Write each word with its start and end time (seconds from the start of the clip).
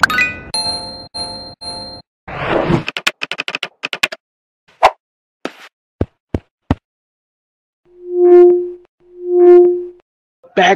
Back 0.00 0.08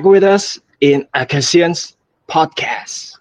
with 0.04 0.20
us 0.20 0.60
in 0.84 1.08
Akasians 1.16 1.96
Podcast. 2.28 3.16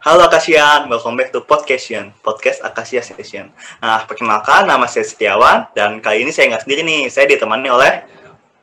Halo 0.00 0.24
Akasian, 0.24 0.88
welcome 0.88 1.20
back 1.20 1.28
to 1.36 1.44
Podcastion, 1.44 2.16
podcast 2.24 2.64
Akasia 2.64 3.04
Session. 3.04 3.52
Nah, 3.84 4.08
perkenalkan 4.08 4.64
nama 4.64 4.88
saya 4.88 5.04
Setiawan, 5.04 5.76
dan 5.76 6.00
kali 6.00 6.24
ini 6.24 6.32
saya 6.32 6.48
nggak 6.48 6.64
sendiri 6.64 6.88
nih, 6.88 7.12
saya 7.12 7.28
ditemani 7.28 7.68
oleh... 7.68 8.00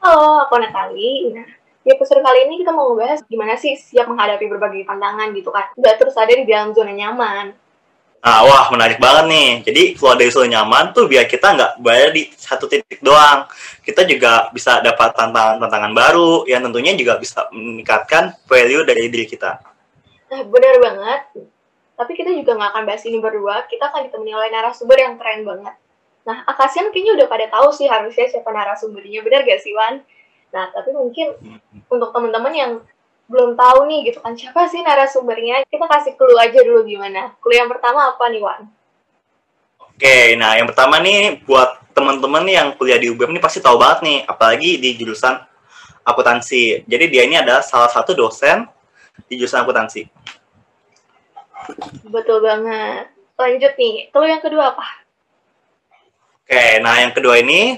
Halo, 0.01 0.49
aku 0.49 0.57
Natali. 0.57 1.37
Di 1.87 1.95
episode 1.95 2.19
kali 2.19 2.51
ini 2.51 2.59
kita 2.59 2.75
mau 2.75 2.91
ngebahas 2.91 3.23
gimana 3.31 3.55
sih 3.55 3.79
siap 3.79 4.11
menghadapi 4.11 4.43
berbagai 4.51 4.83
tantangan 4.83 5.31
gitu 5.31 5.55
kan. 5.55 5.71
Nggak 5.79 5.95
terus 6.03 6.19
ada 6.19 6.35
di 6.35 6.43
dalam 6.43 6.75
zona 6.75 6.91
nyaman. 6.91 7.55
Nah, 8.19 8.43
wah 8.43 8.67
menarik 8.75 8.99
banget 8.99 9.31
nih. 9.31 9.49
Jadi 9.63 9.81
keluar 9.95 10.19
dari 10.19 10.27
zona 10.27 10.51
nyaman 10.51 10.91
tuh 10.91 11.07
biar 11.07 11.31
kita 11.31 11.47
nggak 11.55 11.71
berada 11.79 12.11
di 12.11 12.27
satu 12.35 12.67
titik 12.67 12.99
doang. 12.99 13.47
Kita 13.87 14.03
juga 14.03 14.51
bisa 14.51 14.83
dapat 14.83 15.15
tantangan-tantangan 15.15 15.95
baru 15.95 16.43
yang 16.43 16.59
tentunya 16.67 16.91
juga 16.99 17.15
bisa 17.23 17.47
meningkatkan 17.55 18.35
value 18.51 18.83
dari 18.83 19.07
diri 19.07 19.23
kita. 19.23 19.55
Nah, 20.27 20.43
benar 20.43 20.75
banget. 20.83 21.21
Tapi 21.95 22.11
kita 22.19 22.35
juga 22.35 22.51
nggak 22.59 22.71
akan 22.75 22.83
bahas 22.83 23.03
ini 23.07 23.23
berdua. 23.23 23.63
Kita 23.63 23.95
akan 23.95 24.11
ditemani 24.11 24.35
oleh 24.35 24.51
narasumber 24.51 24.99
yang 24.99 25.15
keren 25.15 25.47
banget. 25.47 25.79
Nah, 26.27 26.43
Akasian 26.51 26.91
kayaknya 26.91 27.23
udah 27.23 27.27
pada 27.31 27.47
tahu 27.47 27.71
sih 27.71 27.87
harusnya 27.87 28.27
siapa 28.27 28.51
narasumbernya. 28.51 29.23
Benar 29.23 29.47
gak 29.47 29.63
sih, 29.63 29.71
Wan? 29.71 30.03
Nah, 30.51 30.71
tapi 30.71 30.95
mungkin 30.95 31.35
untuk 31.91 32.09
teman-teman 32.15 32.53
yang 32.55 32.71
belum 33.27 33.59
tahu 33.59 33.91
nih 33.91 34.07
gitu 34.07 34.23
kan, 34.23 34.33
siapa 34.39 34.71
sih 34.71 34.79
narasumbernya? 34.79 35.67
Kita 35.67 35.83
kasih 35.83 36.15
clue 36.15 36.39
aja 36.39 36.63
dulu 36.63 36.87
gimana. 36.87 37.35
Clue 37.43 37.59
yang 37.59 37.67
pertama 37.67 38.15
apa 38.15 38.23
nih, 38.31 38.39
Wan? 38.39 38.71
Oke, 39.83 40.37
nah 40.39 40.55
yang 40.55 40.69
pertama 40.69 41.01
nih 41.03 41.43
buat 41.43 41.81
teman-teman 41.91 42.45
yang 42.47 42.67
kuliah 42.77 43.01
di 43.01 43.09
UBM 43.09 43.35
ini 43.35 43.41
pasti 43.41 43.59
tahu 43.59 43.81
banget 43.81 44.05
nih, 44.05 44.17
apalagi 44.29 44.79
di 44.79 44.95
jurusan 44.95 45.35
akuntansi. 46.05 46.87
Jadi 46.87 47.05
dia 47.11 47.27
ini 47.27 47.35
adalah 47.35 47.65
salah 47.65 47.91
satu 47.91 48.15
dosen 48.15 48.63
di 49.27 49.35
jurusan 49.35 49.65
akuntansi. 49.65 50.07
Betul 52.07 52.45
banget. 52.45 53.11
Lanjut 53.35 53.73
nih, 53.75 54.07
clue 54.13 54.29
yang 54.29 54.39
kedua 54.39 54.71
apa? 54.71 54.87
Oke, 56.47 56.79
nah 56.79 56.95
yang 57.03 57.11
kedua 57.11 57.43
ini 57.43 57.75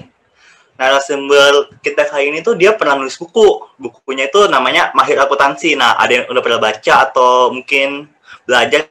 narasumber 0.80 1.76
kita 1.84 2.08
kali 2.08 2.32
ini 2.32 2.40
tuh 2.40 2.56
dia 2.56 2.72
pernah 2.72 2.96
nulis 2.96 3.20
buku. 3.20 3.68
Bukunya 3.76 4.32
itu 4.32 4.48
namanya 4.48 4.88
Mahir 4.96 5.20
Akuntansi. 5.20 5.76
Nah, 5.76 6.00
ada 6.00 6.08
yang 6.08 6.24
udah 6.32 6.40
pernah 6.40 6.56
baca 6.56 6.94
atau 7.04 7.52
mungkin 7.52 8.08
belajar 8.48 8.88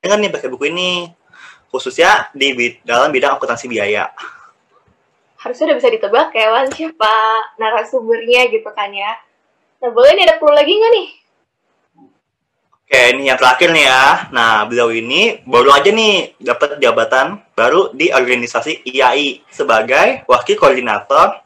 kan 0.00 0.16
nih 0.16 0.32
pakai 0.32 0.48
buku 0.48 0.72
ini 0.72 1.12
khususnya 1.68 2.32
di 2.32 2.56
bid- 2.56 2.80
dalam 2.86 3.12
bidang 3.12 3.36
akuntansi 3.36 3.68
biaya. 3.68 4.08
Harusnya 5.36 5.74
udah 5.74 5.76
bisa 5.76 5.90
ditebak 5.92 6.32
ya, 6.32 6.64
siapa 6.72 7.14
narasumbernya 7.60 8.48
gitu 8.48 8.70
kan 8.72 8.88
ya. 8.94 9.12
Nah, 9.84 9.92
boleh 9.92 10.16
nih 10.16 10.24
ada 10.24 10.40
clue 10.40 10.56
lagi 10.56 10.72
nggak 10.72 10.92
nih? 10.96 11.06
Oke, 12.86 13.18
ini 13.18 13.26
yang 13.26 13.34
terakhir 13.34 13.74
nih 13.74 13.82
ya. 13.82 14.30
Nah, 14.30 14.62
beliau 14.62 14.94
ini 14.94 15.42
baru 15.42 15.74
aja 15.74 15.90
nih 15.90 16.38
dapat 16.38 16.78
jabatan 16.78 17.42
baru 17.58 17.90
di 17.90 18.14
organisasi 18.14 18.86
IAI 18.86 19.42
sebagai 19.50 20.22
wakil 20.30 20.54
koordinator 20.54 21.42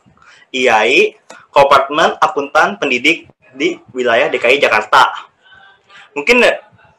IAI 0.52 1.16
Kompartemen 1.48 2.20
Akuntan 2.20 2.76
Pendidik 2.76 3.24
di 3.56 3.80
wilayah 3.96 4.28
DKI 4.28 4.60
Jakarta. 4.60 5.32
Mungkin 6.12 6.44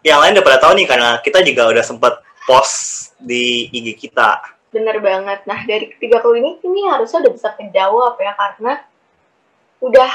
yang 0.02 0.18
lain 0.18 0.34
udah 0.34 0.46
pada 0.50 0.58
tahu 0.58 0.74
nih 0.74 0.90
karena 0.90 1.22
kita 1.22 1.46
juga 1.46 1.70
udah 1.70 1.86
sempat 1.86 2.26
post 2.50 3.14
di 3.22 3.70
IG 3.70 4.10
kita. 4.10 4.42
Bener 4.74 4.98
banget. 5.06 5.46
Nah, 5.46 5.62
dari 5.70 5.94
ketiga 5.94 6.18
clue 6.18 6.42
ini, 6.42 6.58
ini 6.66 6.90
harusnya 6.90 7.22
udah 7.30 7.34
bisa 7.38 7.54
kejawab 7.62 8.18
ya, 8.18 8.34
karena 8.34 8.74
udah 9.86 10.12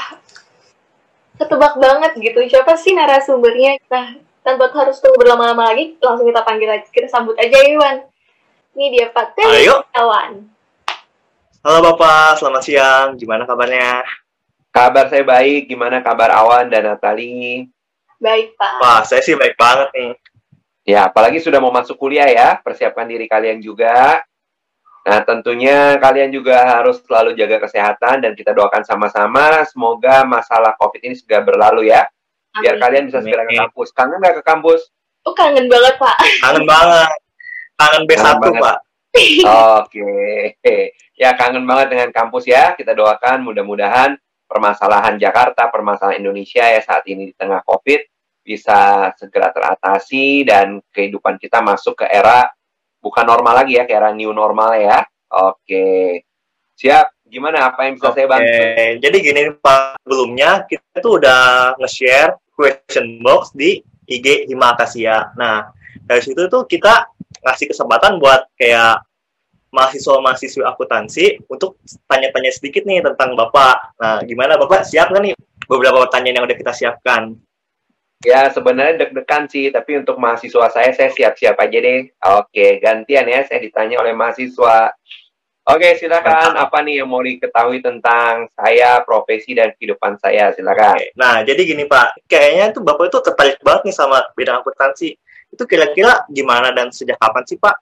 ketebak 1.37 1.77
banget 1.77 2.11
gitu. 2.17 2.39
Siapa 2.49 2.73
sih 2.75 2.97
narasumbernya? 2.97 3.77
Nah, 3.87 4.17
tanpa 4.41 4.73
harus 4.73 4.97
tunggu 4.97 5.21
berlama-lama 5.21 5.69
lagi, 5.69 5.95
langsung 6.01 6.25
kita 6.25 6.41
panggil 6.41 6.69
aja. 6.69 6.87
Kita 6.89 7.07
sambut 7.07 7.37
aja, 7.37 7.57
Iwan. 7.63 8.03
Ini 8.77 8.85
dia 8.93 9.07
Pak 9.09 9.37
Ayo. 9.41 9.81
Kawan. 9.89 10.45
Halo 11.65 11.79
Bapak, 11.81 12.37
selamat 12.37 12.61
siang. 12.61 13.07
Gimana 13.17 13.49
kabarnya? 13.49 14.05
Kabar 14.69 15.09
saya 15.09 15.25
baik, 15.25 15.73
gimana 15.73 16.05
kabar 16.05 16.29
Awan 16.29 16.69
dan 16.69 16.85
Natali? 16.85 17.65
Baik, 18.21 18.53
Pak. 18.53 18.77
Wah, 18.77 19.01
saya 19.01 19.25
sih 19.25 19.33
baik 19.33 19.57
banget 19.57 19.89
nih. 19.97 20.11
Ya, 20.87 21.09
apalagi 21.09 21.41
sudah 21.41 21.57
mau 21.57 21.73
masuk 21.73 21.97
kuliah 21.97 22.29
ya, 22.29 22.61
persiapkan 22.61 23.09
diri 23.09 23.25
kalian 23.25 23.59
juga. 23.59 24.21
Nah, 25.07 25.23
tentunya 25.23 25.95
kalian 26.03 26.35
juga 26.35 26.67
harus 26.67 26.99
selalu 26.99 27.31
jaga 27.39 27.63
kesehatan 27.63 28.27
dan 28.27 28.35
kita 28.35 28.51
doakan 28.51 28.83
sama-sama 28.83 29.63
semoga 29.63 30.27
masalah 30.27 30.75
COVID 30.75 30.99
ini 30.99 31.15
segera 31.15 31.47
berlalu 31.47 31.87
ya. 31.87 32.03
Biar 32.59 32.75
Amin. 32.75 32.83
kalian 32.83 33.03
bisa 33.07 33.23
segera 33.23 33.47
ke 33.47 33.55
kampus. 33.55 33.95
Kangen 33.95 34.19
nggak 34.19 34.35
ke 34.35 34.43
kampus? 34.43 34.91
Oh, 35.23 35.31
kangen 35.31 35.71
banget, 35.71 35.95
Pak. 35.95 36.17
Kangen 36.43 36.65
banget. 36.67 37.09
Kangen 37.79 38.03
B1, 38.03 38.19
Kangen 38.19 38.39
banget. 38.43 38.61
Pak. 38.67 38.77
Oke. 39.87 40.11
Ya, 41.17 41.33
kangen 41.33 41.65
banget 41.65 41.97
dengan 41.97 42.13
kampus 42.13 42.45
ya. 42.45 42.77
Kita 42.77 42.93
doakan 42.93 43.41
mudah-mudahan 43.41 44.13
permasalahan 44.45 45.17
Jakarta, 45.17 45.65
permasalahan 45.73 46.21
Indonesia 46.21 46.61
ya 46.61 46.77
saat 46.77 47.09
ini 47.09 47.29
di 47.29 47.33
tengah 47.33 47.65
COVID 47.65 48.05
bisa 48.45 49.09
segera 49.17 49.49
teratasi 49.49 50.45
dan 50.45 50.77
kehidupan 50.93 51.41
kita 51.41 51.65
masuk 51.65 51.99
ke 51.99 52.05
era 52.05 52.53
bukan 53.01 53.25
normal 53.25 53.63
lagi 53.63 53.77
ya, 53.77 53.83
ke 53.85 53.93
era 53.93 54.13
new 54.13 54.31
normal 54.31 54.77
ya. 54.77 55.03
Oke. 55.33 56.23
Siap. 56.77 57.13
Gimana? 57.27 57.67
Apa 57.67 57.83
yang 57.83 57.99
bisa 57.99 58.15
saya 58.15 58.23
bantu? 58.23 58.47
Jadi 59.03 59.17
gini 59.19 59.41
Pak, 59.59 59.99
sebelumnya 59.99 60.63
kita 60.63 61.03
tuh 61.03 61.19
udah 61.19 61.75
nge-share 61.75 62.39
question 62.55 63.19
box 63.19 63.51
di 63.51 63.83
IG 64.07 64.47
Hima 64.47 64.71
Akasia. 64.71 65.35
Nah, 65.35 65.67
dari 66.07 66.23
situ 66.23 66.47
tuh 66.47 66.63
kita 66.63 67.11
ngasih 67.43 67.75
kesempatan 67.75 68.23
buat 68.23 68.47
kayak 68.55 69.03
mahasiswa-mahasiswi 69.75 70.63
akuntansi 70.63 71.43
untuk 71.51 71.75
tanya-tanya 72.07 72.51
sedikit 72.55 72.87
nih 72.87 73.03
tentang 73.03 73.35
Bapak. 73.35 73.99
Nah, 73.99 74.23
gimana 74.23 74.55
Bapak 74.55 74.87
siap 74.87 75.11
nggak 75.11 75.23
nih 75.27 75.33
beberapa 75.67 76.07
pertanyaan 76.07 76.39
yang 76.39 76.45
udah 76.47 76.57
kita 76.57 76.71
siapkan? 76.71 77.35
Ya, 78.25 78.49
sebenarnya 78.49 79.05
deg-degan 79.05 79.45
sih, 79.45 79.69
tapi 79.69 80.01
untuk 80.01 80.17
mahasiswa 80.17 80.73
saya, 80.73 80.89
saya 80.89 81.13
siap-siap 81.13 81.53
aja 81.53 81.77
deh. 81.77 82.09
Oke, 82.41 82.81
gantian 82.81 83.29
ya, 83.29 83.45
saya 83.45 83.61
ditanya 83.61 84.01
oleh 84.01 84.17
mahasiswa. 84.17 84.89
Oke, 85.67 85.99
silakan. 85.99 86.57
Apa 86.57 86.81
nih 86.81 87.03
yang 87.03 87.11
mau 87.11 87.21
diketahui 87.21 87.83
tentang 87.83 88.49
saya, 88.57 89.03
profesi, 89.05 89.53
dan 89.53 89.75
kehidupan 89.77 90.17
saya? 90.17 90.49
Silakan. 90.55 90.97
Oke, 90.97 91.13
Nah, 91.13 91.43
jadi 91.43 91.61
gini 91.61 91.85
Pak, 91.85 92.25
kayaknya 92.25 92.73
tuh 92.73 92.81
Bapak 92.81 93.11
itu 93.11 93.19
tertarik 93.21 93.59
banget 93.61 93.91
nih 93.91 93.95
sama 93.99 94.23
bidang 94.33 94.63
akuntansi. 94.65 95.13
Itu 95.53 95.69
kira-kira 95.69 96.25
gimana 96.31 96.73
dan 96.73 96.89
sejak 96.89 97.19
kapan 97.21 97.43
sih 97.45 97.59
Pak? 97.59 97.75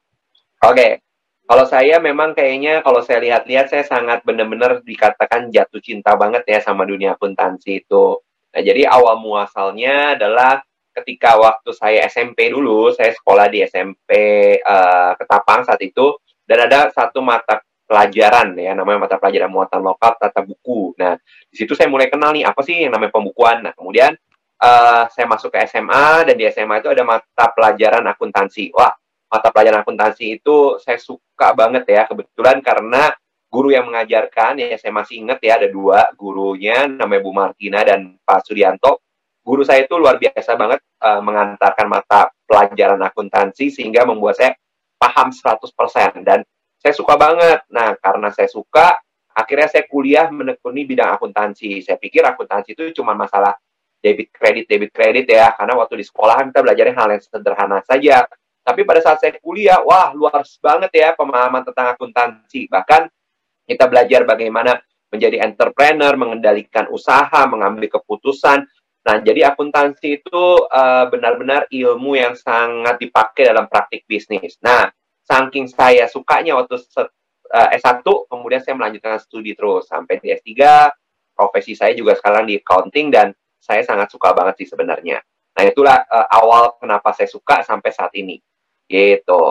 Oke, 0.66 1.06
kalau 1.46 1.66
saya 1.70 2.02
memang 2.02 2.34
kayaknya 2.34 2.82
kalau 2.82 3.06
saya 3.06 3.22
lihat-lihat 3.22 3.70
saya 3.70 3.86
sangat 3.86 4.26
benar-benar 4.26 4.82
dikatakan 4.82 5.54
jatuh 5.54 5.78
cinta 5.78 6.18
banget 6.18 6.42
ya 6.50 6.60
sama 6.60 6.90
dunia 6.90 7.14
akuntansi 7.14 7.86
itu. 7.86 8.18
Nah, 8.56 8.62
jadi 8.64 8.88
awal 8.88 9.20
muasalnya 9.20 10.16
adalah 10.16 10.64
ketika 10.96 11.36
waktu 11.36 11.76
saya 11.76 12.08
SMP 12.08 12.48
dulu, 12.48 12.96
saya 12.96 13.12
sekolah 13.12 13.52
di 13.52 13.60
SMP 13.68 14.12
eh, 14.64 15.12
Ketapang 15.20 15.68
saat 15.68 15.84
itu, 15.84 16.16
dan 16.48 16.72
ada 16.72 16.88
satu 16.96 17.20
mata 17.20 17.60
pelajaran 17.84 18.56
ya, 18.56 18.72
namanya 18.72 19.06
mata 19.06 19.20
pelajaran 19.20 19.52
muatan 19.52 19.84
lokal 19.84 20.16
tata 20.16 20.40
buku. 20.40 20.96
Nah, 20.96 21.20
di 21.52 21.56
situ 21.60 21.76
saya 21.76 21.92
mulai 21.92 22.08
kenal 22.08 22.32
nih 22.32 22.48
apa 22.48 22.64
sih 22.64 22.88
yang 22.88 22.96
namanya 22.96 23.12
pembukuan. 23.12 23.60
Nah, 23.60 23.76
kemudian 23.76 24.16
eh, 24.64 25.04
saya 25.12 25.26
masuk 25.28 25.52
ke 25.52 25.60
SMA 25.68 26.24
dan 26.32 26.36
di 26.40 26.48
SMA 26.48 26.80
itu 26.80 26.88
ada 26.96 27.04
mata 27.04 27.46
pelajaran 27.52 28.08
akuntansi. 28.08 28.72
Wah, 28.72 28.96
mata 29.28 29.52
pelajaran 29.52 29.84
akuntansi 29.84 30.40
itu 30.40 30.80
saya 30.80 30.96
suka 30.96 31.52
banget 31.52 31.84
ya 31.92 32.08
kebetulan 32.08 32.64
karena 32.64 33.12
guru 33.50 33.72
yang 33.72 33.88
mengajarkan 33.88 34.60
ya 34.60 34.76
saya 34.76 34.92
masih 34.92 35.24
ingat 35.24 35.40
ya 35.40 35.58
ada 35.62 35.68
dua 35.72 36.12
gurunya 36.18 36.90
namanya 36.90 37.22
Bu 37.24 37.32
Martina 37.32 37.80
dan 37.86 38.20
Pak 38.22 38.44
Suryanto 38.46 39.06
guru 39.46 39.62
saya 39.62 39.86
itu 39.86 39.96
luar 39.96 40.18
biasa 40.18 40.58
banget 40.58 40.82
eh, 40.82 41.22
mengantarkan 41.22 41.88
mata 41.88 42.34
pelajaran 42.50 43.00
akuntansi 43.06 43.70
sehingga 43.70 44.06
membuat 44.06 44.42
saya 44.42 44.52
paham 44.98 45.30
100% 45.30 46.26
dan 46.26 46.42
saya 46.82 46.94
suka 46.94 47.18
banget. 47.18 47.66
Nah 47.74 47.98
karena 47.98 48.30
saya 48.30 48.46
suka 48.46 48.98
akhirnya 49.34 49.70
saya 49.70 49.90
kuliah 49.90 50.30
menekuni 50.30 50.86
bidang 50.86 51.18
akuntansi. 51.18 51.82
Saya 51.82 51.98
pikir 51.98 52.22
akuntansi 52.22 52.78
itu 52.78 52.94
cuma 53.02 53.18
masalah 53.18 53.58
debit 54.02 54.30
kredit 54.30 54.70
debit 54.70 54.94
kredit 54.94 55.26
ya. 55.26 55.54
Karena 55.58 55.74
waktu 55.78 56.02
di 56.02 56.06
sekolah 56.06 56.46
kita 56.46 56.62
belajarnya 56.62 56.94
hal 56.94 57.10
yang 57.14 57.22
sederhana 57.22 57.82
saja. 57.86 58.30
Tapi 58.66 58.82
pada 58.82 58.98
saat 58.98 59.22
saya 59.22 59.38
kuliah, 59.38 59.78
wah 59.86 60.10
luar 60.18 60.42
banget 60.42 60.90
ya 60.94 61.14
pemahaman 61.14 61.62
tentang 61.70 61.94
akuntansi. 61.94 62.66
Bahkan 62.66 63.14
kita 63.66 63.90
belajar 63.90 64.24
bagaimana 64.24 64.78
menjadi 65.10 65.42
entrepreneur, 65.46 66.14
mengendalikan 66.18 66.90
usaha, 66.90 67.46
mengambil 67.50 67.90
keputusan, 67.90 68.66
Nah, 69.06 69.22
jadi 69.22 69.54
akuntansi 69.54 70.26
itu 70.26 70.46
uh, 70.66 71.06
benar-benar 71.14 71.70
ilmu 71.70 72.18
yang 72.18 72.34
sangat 72.34 72.98
dipakai 72.98 73.54
dalam 73.54 73.70
praktik 73.70 74.02
bisnis. 74.10 74.58
Nah, 74.66 74.90
saking 75.22 75.70
saya 75.70 76.10
sukanya 76.10 76.58
waktu 76.58 76.82
uh, 76.98 77.70
S1, 77.78 78.02
kemudian 78.02 78.66
saya 78.66 78.74
melanjutkan 78.74 79.22
studi 79.22 79.54
terus 79.54 79.86
sampai 79.86 80.18
di 80.18 80.34
S3. 80.34 80.58
Profesi 81.38 81.78
saya 81.78 81.94
juga 81.94 82.18
sekarang 82.18 82.50
di 82.50 82.58
accounting 82.58 83.14
dan 83.14 83.30
saya 83.62 83.86
sangat 83.86 84.10
suka 84.10 84.34
banget 84.34 84.66
sih 84.66 84.74
sebenarnya. 84.74 85.22
Nah, 85.54 85.64
itulah 85.70 86.02
uh, 86.10 86.28
awal 86.42 86.74
kenapa 86.82 87.14
saya 87.14 87.30
suka 87.30 87.62
sampai 87.62 87.94
saat 87.94 88.10
ini. 88.18 88.42
Gitu. 88.90 89.44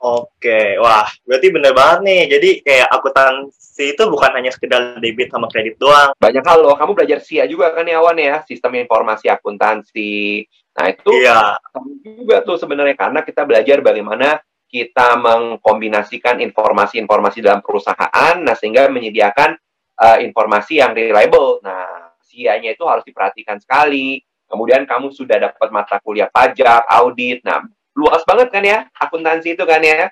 Oke, 0.00 0.80
wah, 0.80 1.04
berarti 1.28 1.52
bener 1.52 1.76
banget 1.76 1.98
nih. 2.08 2.22
Jadi 2.32 2.50
kayak 2.64 2.88
akuntansi 2.88 3.92
itu 3.92 4.02
bukan 4.08 4.32
hanya 4.32 4.48
sekedar 4.48 4.96
debit 4.96 5.28
sama 5.28 5.44
kredit 5.52 5.76
doang. 5.76 6.16
Banyak 6.16 6.40
hal 6.40 6.64
loh. 6.64 6.72
Kamu 6.72 6.96
belajar 6.96 7.20
SIA 7.20 7.44
juga 7.44 7.76
kan 7.76 7.84
ya, 7.84 8.00
Wan 8.00 8.16
ya, 8.16 8.40
sistem 8.48 8.80
informasi 8.80 9.28
akuntansi. 9.28 10.48
Nah 10.80 10.84
itu 10.88 11.12
iya. 11.20 11.60
juga 12.00 12.40
tuh 12.40 12.56
sebenarnya 12.56 12.96
karena 12.96 13.20
kita 13.20 13.44
belajar 13.44 13.84
bagaimana 13.84 14.40
kita 14.70 15.18
mengkombinasikan 15.20 16.38
informasi-informasi 16.48 17.42
dalam 17.44 17.60
perusahaan, 17.60 18.38
nah 18.40 18.54
sehingga 18.54 18.86
menyediakan 18.88 19.58
uh, 20.00 20.18
informasi 20.22 20.80
yang 20.80 20.94
reliable. 20.94 21.60
Nah, 21.60 22.14
SIA-nya 22.24 22.78
itu 22.78 22.86
harus 22.86 23.02
diperhatikan 23.02 23.58
sekali. 23.58 24.22
Kemudian 24.46 24.86
kamu 24.86 25.10
sudah 25.10 25.42
dapat 25.42 25.68
mata 25.74 25.98
kuliah 25.98 26.30
pajak, 26.30 26.86
audit. 26.86 27.42
Nah, 27.42 27.66
luas 27.96 28.22
banget 28.26 28.48
kan 28.54 28.62
ya 28.62 28.78
akuntansi 28.94 29.58
itu 29.58 29.64
kan 29.66 29.82
ya. 29.82 30.10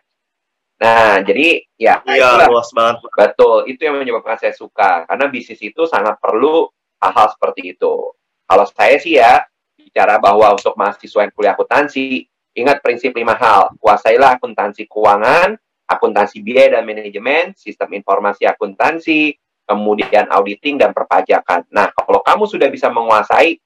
Nah, 0.78 1.18
jadi 1.26 1.66
ya 1.74 1.98
iya, 2.06 2.46
luas 2.46 2.70
banget. 2.70 3.02
Betul, 3.10 3.66
itu 3.66 3.82
yang 3.82 3.98
menyebabkan 3.98 4.38
saya 4.38 4.54
suka 4.54 5.06
karena 5.10 5.26
bisnis 5.26 5.58
itu 5.58 5.82
sangat 5.90 6.22
perlu 6.22 6.70
hal-hal 7.02 7.28
seperti 7.34 7.74
itu. 7.74 8.14
Kalau 8.46 8.64
saya 8.70 8.96
sih 9.02 9.18
ya 9.18 9.42
bicara 9.74 10.22
bahwa 10.22 10.54
untuk 10.54 10.78
mahasiswa 10.78 11.26
yang 11.26 11.34
kuliah 11.34 11.54
akuntansi, 11.58 12.26
ingat 12.54 12.78
prinsip 12.78 13.10
lima 13.18 13.34
hal. 13.34 13.74
Kuasailah 13.82 14.38
akuntansi 14.38 14.86
keuangan, 14.86 15.58
akuntansi 15.90 16.44
biaya 16.46 16.78
dan 16.78 16.86
manajemen, 16.86 17.58
sistem 17.58 17.98
informasi 17.98 18.46
akuntansi, 18.46 19.34
kemudian 19.66 20.30
auditing 20.30 20.78
dan 20.78 20.94
perpajakan. 20.94 21.66
Nah, 21.74 21.90
kalau 21.92 22.22
kamu 22.22 22.44
sudah 22.46 22.68
bisa 22.70 22.88
menguasai, 22.88 23.58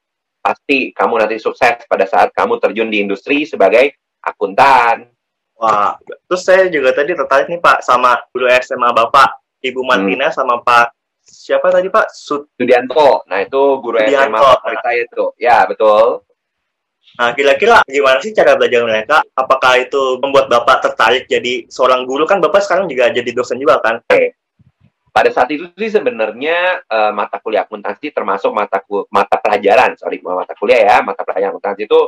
pasti 0.43 0.91
kamu 0.91 1.23
nanti 1.23 1.39
sukses 1.39 1.87
pada 1.87 2.03
saat 2.03 2.35
kamu 2.35 2.59
terjun 2.59 2.91
di 2.91 2.99
industri 2.99 3.47
sebagai 3.47 3.95
akuntan. 4.23 5.11
Wah, 5.59 5.95
terus 6.27 6.43
saya 6.43 6.67
juga 6.67 6.91
tadi 6.95 7.13
tertarik 7.13 7.47
nih 7.47 7.61
Pak 7.61 7.85
sama 7.85 8.19
guru 8.33 8.49
SMA 8.49 8.89
Bapak, 8.89 9.43
Ibu 9.61 9.79
hmm. 9.83 9.87
Martina 9.87 10.27
hmm. 10.31 10.35
sama 10.35 10.59
Pak 10.63 10.95
siapa 11.23 11.71
tadi 11.71 11.87
Pak? 11.87 12.11
Sud 12.11 12.51
Sudianto. 12.55 13.23
Nah, 13.31 13.39
itu 13.43 13.61
guru 13.79 13.99
Sudianto. 13.99 14.37
SMA 14.37 14.39
favorit 14.39 14.79
saya 14.83 14.99
itu. 15.07 15.25
Ya, 15.39 15.57
betul. 15.63 16.23
Nah, 17.13 17.29
kira-kira 17.37 17.85
gimana 17.85 18.17
sih 18.19 18.33
cara 18.33 18.57
belajar 18.57 18.81
mereka? 18.83 19.17
Apakah 19.37 19.77
itu 19.79 20.17
membuat 20.17 20.49
Bapak 20.49 20.81
tertarik 20.81 21.29
jadi 21.29 21.69
seorang 21.69 22.09
guru? 22.09 22.25
Kan 22.25 22.41
Bapak 22.41 22.65
sekarang 22.65 22.89
juga 22.89 23.13
jadi 23.13 23.29
dosen 23.31 23.61
juga 23.61 23.77
kan? 23.79 24.01
Oke. 24.01 24.35
Pada 25.13 25.29
saat 25.29 25.45
itu 25.53 25.69
sih 25.77 25.93
sebenarnya 25.93 26.81
uh, 26.89 27.13
mata 27.13 27.37
kuliah 27.37 27.69
akuntansi 27.69 28.09
termasuk 28.09 28.49
mata 28.49 28.81
mata 29.13 29.37
pelajaran, 29.37 29.93
sorry, 29.93 30.17
mata 30.25 30.57
kuliah 30.57 30.81
ya, 30.81 30.97
mata 31.05 31.21
pelajaran 31.21 31.53
akuntansi 31.53 31.85
itu 31.85 32.01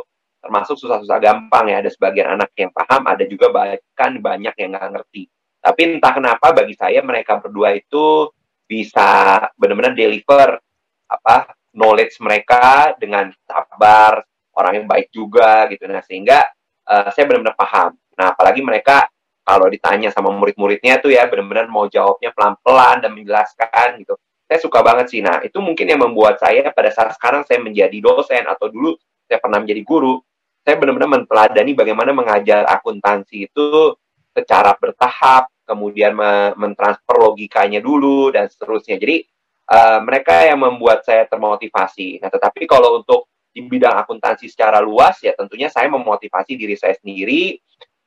termasuk 0.46 0.78
susah-susah 0.78 1.18
gampang 1.18 1.74
ya. 1.74 1.82
Ada 1.82 1.90
sebagian 1.90 2.38
anak 2.38 2.54
yang 2.54 2.70
paham, 2.70 3.10
ada 3.10 3.26
juga 3.26 3.50
bahkan 3.50 4.22
banyak 4.22 4.54
yang 4.62 4.70
nggak 4.78 4.90
ngerti. 4.94 5.26
Tapi 5.66 5.82
entah 5.98 6.14
kenapa 6.14 6.54
bagi 6.54 6.78
saya 6.78 7.02
mereka 7.02 7.42
berdua 7.42 7.74
itu 7.74 8.30
bisa 8.70 9.42
benar-benar 9.58 9.98
deliver 9.98 10.62
apa 11.10 11.58
knowledge 11.74 12.22
mereka 12.22 12.94
dengan 13.02 13.34
sabar, 13.50 14.22
orang 14.54 14.86
yang 14.86 14.88
baik 14.88 15.10
juga 15.10 15.66
gitu. 15.74 15.90
Nah 15.90 16.06
sehingga 16.06 16.46
uh, 16.86 17.10
saya 17.10 17.26
benar-benar 17.26 17.58
paham. 17.58 17.98
Nah 18.14 18.38
apalagi 18.38 18.62
mereka 18.62 19.10
kalau 19.46 19.70
ditanya 19.70 20.10
sama 20.10 20.34
murid-muridnya 20.34 21.02
tuh 21.02 21.14
ya 21.14 21.30
benar-benar 21.30 21.70
mau 21.70 21.86
jawabnya 21.86 22.30
pelan-pelan 22.34 23.02
dan 23.02 23.12
menjelaskan 23.14 24.02
gitu. 24.02 24.18
Saya 24.46 24.60
suka 24.62 24.86
banget 24.86 25.10
sih. 25.10 25.22
Nah 25.26 25.42
itu 25.42 25.58
mungkin 25.62 25.86
yang 25.90 26.02
membuat 26.02 26.38
saya 26.38 26.70
pada 26.70 26.94
saat 26.94 27.14
sekarang 27.18 27.42
saya 27.46 27.62
menjadi 27.62 27.98
dosen 28.02 28.46
atau 28.46 28.70
dulu 28.70 28.94
saya 29.26 29.42
pernah 29.42 29.62
menjadi 29.62 29.82
guru 29.82 30.22
saya 30.66 30.82
benar-benar 30.82 31.22
menteladani 31.22 31.78
bagaimana 31.78 32.10
mengajar 32.10 32.66
akuntansi 32.66 33.46
itu 33.46 33.94
secara 34.34 34.74
bertahap, 34.74 35.46
kemudian 35.64 36.18
mentransfer 36.58 37.16
logikanya 37.22 37.80
dulu 37.86 38.34
dan 38.34 38.50
seterusnya. 38.50 38.98
Jadi 38.98 39.22
uh, 39.70 40.02
mereka 40.02 40.42
yang 40.42 40.66
membuat 40.66 41.06
saya 41.06 41.30
termotivasi. 41.30 42.18
Nah, 42.18 42.34
tetapi 42.34 42.66
kalau 42.66 42.98
untuk 42.98 43.30
di 43.56 43.64
bidang 43.64 43.96
akuntansi 43.96 44.52
secara 44.52 44.84
luas 44.84 45.16
ya 45.24 45.32
tentunya 45.32 45.72
saya 45.72 45.88
memotivasi 45.88 46.60
diri 46.60 46.76
saya 46.76 46.92
sendiri 47.00 47.56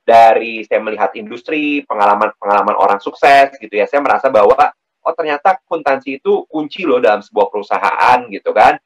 dari 0.05 0.61
saya 0.67 0.77
melihat 0.83 1.09
industri, 1.17 1.81
pengalaman-pengalaman 1.89 2.75
orang 2.77 2.99
sukses 3.01 3.55
gitu 3.57 3.71
ya. 3.73 3.87
Saya 3.87 4.03
merasa 4.03 4.29
bahwa 4.29 4.57
oh 4.99 5.13
ternyata 5.15 5.57
akuntansi 5.57 6.21
itu 6.21 6.43
kunci 6.45 6.85
loh 6.85 6.99
dalam 6.99 7.23
sebuah 7.23 7.47
perusahaan 7.49 8.19
gitu 8.29 8.51
kan. 8.51 8.77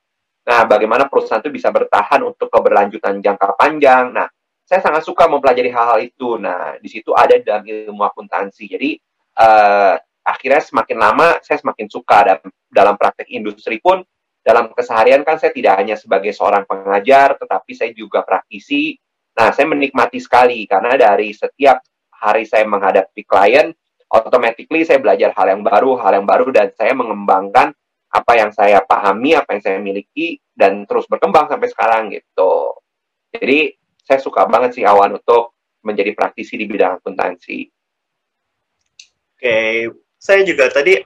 Nah, 0.44 0.68
bagaimana 0.68 1.08
perusahaan 1.08 1.40
itu 1.40 1.52
bisa 1.52 1.72
bertahan 1.72 2.20
untuk 2.24 2.52
keberlanjutan 2.52 3.24
jangka 3.24 3.56
panjang. 3.56 4.12
Nah, 4.12 4.28
saya 4.68 4.84
sangat 4.84 5.08
suka 5.08 5.28
mempelajari 5.32 5.72
hal-hal 5.72 6.00
itu. 6.04 6.36
Nah, 6.36 6.76
di 6.80 6.90
situ 6.92 7.16
ada 7.16 7.40
dalam 7.40 7.64
ilmu 7.64 8.04
akuntansi. 8.04 8.68
Jadi, 8.68 9.00
uh, 9.40 9.96
akhirnya 10.24 10.64
semakin 10.64 10.98
lama 11.00 11.28
saya 11.44 11.60
semakin 11.60 11.88
suka 11.92 12.18
dan 12.24 12.38
dalam 12.72 12.96
praktek 12.96 13.28
industri 13.28 13.84
pun 13.84 14.00
dalam 14.44 14.72
keseharian 14.76 15.24
kan 15.24 15.40
saya 15.40 15.56
tidak 15.56 15.80
hanya 15.80 15.96
sebagai 15.96 16.36
seorang 16.36 16.68
pengajar, 16.68 17.40
tetapi 17.40 17.72
saya 17.72 17.92
juga 17.96 18.28
praktisi. 18.28 19.00
Nah, 19.40 19.56
saya 19.56 19.72
menikmati 19.72 20.20
sekali 20.20 20.68
karena 20.68 21.00
dari 21.00 21.32
setiap 21.32 21.80
hari 22.12 22.44
saya 22.44 22.68
menghadapi 22.68 23.24
klien, 23.24 23.72
automatically 24.12 24.84
saya 24.84 25.00
belajar 25.00 25.32
hal 25.32 25.48
yang 25.48 25.64
baru, 25.64 25.96
hal 25.96 26.20
yang 26.20 26.28
baru, 26.28 26.52
dan 26.52 26.76
saya 26.76 26.92
mengembangkan 26.92 27.72
apa 28.14 28.34
yang 28.38 28.54
saya 28.54 28.86
pahami, 28.86 29.34
apa 29.34 29.58
yang 29.58 29.62
saya 29.66 29.78
miliki, 29.82 30.38
dan 30.54 30.86
terus 30.86 31.10
berkembang 31.10 31.50
sampai 31.50 31.68
sekarang 31.74 32.14
gitu. 32.14 32.78
Jadi 33.34 33.74
saya 34.06 34.22
suka 34.22 34.46
banget 34.46 34.78
sih 34.78 34.86
Awan 34.86 35.18
untuk 35.18 35.58
menjadi 35.82 36.14
praktisi 36.14 36.54
di 36.56 36.70
bidang 36.70 37.02
akuntansi. 37.02 37.66
Oke, 39.34 39.90
saya 40.22 40.46
juga 40.46 40.70
tadi 40.70 41.02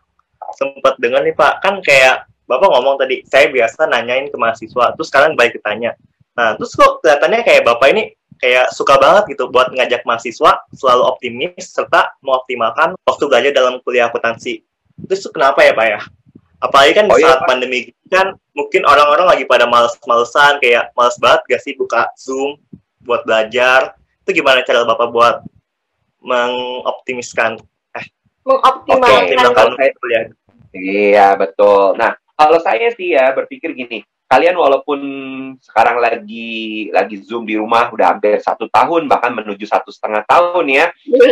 sempat 0.53 0.99
dengar 0.99 1.23
nih 1.23 1.33
Pak, 1.33 1.63
kan 1.63 1.79
kayak 1.79 2.27
Bapak 2.47 2.71
ngomong 2.71 2.95
tadi, 2.95 3.27
saya 3.27 3.51
biasa 3.51 3.91
nanyain 3.91 4.31
ke 4.31 4.37
mahasiswa, 4.39 4.95
terus 4.95 5.11
sekarang 5.11 5.35
baik 5.35 5.59
ditanya. 5.59 5.99
Nah, 6.31 6.55
terus 6.55 6.71
kok 6.79 7.03
kelihatannya 7.03 7.43
kayak 7.43 7.67
Bapak 7.67 7.87
ini 7.91 8.03
kayak 8.39 8.71
suka 8.71 8.95
banget 9.01 9.35
gitu 9.35 9.49
buat 9.49 9.73
ngajak 9.73 10.05
mahasiswa 10.05 10.61
selalu 10.71 11.03
optimis 11.09 11.73
serta 11.73 12.13
mengoptimalkan 12.21 12.93
waktu 13.03 13.23
belajar 13.27 13.51
dalam 13.51 13.81
kuliah 13.83 14.07
akuntansi. 14.07 14.63
Terus 15.09 15.27
kenapa 15.33 15.65
ya 15.65 15.73
Pak 15.75 15.87
ya? 15.89 15.99
Apalagi 16.57 16.93
kan 16.97 17.05
oh, 17.09 17.17
iya, 17.17 17.37
saat 17.37 17.41
iya, 17.43 17.47
pandemi 17.47 17.79
kan 18.09 18.27
mungkin 18.57 18.81
orang-orang 18.87 19.27
lagi 19.29 19.43
pada 19.45 19.69
males-malesan 19.69 20.57
kayak 20.63 20.89
males 20.97 21.17
banget 21.21 21.41
gak 21.45 21.61
sih 21.61 21.73
buka 21.77 22.09
Zoom 22.17 22.57
buat 23.05 23.23
belajar? 23.23 23.95
Itu 24.25 24.35
gimana 24.35 24.65
cara 24.65 24.83
Bapak 24.83 25.09
buat 25.13 25.35
mengoptimiskan? 26.23 27.61
Eh 27.95 28.05
mengoptimalkan. 28.47 29.75
okay, 29.77 29.93
kuliah 30.01 30.23
iya 30.73 31.37
betul. 31.37 31.95
Nah 31.95 32.17
kalau 32.37 32.61
saya 32.61 32.89
sih 32.93 33.13
ya 33.17 33.33
berpikir 33.33 33.73
gini 33.73 34.05
kalian 34.27 34.59
walaupun 34.59 34.99
sekarang 35.63 36.03
lagi 36.03 36.91
lagi 36.91 37.23
zoom 37.23 37.47
di 37.47 37.55
rumah 37.55 37.87
udah 37.95 38.11
hampir 38.11 38.43
satu 38.43 38.67
tahun 38.67 39.07
bahkan 39.07 39.31
menuju 39.31 39.63
satu 39.63 39.87
setengah 39.87 40.27
tahun 40.27 40.67
ya 40.67 40.85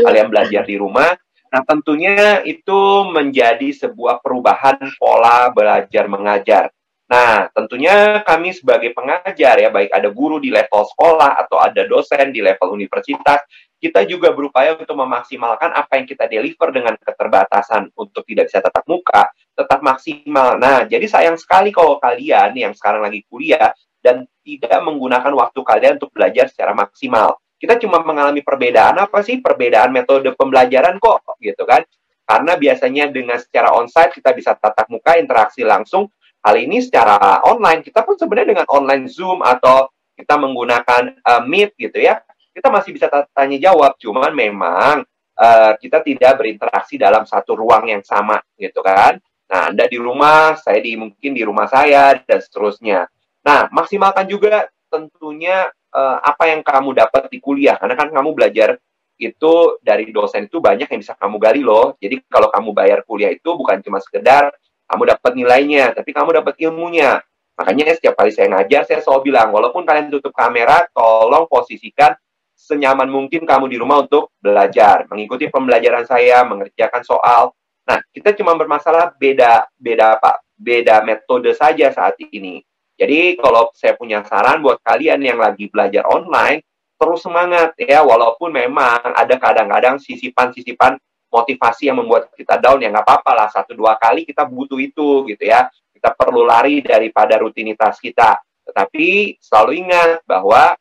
kalian 0.07 0.31
belajar 0.31 0.63
di 0.63 0.79
rumah 0.79 1.11
Nah, 1.55 1.63
tentunya 1.63 2.43
itu 2.43 3.07
menjadi 3.07 3.71
sebuah 3.71 4.19
perubahan 4.19 4.75
pola 4.99 5.47
belajar 5.55 6.03
mengajar. 6.11 6.67
Nah, 7.07 7.47
tentunya 7.55 8.19
kami 8.27 8.51
sebagai 8.51 8.91
pengajar 8.91 9.63
ya, 9.63 9.71
baik 9.71 9.87
ada 9.87 10.11
guru 10.11 10.43
di 10.43 10.51
level 10.51 10.83
sekolah 10.83 11.39
atau 11.47 11.63
ada 11.63 11.87
dosen 11.87 12.35
di 12.35 12.43
level 12.43 12.75
universitas, 12.75 13.39
kita 13.79 14.03
juga 14.03 14.35
berupaya 14.35 14.75
untuk 14.75 14.99
memaksimalkan 14.99 15.71
apa 15.71 15.95
yang 15.95 16.03
kita 16.03 16.27
deliver 16.27 16.75
dengan 16.75 16.99
keterbatasan 16.99 17.87
untuk 17.95 18.27
tidak 18.27 18.51
bisa 18.51 18.59
tatap 18.59 18.83
muka, 18.91 19.31
tetap 19.55 19.79
maksimal. 19.79 20.59
Nah, 20.59 20.83
jadi 20.83 21.07
sayang 21.07 21.39
sekali 21.39 21.71
kalau 21.71 22.03
kalian 22.03 22.51
yang 22.51 22.75
sekarang 22.75 22.99
lagi 22.99 23.23
kuliah 23.31 23.71
dan 24.03 24.27
tidak 24.43 24.83
menggunakan 24.83 25.31
waktu 25.31 25.59
kalian 25.63 25.93
untuk 26.03 26.11
belajar 26.11 26.51
secara 26.51 26.75
maksimal 26.75 27.39
kita 27.57 27.79
cuma 27.81 28.03
mengalami 28.03 28.43
perbedaan 28.43 28.99
apa 28.99 29.23
sih? 29.23 29.39
Perbedaan 29.39 29.91
metode 29.91 30.31
pembelajaran 30.35 30.99
kok 30.99 31.23
gitu 31.39 31.63
kan? 31.63 31.83
Karena 32.25 32.57
biasanya 32.57 33.11
dengan 33.13 33.37
secara 33.37 33.73
onsite 33.77 34.17
kita 34.17 34.33
bisa 34.33 34.57
tatap 34.57 34.89
muka 34.89 35.15
interaksi 35.15 35.61
langsung. 35.61 36.09
Hal 36.45 36.61
ini 36.61 36.77
secara 36.81 37.41
online 37.45 37.81
kita 37.81 38.05
pun 38.05 38.17
sebenarnya 38.17 38.53
dengan 38.53 38.67
online 38.69 39.09
zoom 39.09 39.41
atau 39.41 39.89
kita 40.13 40.37
menggunakan 40.37 41.17
uh, 41.25 41.41
meet 41.43 41.73
gitu 41.75 41.99
ya 41.99 42.21
kita 42.55 42.71
masih 42.71 42.95
bisa 42.95 43.11
tanya 43.35 43.59
jawab 43.59 43.99
cuman 43.99 44.31
memang 44.31 45.03
uh, 45.35 45.71
kita 45.75 45.99
tidak 45.99 46.39
berinteraksi 46.39 46.95
dalam 46.95 47.27
satu 47.27 47.59
ruang 47.59 47.91
yang 47.91 47.99
sama 47.99 48.39
gitu 48.55 48.79
kan? 48.79 49.19
Nah 49.51 49.75
anda 49.75 49.83
di 49.91 49.99
rumah 49.99 50.55
saya 50.55 50.79
di 50.79 50.95
mungkin 50.95 51.35
di 51.35 51.43
rumah 51.43 51.67
saya 51.67 52.15
dan 52.23 52.39
seterusnya. 52.39 53.11
Nah, 53.45 53.69
maksimalkan 53.69 54.25
juga 54.25 54.65
tentunya 54.89 55.69
uh, 55.95 56.19
apa 56.19 56.51
yang 56.51 56.59
kamu 56.59 56.91
dapat 56.91 57.31
di 57.31 57.39
kuliah 57.39 57.79
karena 57.79 57.95
kan 57.95 58.11
kamu 58.11 58.35
belajar 58.35 58.75
itu 59.15 59.79
dari 59.79 60.11
dosen 60.11 60.51
itu 60.51 60.59
banyak 60.59 60.91
yang 60.91 60.99
bisa 60.99 61.15
kamu 61.15 61.39
gali 61.39 61.63
loh. 61.63 61.95
Jadi 62.03 62.19
kalau 62.27 62.51
kamu 62.51 62.75
bayar 62.75 62.99
kuliah 63.07 63.31
itu 63.31 63.47
bukan 63.55 63.79
cuma 63.79 64.03
sekedar 64.03 64.51
kamu 64.85 65.03
dapat 65.15 65.31
nilainya, 65.33 65.95
tapi 65.95 66.11
kamu 66.11 66.43
dapat 66.43 66.59
ilmunya. 66.61 67.23
Makanya 67.55 67.95
setiap 67.95 68.19
kali 68.19 68.35
saya 68.35 68.51
ngajar, 68.51 68.83
saya 68.83 68.99
selalu 68.99 69.31
bilang, 69.31 69.49
walaupun 69.55 69.87
kalian 69.87 70.11
tutup 70.11 70.35
kamera, 70.35 70.85
tolong 70.91 71.47
posisikan 71.47 72.11
senyaman 72.51 73.07
mungkin 73.07 73.47
kamu 73.47 73.71
di 73.71 73.77
rumah 73.79 74.03
untuk 74.03 74.35
belajar, 74.43 75.07
mengikuti 75.07 75.47
pembelajaran 75.47 76.03
saya, 76.03 76.43
mengerjakan 76.43 77.03
soal. 77.07 77.55
Nah, 77.87 78.03
kita 78.11 78.35
cuma 78.35 78.57
bermasalah 78.59 79.15
beda 79.15 79.71
beda 79.79 80.19
apa? 80.19 80.43
Beda 80.55 80.99
metode 81.01 81.55
saja 81.55 81.91
saat 81.95 82.19
ini. 82.19 82.59
Jadi 82.95 83.35
kalau 83.35 83.69
saya 83.75 83.93
punya 83.99 84.23
saran 84.23 84.63
buat 84.63 84.79
kalian 84.79 85.19
yang 85.19 85.39
lagi 85.39 85.67
belajar 85.67 86.07
online, 86.07 86.63
terus 86.95 87.19
semangat 87.23 87.75
ya. 87.75 88.01
Walaupun 88.01 88.55
memang 88.55 89.11
ada 89.11 89.35
kadang-kadang 89.35 89.99
sisipan-sisipan 89.99 90.95
motivasi 91.27 91.91
yang 91.91 91.99
membuat 91.99 92.31
kita 92.31 92.55
down 92.55 92.79
ya 92.79 92.87
nggak 92.91 93.03
apa-apa 93.03 93.31
lah. 93.35 93.47
Satu 93.51 93.75
dua 93.75 93.99
kali 93.99 94.23
kita 94.23 94.47
butuh 94.47 94.79
itu 94.79 95.27
gitu 95.27 95.43
ya. 95.43 95.67
Kita 95.91 96.15
perlu 96.15 96.47
lari 96.47 96.79
daripada 96.79 97.35
rutinitas 97.35 97.99
kita. 97.99 98.39
Tetapi 98.65 99.37
selalu 99.43 99.71
ingat 99.85 100.23
bahwa 100.23 100.73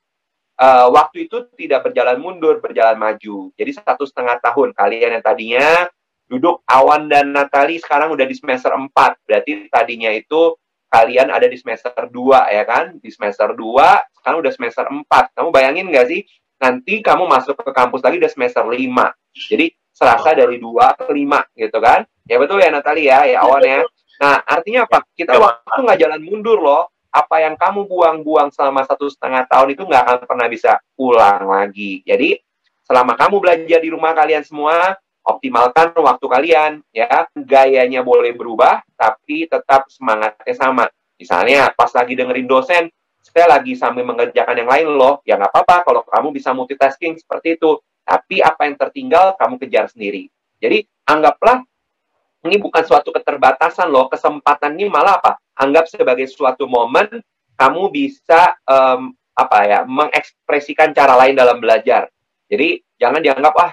uh, 0.59 0.87
waktu 0.95 1.27
itu 1.27 1.51
tidak 1.59 1.91
berjalan 1.91 2.23
mundur 2.23 2.63
berjalan 2.63 2.95
maju. 2.95 3.51
Jadi 3.59 3.71
satu 3.75 4.07
setengah 4.07 4.39
tahun. 4.39 4.71
Kalian 4.71 5.19
yang 5.19 5.25
tadinya 5.25 5.91
duduk 6.31 6.65
Awan 6.71 7.11
dan 7.11 7.35
Natali 7.35 7.77
sekarang 7.77 8.15
udah 8.17 8.25
di 8.25 8.33
semester 8.33 8.73
4 8.73 8.89
berarti 9.29 9.69
tadinya 9.69 10.09
itu 10.09 10.57
kalian 10.95 11.35
ada 11.35 11.51
di 11.51 11.59
semester 11.59 11.91
2 12.07 12.55
ya 12.55 12.63
kan 12.63 12.95
di 13.03 13.11
semester 13.11 13.51
2 13.51 14.15
sekarang 14.23 14.39
udah 14.39 14.53
semester 14.55 14.87
4. 14.87 15.35
Kamu 15.35 15.51
bayangin 15.51 15.91
nggak 15.91 16.07
sih? 16.07 16.23
Nanti 16.63 17.03
kamu 17.03 17.27
masuk 17.27 17.59
ke 17.59 17.75
kampus 17.75 17.99
lagi 18.07 18.23
udah 18.23 18.31
semester 18.31 18.63
5. 18.63 18.79
Jadi 19.35 19.75
serasa 19.91 20.39
dari 20.39 20.63
2 20.63 20.71
ke 20.95 21.05
5 21.11 21.59
gitu 21.59 21.79
kan. 21.83 22.07
Ya 22.31 22.39
betul 22.39 22.63
ya 22.63 22.71
Natalia 22.71 23.27
ya, 23.27 23.37
ya 23.37 23.39
awan 23.43 23.63
ya. 23.67 23.83
Nah 24.23 24.39
artinya 24.47 24.87
apa? 24.87 25.03
Kita 25.19 25.35
waktu 25.35 25.79
nggak 25.83 25.99
jalan 25.99 26.21
mundur 26.23 26.63
loh. 26.63 26.95
Apa 27.11 27.43
yang 27.43 27.55
kamu 27.59 27.87
buang-buang 27.87 28.51
selama 28.55 28.83
satu 28.87 29.07
setengah 29.11 29.47
tahun 29.51 29.75
itu 29.75 29.83
nggak 29.87 30.03
akan 30.03 30.19
pernah 30.31 30.47
bisa 30.47 30.79
ulang 30.99 31.47
lagi. 31.47 32.03
Jadi 32.07 32.39
selama 32.87 33.19
kamu 33.19 33.43
belajar 33.43 33.79
di 33.83 33.91
rumah 33.91 34.15
kalian 34.15 34.43
semua, 34.47 34.95
optimalkan 35.25 35.97
waktu 35.97 36.27
kalian 36.29 36.73
ya. 36.93 37.27
Gayanya 37.35 38.05
boleh 38.05 38.37
berubah, 38.37 38.85
tapi 38.95 39.49
tetap 39.49 39.89
semangatnya 39.89 40.55
sama. 40.55 40.85
Misalnya 41.17 41.73
pas 41.73 41.91
lagi 41.97 42.13
dengerin 42.13 42.47
dosen, 42.47 42.85
saya 43.25 43.49
lagi 43.49 43.73
sambil 43.75 44.05
mengerjakan 44.05 44.55
yang 44.61 44.71
lain 44.71 44.87
loh, 44.95 45.25
ya 45.25 45.41
nggak 45.41 45.51
apa-apa 45.51 45.77
kalau 45.89 46.03
kamu 46.05 46.29
bisa 46.37 46.53
multitasking 46.53 47.17
seperti 47.17 47.57
itu. 47.57 47.81
Tapi 48.05 48.45
apa 48.45 48.69
yang 48.69 48.77
tertinggal 48.77 49.33
kamu 49.41 49.57
kejar 49.57 49.89
sendiri. 49.89 50.29
Jadi 50.61 50.85
anggaplah 51.09 51.65
ini 52.45 52.61
bukan 52.61 52.85
suatu 52.85 53.09
keterbatasan 53.09 53.89
loh, 53.89 54.13
kesempatan 54.13 54.77
ini 54.77 54.93
malah 54.93 55.17
apa? 55.17 55.41
Anggap 55.57 55.89
sebagai 55.89 56.29
suatu 56.29 56.69
momen 56.69 57.25
kamu 57.57 57.89
bisa 57.89 58.53
um, 58.69 59.17
apa 59.35 59.59
ya 59.65 59.81
mengekspresikan 59.89 60.93
cara 60.93 61.17
lain 61.17 61.33
dalam 61.33 61.59
belajar. 61.59 62.13
Jadi 62.47 62.85
jangan 63.01 63.25
dianggap 63.25 63.55
ah 63.57 63.73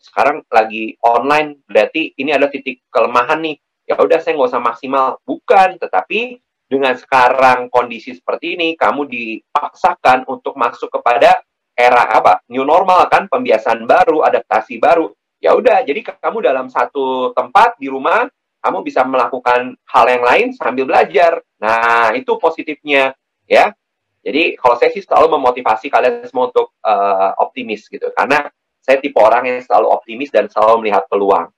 sekarang 0.00 0.40
lagi 0.48 0.96
online 1.04 1.60
berarti 1.68 2.16
ini 2.16 2.32
ada 2.32 2.48
titik 2.48 2.80
kelemahan 2.88 3.44
nih. 3.44 3.60
Ya 3.84 4.00
udah 4.00 4.18
saya 4.18 4.34
nggak 4.34 4.50
usah 4.50 4.62
maksimal. 4.64 5.20
Bukan, 5.28 5.76
tetapi 5.76 6.40
dengan 6.70 6.94
sekarang 6.96 7.68
kondisi 7.68 8.16
seperti 8.16 8.56
ini, 8.56 8.78
kamu 8.78 9.04
dipaksakan 9.10 10.24
untuk 10.30 10.56
masuk 10.56 10.88
kepada 10.88 11.42
era 11.74 12.06
apa? 12.08 12.40
New 12.48 12.62
normal 12.62 13.10
kan, 13.10 13.26
pembiasaan 13.26 13.84
baru, 13.84 14.22
adaptasi 14.24 14.78
baru. 14.78 15.10
Ya 15.42 15.52
udah, 15.58 15.82
jadi 15.82 16.00
kamu 16.06 16.44
dalam 16.44 16.70
satu 16.70 17.34
tempat 17.34 17.76
di 17.82 17.90
rumah, 17.90 18.30
kamu 18.62 18.86
bisa 18.86 19.02
melakukan 19.02 19.74
hal 19.88 20.06
yang 20.06 20.22
lain 20.22 20.46
sambil 20.54 20.86
belajar. 20.86 21.42
Nah, 21.58 22.14
itu 22.14 22.38
positifnya, 22.38 23.16
ya. 23.50 23.74
Jadi 24.20 24.54
kalau 24.54 24.76
saya 24.76 24.92
sih 24.92 25.00
selalu 25.00 25.40
memotivasi 25.40 25.88
kalian 25.88 26.28
semua 26.28 26.52
untuk 26.52 26.76
uh, 26.84 27.32
optimis 27.40 27.88
gitu, 27.88 28.12
karena 28.12 28.52
saya 28.80 28.96
tipe 28.98 29.16
orang 29.20 29.46
yang 29.46 29.58
selalu 29.60 29.92
optimis 29.92 30.32
dan 30.32 30.48
selalu 30.48 30.84
melihat 30.84 31.04
peluang. 31.06 31.52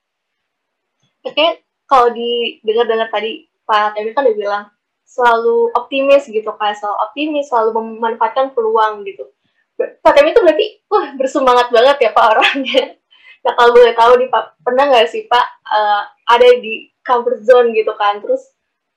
Oke, 1.23 1.62
kalau 1.87 2.11
didengar-dengar 2.11 3.09
tadi 3.14 3.47
Pak 3.62 3.95
Temi 3.95 4.11
kan 4.11 4.26
udah 4.26 4.37
bilang 4.37 4.64
selalu 5.07 5.71
optimis 5.76 6.25
gitu 6.25 6.49
kan 6.57 6.73
selalu 6.73 6.97
optimis 7.05 7.47
selalu 7.52 7.71
memanfaatkan 7.79 8.57
peluang 8.57 9.07
gitu. 9.07 9.31
Pak 9.76 10.12
Temi 10.17 10.35
itu 10.35 10.41
berarti 10.43 10.67
wah 10.91 11.14
bersemangat 11.14 11.69
banget 11.71 11.97
ya 12.09 12.11
Pak 12.11 12.26
orangnya. 12.35 12.99
Nah 13.43 13.52
kalau 13.55 13.71
boleh 13.76 13.95
tahu 13.95 14.12
nih 14.19 14.29
Pak 14.33 14.45
pernah 14.67 14.85
nggak 14.91 15.07
sih 15.11 15.31
Pak 15.31 15.47
uh, 15.69 16.02
ada 16.26 16.49
di 16.59 16.91
comfort 17.07 17.45
zone 17.45 17.71
gitu 17.76 17.95
kan? 17.95 18.19
Terus 18.19 18.50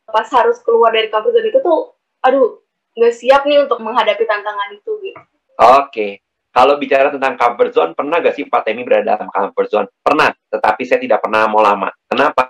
pas 0.10 0.26
harus 0.34 0.58
keluar 0.66 0.90
dari 0.96 1.12
comfort 1.12 1.36
zone 1.36 1.50
itu 1.54 1.60
tuh 1.62 1.94
aduh 2.26 2.64
nggak 2.96 3.14
siap 3.14 3.46
nih 3.46 3.62
untuk 3.62 3.84
menghadapi 3.84 4.24
tantangan 4.26 4.74
itu 4.74 4.92
gitu. 5.04 5.22
Oke. 5.62 5.92
okay. 5.92 6.12
Kalau 6.56 6.80
bicara 6.80 7.12
tentang 7.12 7.36
comfort 7.36 7.72
zone, 7.76 7.92
pernah 7.92 8.24
gak 8.24 8.32
sih 8.32 8.48
Pak 8.48 8.64
Temi 8.64 8.88
berada 8.88 9.20
dalam 9.20 9.28
comfort 9.28 9.68
zone? 9.68 9.88
Pernah, 10.00 10.32
tetapi 10.32 10.88
saya 10.88 11.04
tidak 11.04 11.20
pernah 11.20 11.52
mau 11.52 11.60
lama. 11.60 11.92
Kenapa? 12.08 12.48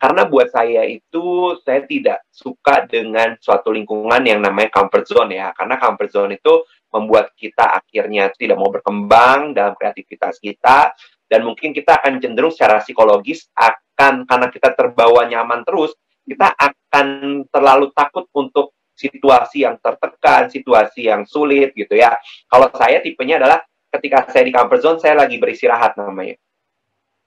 Karena 0.00 0.24
buat 0.24 0.48
saya 0.48 0.88
itu 0.88 1.54
saya 1.60 1.84
tidak 1.84 2.24
suka 2.32 2.88
dengan 2.88 3.36
suatu 3.38 3.68
lingkungan 3.68 4.24
yang 4.24 4.40
namanya 4.40 4.72
comfort 4.72 5.04
zone 5.04 5.36
ya. 5.36 5.52
Karena 5.52 5.76
comfort 5.76 6.10
zone 6.10 6.40
itu 6.40 6.64
membuat 6.90 7.36
kita 7.36 7.76
akhirnya 7.76 8.32
tidak 8.34 8.56
mau 8.56 8.72
berkembang 8.72 9.52
dalam 9.52 9.76
kreativitas 9.76 10.40
kita 10.40 10.96
dan 11.28 11.40
mungkin 11.44 11.72
kita 11.72 12.00
akan 12.02 12.20
cenderung 12.20 12.50
secara 12.52 12.80
psikologis 12.80 13.48
akan 13.54 14.28
karena 14.28 14.48
kita 14.52 14.74
terbawa 14.74 15.28
nyaman 15.28 15.62
terus, 15.64 15.96
kita 16.24 16.50
akan 16.56 17.06
terlalu 17.48 17.88
takut 17.94 18.26
untuk 18.32 18.76
situasi 18.92 19.64
yang 19.64 19.80
tertekan, 19.80 20.52
situasi 20.52 21.08
yang 21.08 21.24
sulit 21.24 21.72
gitu 21.72 21.96
ya. 21.96 22.16
Kalau 22.48 22.68
saya 22.76 23.00
tipenya 23.00 23.40
adalah 23.42 23.64
ketika 23.92 24.28
saya 24.30 24.44
di 24.46 24.52
comfort 24.52 24.80
zone 24.80 24.98
saya 25.00 25.14
lagi 25.18 25.36
beristirahat 25.36 25.96
namanya 26.00 26.36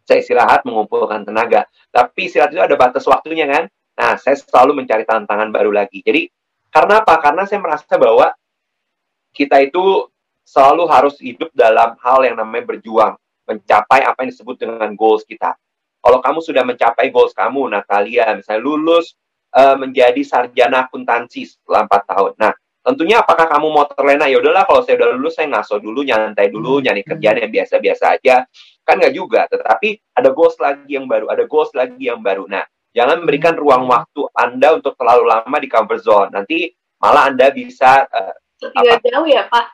saya 0.06 0.22
istirahat 0.22 0.62
mengumpulkan 0.64 1.26
tenaga. 1.26 1.66
Tapi 1.90 2.30
istirahat 2.30 2.54
itu 2.54 2.62
ada 2.62 2.78
batas 2.78 3.04
waktunya 3.10 3.50
kan. 3.50 3.66
Nah, 3.98 4.14
saya 4.22 4.38
selalu 4.38 4.86
mencari 4.86 5.04
tantangan 5.04 5.50
baru 5.50 5.74
lagi. 5.74 6.06
Jadi, 6.06 6.30
karena 6.70 7.02
apa? 7.02 7.18
Karena 7.18 7.44
saya 7.50 7.60
merasa 7.60 7.98
bahwa 7.98 8.30
kita 9.34 9.66
itu 9.66 10.06
selalu 10.46 10.86
harus 10.86 11.18
hidup 11.18 11.50
dalam 11.58 11.98
hal 12.00 12.22
yang 12.22 12.38
namanya 12.38 12.78
berjuang. 12.78 13.18
Mencapai 13.50 14.06
apa 14.06 14.26
yang 14.26 14.30
disebut 14.30 14.56
dengan 14.62 14.94
goals 14.94 15.26
kita. 15.26 15.58
Kalau 16.06 16.22
kamu 16.22 16.40
sudah 16.46 16.62
mencapai 16.62 17.10
goals 17.10 17.34
kamu, 17.34 17.66
Natalia, 17.74 18.30
misalnya 18.38 18.62
lulus 18.62 19.18
uh, 19.56 19.76
menjadi 19.80 20.22
sarjana 20.22 20.86
akuntansi 20.86 21.48
setelah 21.48 21.88
4 21.88 22.12
tahun. 22.12 22.32
Nah, 22.36 22.54
tentunya 22.84 23.24
apakah 23.24 23.48
kamu 23.48 23.68
mau 23.72 23.88
terlena? 23.88 24.28
Ya 24.28 24.38
udahlah 24.38 24.68
kalau 24.68 24.84
saya 24.84 25.00
udah 25.00 25.10
lulus 25.16 25.40
saya 25.40 25.48
ngaso 25.50 25.80
dulu 25.80 26.04
nyantai 26.04 26.52
dulu 26.52 26.84
nyari 26.84 27.02
kerjaan 27.02 27.42
yang 27.42 27.52
biasa-biasa 27.52 28.20
aja. 28.20 28.46
Kan 28.86 29.02
nggak 29.02 29.16
juga 29.18 29.50
tetapi 29.50 29.98
ada 30.14 30.30
goals 30.30 30.62
lagi 30.62 30.94
yang 30.94 31.10
baru 31.10 31.26
ada 31.34 31.50
goals 31.50 31.74
lagi 31.74 32.06
yang 32.06 32.22
baru. 32.22 32.46
Nah 32.46 32.62
jangan 32.94 33.26
memberikan 33.26 33.58
ruang 33.58 33.90
waktu 33.90 34.30
anda 34.38 34.78
untuk 34.78 34.94
terlalu 34.94 35.26
lama 35.26 35.58
di 35.58 35.66
comfort 35.66 36.02
zone. 36.06 36.30
Nanti 36.30 36.70
malah 37.02 37.34
anda 37.34 37.50
bisa 37.50 38.06
uh, 38.06 38.36
tertinggal 38.62 39.02
apa, 39.02 39.08
jauh 39.10 39.26
ya 39.26 39.44
pak? 39.50 39.66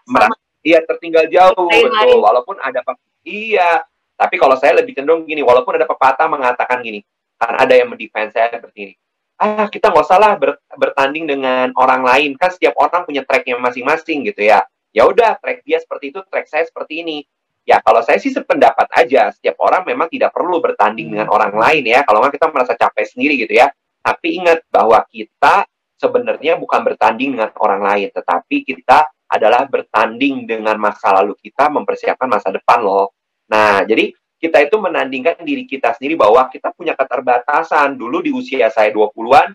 Iya 0.63 0.79
tertinggal 0.87 1.25
jauh 1.27 1.67
betul. 1.67 1.91
Lain. 1.91 2.21
walaupun 2.23 2.55
ada 2.63 2.79
iya. 3.27 3.83
Tapi 4.15 4.37
kalau 4.37 4.53
saya 4.53 4.77
lebih 4.77 4.93
cenderung 4.93 5.25
gini 5.25 5.41
walaupun 5.41 5.75
ada 5.75 5.89
pepatah 5.89 6.29
mengatakan 6.29 6.79
gini 6.85 7.01
kan 7.41 7.57
ada 7.57 7.73
yang 7.73 7.89
mendefense 7.89 8.37
saya 8.37 8.53
seperti 8.53 8.79
ini 8.85 8.93
ah 9.41 9.65
kita 9.65 9.89
nggak 9.89 10.05
usah 10.05 10.19
lah 10.21 10.33
ber, 10.37 10.61
bertanding 10.77 11.25
dengan 11.25 11.73
orang 11.73 12.05
lain. 12.05 12.37
Kan 12.37 12.53
setiap 12.53 12.77
orang 12.77 13.01
punya 13.09 13.25
tracknya 13.25 13.57
masing-masing 13.57 14.29
gitu 14.29 14.45
ya. 14.45 14.61
Ya 14.93 15.09
udah 15.09 15.41
track 15.41 15.65
dia 15.65 15.81
seperti 15.81 16.13
itu 16.13 16.21
track 16.29 16.45
saya 16.45 16.63
seperti 16.69 17.01
ini. 17.01 17.17
Ya 17.65 17.81
kalau 17.81 18.05
saya 18.05 18.21
sih 18.21 18.29
sependapat 18.29 18.89
aja 18.93 19.33
setiap 19.33 19.57
orang 19.61 19.81
memang 19.85 20.09
tidak 20.13 20.33
perlu 20.33 20.61
bertanding 20.61 21.09
dengan 21.09 21.27
hmm. 21.29 21.35
orang 21.35 21.53
lain 21.57 21.83
ya. 21.89 22.05
Kalau 22.05 22.21
nggak 22.21 22.37
kita 22.37 22.47
merasa 22.53 22.73
capek 22.77 23.05
sendiri 23.09 23.33
gitu 23.41 23.53
ya. 23.57 23.73
Tapi 24.01 24.27
ingat 24.37 24.61
bahwa 24.69 25.01
kita 25.09 25.65
sebenarnya 25.97 26.57
bukan 26.57 26.81
bertanding 26.81 27.37
dengan 27.37 27.53
orang 27.61 27.81
lain 27.85 28.09
tetapi 28.09 28.65
kita 28.65 29.05
adalah 29.29 29.63
bertanding 29.69 30.49
dengan 30.49 30.75
masa 30.81 31.13
lalu 31.13 31.37
kita 31.37 31.69
mempersiapkan 31.69 32.29
masa 32.29 32.49
depan 32.49 32.81
loh. 32.81 33.13
Nah 33.49 33.85
jadi 33.85 34.11
kita 34.41 34.57
itu 34.57 34.75
menandingkan 34.81 35.37
diri 35.45 35.69
kita 35.69 35.93
sendiri 35.93 36.17
bahwa 36.17 36.49
kita 36.49 36.73
punya 36.73 36.97
keterbatasan 36.97 37.93
dulu 37.93 38.25
di 38.25 38.33
usia 38.33 38.73
saya 38.73 38.89
20-an. 38.89 39.53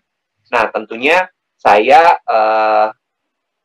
Nah, 0.54 0.64
tentunya 0.70 1.26
saya 1.58 2.14
uh, 2.22 2.94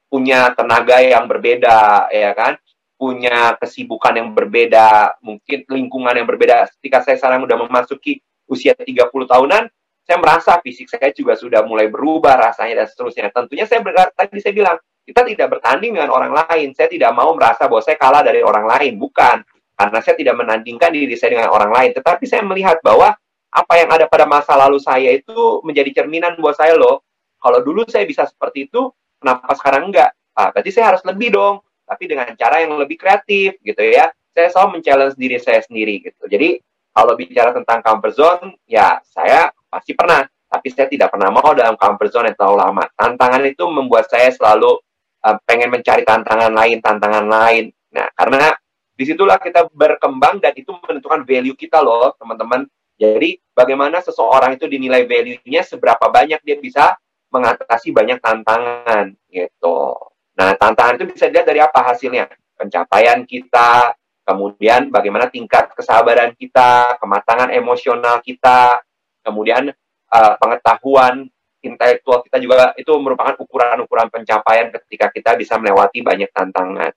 punya 0.09 0.49
tenaga 0.57 0.97
yang 0.97 1.29
berbeda, 1.29 2.09
ya 2.09 2.33
kan? 2.33 2.57
Punya 2.97 3.53
kesibukan 3.61 4.17
yang 4.17 4.33
berbeda, 4.33 5.21
mungkin 5.21 5.61
lingkungan 5.69 6.17
yang 6.17 6.25
berbeda. 6.25 6.65
Ketika 6.81 7.05
saya 7.05 7.21
sekarang 7.21 7.45
sudah 7.45 7.57
memasuki 7.69 8.17
usia 8.49 8.73
30 8.73 9.05
tahunan, 9.05 9.69
saya 10.01 10.17
merasa 10.17 10.57
fisik 10.57 10.89
saya 10.89 11.13
juga 11.13 11.37
sudah 11.37 11.61
mulai 11.61 11.85
berubah 11.85 12.33
rasanya 12.49 12.81
dan 12.81 12.87
seterusnya. 12.89 13.29
Tentunya 13.29 13.69
saya 13.69 13.85
tadi 14.17 14.41
saya 14.41 14.53
bilang 14.57 14.77
kita 15.05 15.21
tidak 15.21 15.47
bertanding 15.57 16.01
dengan 16.01 16.09
orang 16.09 16.33
lain. 16.33 16.73
Saya 16.73 16.89
tidak 16.89 17.13
mau 17.13 17.33
merasa 17.37 17.69
bahwa 17.69 17.81
saya 17.85 17.97
kalah 18.01 18.25
dari 18.25 18.41
orang 18.41 18.65
lain, 18.65 18.97
bukan. 18.97 19.45
Karena 19.81 19.97
saya 19.97 20.13
tidak 20.13 20.37
menandingkan 20.37 20.93
diri 20.93 21.17
saya 21.17 21.41
dengan 21.41 21.49
orang 21.49 21.73
lain, 21.73 21.89
tetapi 21.97 22.29
saya 22.29 22.45
melihat 22.45 22.77
bahwa 22.85 23.17
apa 23.49 23.73
yang 23.81 23.89
ada 23.89 24.05
pada 24.05 24.29
masa 24.29 24.53
lalu 24.53 24.77
saya 24.77 25.09
itu 25.09 25.57
menjadi 25.65 26.05
cerminan 26.05 26.37
buat 26.37 26.53
saya 26.53 26.77
loh. 26.77 27.01
Kalau 27.41 27.65
dulu 27.65 27.89
saya 27.89 28.05
bisa 28.05 28.29
seperti 28.29 28.69
itu, 28.69 28.93
kenapa 29.17 29.57
sekarang 29.57 29.89
enggak? 29.89 30.13
Ah, 30.37 30.53
berarti 30.53 30.69
saya 30.69 30.93
harus 30.93 31.01
lebih 31.01 31.33
dong, 31.33 31.65
tapi 31.81 32.05
dengan 32.05 32.29
cara 32.37 32.61
yang 32.61 32.77
lebih 32.77 32.93
kreatif 33.01 33.57
gitu 33.65 33.81
ya. 33.81 34.13
Saya 34.37 34.53
selalu 34.53 34.77
men-challenge 34.77 35.17
diri 35.17 35.41
saya 35.41 35.65
sendiri 35.65 36.05
gitu. 36.05 36.29
Jadi 36.29 36.61
kalau 36.93 37.17
bicara 37.17 37.49
tentang 37.49 37.81
comfort 37.81 38.13
zone, 38.13 38.45
ya 38.69 39.01
saya 39.01 39.49
pasti 39.65 39.97
pernah, 39.97 40.21
tapi 40.45 40.69
saya 40.69 40.85
tidak 40.85 41.09
pernah 41.09 41.33
mau 41.33 41.57
dalam 41.57 41.73
comfort 41.73 42.13
zone 42.13 42.25
yang 42.29 42.37
terlalu 42.37 42.57
lama. 42.61 42.85
Tantangan 42.93 43.41
itu 43.49 43.65
membuat 43.65 44.05
saya 44.13 44.29
selalu 44.29 44.77
uh, 45.25 45.35
pengen 45.49 45.73
mencari 45.73 46.05
tantangan 46.05 46.53
lain, 46.53 46.77
tantangan 46.77 47.25
lain. 47.25 47.73
Nah, 47.97 48.07
karena 48.13 48.53
di 49.01 49.09
situlah 49.09 49.41
kita 49.41 49.65
berkembang 49.73 50.37
dan 50.37 50.53
itu 50.53 50.69
menentukan 50.77 51.25
value 51.25 51.57
kita 51.57 51.81
loh, 51.81 52.13
teman-teman. 52.21 52.69
Jadi, 53.01 53.41
bagaimana 53.49 53.97
seseorang 53.97 54.61
itu 54.61 54.69
dinilai 54.69 55.09
value-nya, 55.09 55.65
seberapa 55.65 56.05
banyak 56.05 56.37
dia 56.45 56.61
bisa 56.61 56.93
mengatasi 57.33 57.89
banyak 57.89 58.21
tantangan, 58.21 59.17
gitu. 59.33 59.97
Nah, 60.37 60.53
tantangan 60.53 61.01
itu 61.01 61.17
bisa 61.17 61.33
dilihat 61.33 61.49
dari 61.49 61.65
apa 61.65 61.81
hasilnya? 61.81 62.29
Pencapaian 62.53 63.25
kita, 63.25 63.97
kemudian 64.21 64.93
bagaimana 64.93 65.33
tingkat 65.33 65.73
kesabaran 65.73 66.37
kita, 66.37 67.01
kematangan 67.01 67.49
emosional 67.57 68.21
kita, 68.21 68.85
kemudian 69.25 69.73
uh, 70.13 70.33
pengetahuan 70.37 71.25
intelektual 71.65 72.21
kita 72.21 72.37
juga 72.37 72.77
itu 72.77 72.93
merupakan 73.01 73.33
ukuran-ukuran 73.41 74.13
pencapaian 74.13 74.69
ketika 74.77 75.09
kita 75.09 75.31
bisa 75.41 75.57
melewati 75.57 76.05
banyak 76.05 76.29
tantangan. 76.29 76.93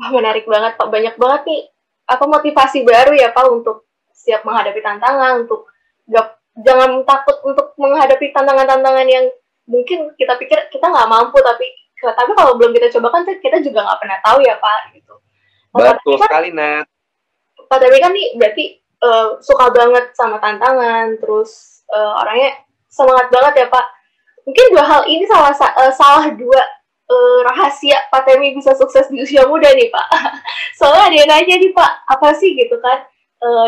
Wah, 0.00 0.10
menarik 0.10 0.44
banget 0.48 0.78
Pak. 0.78 0.88
Banyak 0.88 1.14
banget 1.20 1.42
nih 1.48 1.62
apa 2.08 2.24
motivasi 2.26 2.82
baru 2.82 3.12
ya 3.14 3.30
Pak 3.30 3.46
untuk 3.48 3.88
siap 4.12 4.44
menghadapi 4.46 4.80
tantangan, 4.82 5.46
untuk 5.46 5.66
gak, 6.06 6.38
jangan 6.60 7.02
takut 7.08 7.36
untuk 7.42 7.74
menghadapi 7.80 8.30
tantangan-tantangan 8.30 9.08
yang 9.08 9.26
mungkin 9.66 10.10
kita 10.18 10.36
pikir 10.36 10.58
kita 10.74 10.86
nggak 10.90 11.06
mampu 11.10 11.38
tapi 11.38 11.66
tapi 12.02 12.32
kalau 12.34 12.58
belum 12.58 12.74
kita 12.74 12.90
coba 12.98 13.14
kan 13.14 13.22
kita 13.22 13.62
juga 13.62 13.86
nggak 13.86 14.00
pernah 14.02 14.18
tahu 14.26 14.38
ya 14.42 14.58
Pak 14.58 14.78
gitu. 14.98 15.14
Betul 15.72 16.18
kan, 16.18 16.28
sekali 16.28 16.50
Nat. 16.50 16.86
Pak 17.70 17.78
tapi 17.78 17.96
kan 18.02 18.10
nih 18.10 18.26
berarti 18.36 18.64
uh, 19.06 19.38
suka 19.38 19.70
banget 19.70 20.10
sama 20.18 20.42
tantangan, 20.42 21.16
terus 21.22 21.82
uh, 21.94 22.20
orangnya 22.20 22.58
semangat 22.90 23.30
banget 23.30 23.64
ya 23.64 23.66
Pak. 23.70 23.86
Mungkin 24.42 24.66
dua 24.74 24.84
hal 24.84 25.02
ini 25.06 25.24
salah 25.30 25.54
uh, 25.54 25.92
salah 25.94 26.26
dua 26.34 26.60
uh, 27.12 27.38
rahasia 27.52 28.00
Pak 28.08 28.24
Temi 28.24 28.56
bisa 28.56 28.72
sukses 28.72 29.12
di 29.12 29.20
usia 29.20 29.44
muda 29.44 29.68
nih 29.76 29.92
Pak. 29.92 30.06
Soalnya 30.80 31.12
ada 31.12 31.16
yang 31.20 31.28
nanya 31.28 31.56
nih 31.60 31.72
Pak, 31.76 31.92
apa 32.08 32.28
sih 32.40 32.56
gitu 32.56 32.80
kan? 32.80 33.04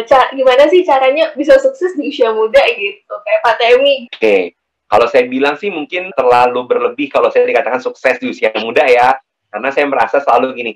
Cara, 0.06 0.30
gimana 0.30 0.70
sih 0.70 0.86
caranya 0.86 1.34
bisa 1.34 1.58
sukses 1.58 1.98
di 1.98 2.06
usia 2.06 2.30
muda 2.30 2.62
gitu 2.78 3.10
kayak 3.10 3.40
Pak 3.42 3.54
Temi? 3.58 4.06
Oke, 4.06 4.14
okay. 4.14 4.42
kalau 4.86 5.10
saya 5.10 5.26
bilang 5.26 5.58
sih 5.58 5.66
mungkin 5.66 6.14
terlalu 6.14 6.62
berlebih 6.62 7.10
kalau 7.10 7.26
saya 7.34 7.42
dikatakan 7.42 7.82
sukses 7.82 8.22
di 8.22 8.30
usia 8.30 8.54
muda 8.62 8.86
ya, 8.86 9.18
karena 9.50 9.74
saya 9.74 9.90
merasa 9.90 10.22
selalu 10.22 10.54
gini, 10.54 10.72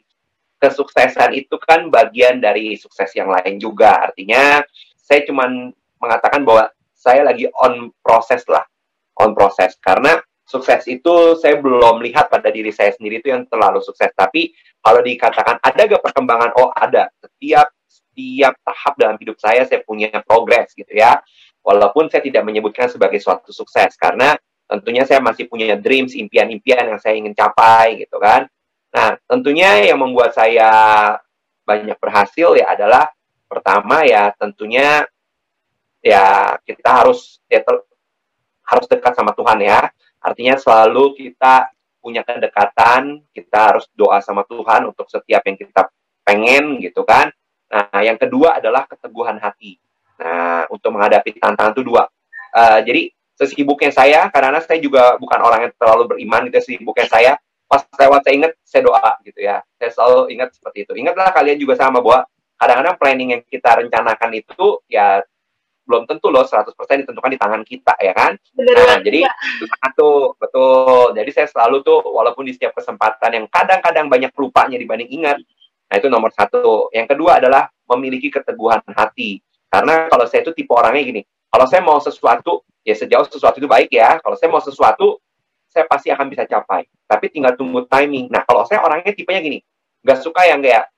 kesuksesan 0.59 1.31
itu 1.39 1.55
kan 1.63 1.87
bagian 1.87 2.43
dari 2.43 2.75
sukses 2.75 3.15
yang 3.15 3.31
lain 3.31 3.63
juga. 3.63 4.11
Artinya 4.11 4.67
saya 4.99 5.23
cuma 5.23 5.47
mengatakan 6.03 6.43
bahwa 6.43 6.67
saya 6.99 7.23
lagi 7.23 7.47
on 7.63 7.95
proses 8.03 8.43
lah, 8.51 8.67
on 9.23 9.31
proses. 9.39 9.79
Karena 9.79 10.19
sukses 10.49 10.89
itu 10.89 11.37
saya 11.37 11.61
belum 11.61 12.01
lihat 12.09 12.33
pada 12.33 12.49
diri 12.49 12.73
saya 12.73 12.89
sendiri 12.97 13.21
itu 13.21 13.29
yang 13.29 13.45
terlalu 13.45 13.85
sukses. 13.85 14.09
Tapi 14.17 14.57
kalau 14.81 15.05
dikatakan 15.05 15.61
ada 15.61 15.81
gak 15.85 16.01
perkembangan? 16.01 16.57
Oh 16.57 16.73
ada. 16.73 17.13
Setiap 17.21 17.69
setiap 17.85 18.57
tahap 18.65 18.97
dalam 18.97 19.21
hidup 19.21 19.37
saya 19.37 19.69
saya 19.69 19.85
punya 19.85 20.09
progres 20.25 20.73
gitu 20.73 20.89
ya. 20.89 21.21
Walaupun 21.61 22.09
saya 22.09 22.25
tidak 22.25 22.49
menyebutkan 22.49 22.89
sebagai 22.89 23.21
suatu 23.21 23.53
sukses 23.53 23.93
karena 24.01 24.33
tentunya 24.65 25.05
saya 25.05 25.21
masih 25.21 25.45
punya 25.53 25.77
dreams, 25.77 26.17
impian-impian 26.17 26.97
yang 26.97 27.01
saya 27.01 27.21
ingin 27.21 27.37
capai 27.37 28.09
gitu 28.09 28.17
kan. 28.17 28.49
Nah, 28.89 29.21
tentunya 29.29 29.85
yang 29.85 30.01
membuat 30.01 30.33
saya 30.33 30.69
banyak 31.69 32.01
berhasil 32.01 32.57
ya 32.57 32.73
adalah 32.73 33.13
pertama 33.45 34.01
ya 34.05 34.33
tentunya 34.37 35.05
ya 36.01 36.57
kita 36.65 37.05
harus 37.05 37.37
ya 37.49 37.61
harus 38.65 38.87
dekat 38.89 39.13
sama 39.13 39.37
Tuhan 39.37 39.61
ya. 39.61 39.93
Artinya 40.23 40.59
selalu 40.59 41.15
kita 41.17 41.71
punya 41.99 42.23
kedekatan, 42.23 43.23
kita 43.35 43.59
harus 43.75 43.87
doa 43.95 44.23
sama 44.23 44.47
Tuhan 44.47 44.89
untuk 44.91 45.07
setiap 45.11 45.43
yang 45.45 45.57
kita 45.59 45.91
pengen 46.23 46.79
gitu 46.83 47.03
kan. 47.03 47.31
Nah, 47.69 48.01
yang 48.01 48.17
kedua 48.17 48.59
adalah 48.59 48.89
keteguhan 48.89 49.37
hati. 49.39 49.77
Nah, 50.19 50.67
untuk 50.73 50.95
menghadapi 50.95 51.37
tantangan 51.37 51.77
itu 51.77 51.85
dua. 51.85 52.09
Uh, 52.51 52.81
jadi 52.83 53.13
sesibuknya 53.39 53.93
saya, 53.93 54.27
karena 54.33 54.59
saya 54.65 54.81
juga 54.83 55.15
bukan 55.21 55.39
orang 55.39 55.69
yang 55.69 55.75
terlalu 55.79 56.17
beriman, 56.17 56.49
itu 56.49 56.59
sesibuknya 56.59 57.07
saya, 57.07 57.33
pas 57.69 57.85
lewat 58.01 58.25
saya 58.25 58.35
ingat 58.35 58.53
saya 58.65 58.83
doa 58.89 59.13
gitu 59.29 59.45
ya 59.45 59.61
saya 59.77 59.91
selalu 59.93 60.33
ingat 60.33 60.57
seperti 60.57 60.89
itu 60.89 60.93
ingatlah 60.97 61.29
kalian 61.37 61.61
juga 61.61 61.77
sama 61.77 62.01
bahwa 62.01 62.25
kadang-kadang 62.57 62.97
planning 62.97 63.31
yang 63.37 63.43
kita 63.45 63.85
rencanakan 63.85 64.31
itu 64.41 64.81
ya 64.89 65.21
belum 65.89 66.05
tentu 66.05 66.29
loh 66.29 66.45
100% 66.45 66.77
ditentukan 66.77 67.33
di 67.33 67.41
tangan 67.41 67.63
kita 67.65 67.97
ya 67.97 68.13
kan 68.13 68.37
Bener 68.53 68.77
nah 68.77 69.01
jadi 69.01 69.25
satu 69.57 70.37
betul 70.37 71.17
jadi 71.17 71.31
saya 71.33 71.49
selalu 71.49 71.81
tuh 71.81 72.05
walaupun 72.05 72.45
di 72.45 72.53
setiap 72.53 72.77
kesempatan 72.77 73.41
yang 73.41 73.47
kadang-kadang 73.49 74.13
banyak 74.13 74.31
lupanya 74.37 74.77
dibanding 74.77 75.09
ingat 75.09 75.41
nah 75.89 75.97
itu 75.97 76.13
nomor 76.13 76.29
satu 76.37 76.93
yang 76.93 77.09
kedua 77.09 77.41
adalah 77.41 77.73
memiliki 77.89 78.29
keteguhan 78.29 78.85
hati 78.93 79.41
karena 79.73 80.13
kalau 80.13 80.29
saya 80.29 80.45
itu 80.45 80.53
tipe 80.53 80.71
orangnya 80.77 81.03
gini 81.09 81.23
kalau 81.49 81.65
saya 81.65 81.81
mau 81.81 81.97
sesuatu 81.97 82.61
ya 82.85 82.93
sejauh 82.93 83.25
sesuatu 83.25 83.57
itu 83.57 83.65
baik 83.65 83.89
ya 83.89 84.21
kalau 84.21 84.37
saya 84.37 84.53
mau 84.53 84.61
sesuatu 84.61 85.17
saya 85.69 85.85
pasti 85.85 86.09
akan 86.09 86.27
bisa 86.33 86.49
capai. 86.49 86.89
Tapi 87.05 87.31
tinggal 87.31 87.55
tunggu 87.55 87.85
timing. 87.87 88.33
Nah, 88.33 88.43
kalau 88.43 88.65
saya 88.65 88.83
orangnya 88.83 89.13
tipenya 89.13 89.41
gini, 89.45 89.59
nggak 90.03 90.19
suka 90.25 90.49
yang 90.49 90.65
kayak 90.65 90.89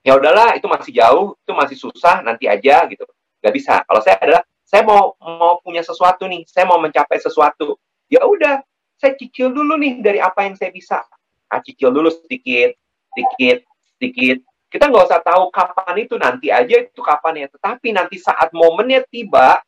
ya 0.00 0.16
udahlah 0.16 0.56
itu 0.56 0.66
masih 0.66 0.92
jauh, 0.96 1.36
itu 1.36 1.52
masih 1.52 1.76
susah, 1.76 2.24
nanti 2.24 2.48
aja 2.48 2.88
gitu. 2.88 3.04
Nggak 3.40 3.54
bisa. 3.56 3.74
Kalau 3.84 4.00
saya 4.04 4.16
adalah 4.20 4.42
saya 4.70 4.82
mau 4.86 5.18
mau 5.18 5.58
punya 5.58 5.82
sesuatu 5.82 6.30
nih, 6.30 6.46
saya 6.46 6.68
mau 6.68 6.78
mencapai 6.78 7.18
sesuatu. 7.18 7.74
Ya 8.06 8.22
udah, 8.22 8.62
saya 9.00 9.18
cicil 9.18 9.50
dulu 9.50 9.74
nih 9.80 9.98
dari 9.98 10.22
apa 10.22 10.46
yang 10.46 10.54
saya 10.54 10.70
bisa. 10.70 11.02
Nah, 11.50 11.58
cicil 11.58 11.90
dulu 11.90 12.06
sedikit, 12.12 12.78
sedikit, 13.10 13.66
sedikit. 13.98 14.38
Kita 14.70 14.86
nggak 14.86 15.04
usah 15.10 15.20
tahu 15.26 15.50
kapan 15.50 15.96
itu, 15.98 16.14
nanti 16.14 16.54
aja 16.54 16.86
itu 16.86 17.02
kapan 17.02 17.42
ya. 17.42 17.46
Tetapi 17.50 17.88
nanti 17.90 18.16
saat 18.22 18.54
momennya 18.54 19.02
tiba, 19.10 19.58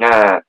nah 0.00 0.40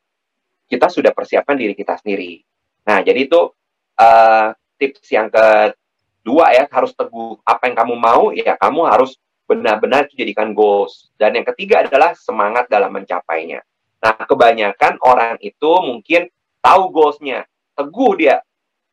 kita 0.72 0.88
sudah 0.88 1.12
persiapkan 1.12 1.60
diri 1.60 1.76
kita 1.76 2.00
sendiri. 2.00 2.40
Nah, 2.88 3.04
jadi 3.04 3.28
itu 3.28 3.52
uh, 4.00 4.48
tips 4.80 5.12
yang 5.12 5.28
kedua 5.28 6.56
ya, 6.56 6.64
harus 6.72 6.96
teguh. 6.96 7.44
Apa 7.44 7.68
yang 7.68 7.76
kamu 7.76 7.96
mau, 8.00 8.24
ya 8.32 8.56
kamu 8.56 8.88
harus 8.88 9.20
benar-benar 9.46 10.10
jadikan 10.12 10.52
goals. 10.52 11.10
Dan 11.16 11.38
yang 11.38 11.48
ketiga 11.54 11.86
adalah 11.86 12.14
semangat 12.18 12.70
dalam 12.70 12.94
mencapainya. 12.94 13.62
Nah, 14.02 14.14
kebanyakan 14.26 15.02
orang 15.02 15.40
itu 15.42 15.72
mungkin 15.82 16.30
tahu 16.62 16.94
goalsnya, 16.94 17.46
teguh 17.74 18.12
dia. 18.18 18.42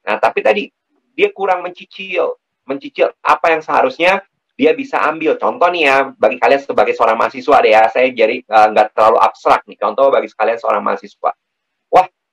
Nah, 0.04 0.16
tapi 0.20 0.40
tadi 0.40 0.68
dia 1.12 1.28
kurang 1.32 1.64
mencicil, 1.64 2.40
mencicil 2.64 3.12
apa 3.20 3.52
yang 3.52 3.60
seharusnya 3.60 4.24
dia 4.56 4.72
bisa 4.72 5.00
ambil. 5.04 5.36
Contoh 5.36 5.68
nih 5.68 5.88
ya, 5.88 5.96
bagi 6.16 6.40
kalian 6.40 6.60
sebagai 6.62 6.96
seorang 6.96 7.16
mahasiswa 7.16 7.56
deh 7.60 7.72
ya, 7.72 7.82
saya 7.92 8.08
jadi 8.12 8.40
eh, 8.40 8.66
nggak 8.72 8.86
uh, 8.88 8.92
terlalu 8.92 9.18
abstrak 9.20 9.64
nih. 9.68 9.76
Contoh 9.80 10.08
bagi 10.08 10.28
kalian 10.32 10.58
seorang 10.60 10.84
mahasiswa 10.84 11.32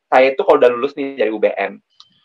saya 0.09 0.33
itu 0.33 0.41
kalau 0.41 0.57
udah 0.57 0.69
lulus 0.73 0.97
nih 0.97 1.13
dari 1.13 1.29
UBM, 1.29 1.77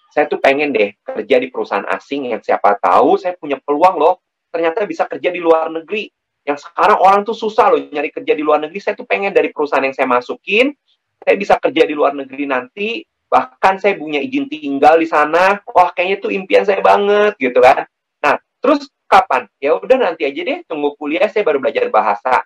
saya 0.09 0.25
tuh 0.25 0.41
pengen 0.41 0.73
deh 0.73 0.97
kerja 1.05 1.37
di 1.37 1.53
perusahaan 1.53 1.85
asing 1.93 2.33
yang 2.33 2.41
siapa 2.41 2.81
tahu 2.81 3.21
saya 3.21 3.37
punya 3.37 3.61
peluang 3.61 4.01
loh, 4.01 4.25
ternyata 4.55 4.87
bisa 4.87 5.11
kerja 5.11 5.35
di 5.35 5.43
luar 5.43 5.67
negeri. 5.75 6.07
Yang 6.47 6.71
sekarang 6.71 7.03
orang 7.03 7.21
tuh 7.27 7.35
susah 7.35 7.75
loh 7.75 7.81
nyari 7.91 8.15
kerja 8.15 8.31
di 8.39 8.45
luar 8.47 8.63
negeri, 8.63 8.79
saya 8.79 8.95
tuh 8.95 9.09
pengen 9.09 9.35
dari 9.35 9.51
perusahaan 9.51 9.83
yang 9.83 9.97
saya 9.97 10.07
masukin, 10.07 10.71
saya 11.19 11.35
bisa 11.35 11.59
kerja 11.59 11.83
di 11.83 11.97
luar 11.97 12.15
negeri 12.15 12.45
nanti, 12.47 13.03
bahkan 13.27 13.81
saya 13.83 13.99
punya 13.99 14.23
izin 14.23 14.47
tinggal 14.47 15.01
di 15.01 15.09
sana, 15.11 15.59
wah 15.67 15.91
kayaknya 15.91 16.23
tuh 16.23 16.31
impian 16.31 16.63
saya 16.63 16.85
banget 16.85 17.35
gitu 17.41 17.59
kan. 17.59 17.89
Nah, 18.23 18.39
terus 18.63 18.87
kapan? 19.09 19.49
Ya 19.59 19.75
udah 19.75 19.97
nanti 19.97 20.29
aja 20.29 20.41
deh, 20.45 20.63
tunggu 20.69 20.93
kuliah 21.01 21.27
saya 21.33 21.43
baru 21.49 21.59
belajar 21.65 21.89
bahasa. 21.89 22.45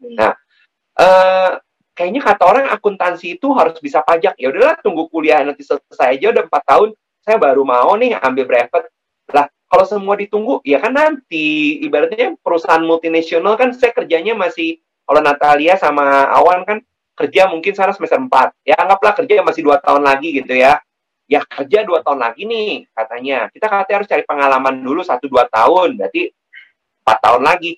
Nah, 0.00 0.32
uh, 0.96 1.60
kayaknya 1.92 2.24
kata 2.24 2.42
orang 2.48 2.66
akuntansi 2.72 3.36
itu 3.36 3.52
harus 3.52 3.76
bisa 3.78 4.00
pajak. 4.00 4.40
Ya 4.40 4.50
udahlah 4.50 4.80
tunggu 4.80 5.06
kuliah 5.12 5.44
nanti 5.44 5.62
selesai 5.62 6.16
aja 6.18 6.32
udah 6.32 6.48
empat 6.48 6.62
tahun, 6.64 6.88
saya 7.20 7.36
baru 7.36 7.62
mau 7.62 7.92
nih 8.00 8.16
ambil 8.18 8.44
brevet. 8.48 8.84
Lah, 9.36 9.46
kalau 9.74 9.90
semua 9.90 10.14
ditunggu, 10.14 10.62
ya 10.62 10.78
kan 10.78 10.94
nanti 10.94 11.82
ibaratnya 11.82 12.38
perusahaan 12.38 12.78
multinasional 12.78 13.58
kan 13.58 13.74
saya 13.74 13.90
kerjanya 13.90 14.38
masih 14.38 14.78
kalau 15.02 15.18
Natalia 15.18 15.74
sama 15.74 16.30
Awan 16.30 16.62
kan 16.62 16.78
kerja 17.18 17.50
mungkin 17.50 17.74
sekarang 17.74 17.98
semester 17.98 18.22
4. 18.22 18.54
Ya 18.62 18.78
anggaplah 18.78 19.18
kerja 19.18 19.42
masih 19.42 19.66
dua 19.66 19.82
tahun 19.82 20.06
lagi 20.06 20.30
gitu 20.30 20.54
ya. 20.54 20.78
Ya 21.26 21.42
kerja 21.42 21.82
dua 21.82 22.06
tahun 22.06 22.22
lagi 22.22 22.46
nih 22.46 22.86
katanya. 22.94 23.50
Kita 23.50 23.66
katanya 23.66 23.96
harus 23.98 24.08
cari 24.14 24.22
pengalaman 24.22 24.78
dulu 24.78 25.02
satu 25.02 25.26
dua 25.26 25.50
tahun. 25.50 25.98
Berarti 25.98 26.30
empat 27.02 27.18
tahun 27.18 27.42
lagi. 27.42 27.72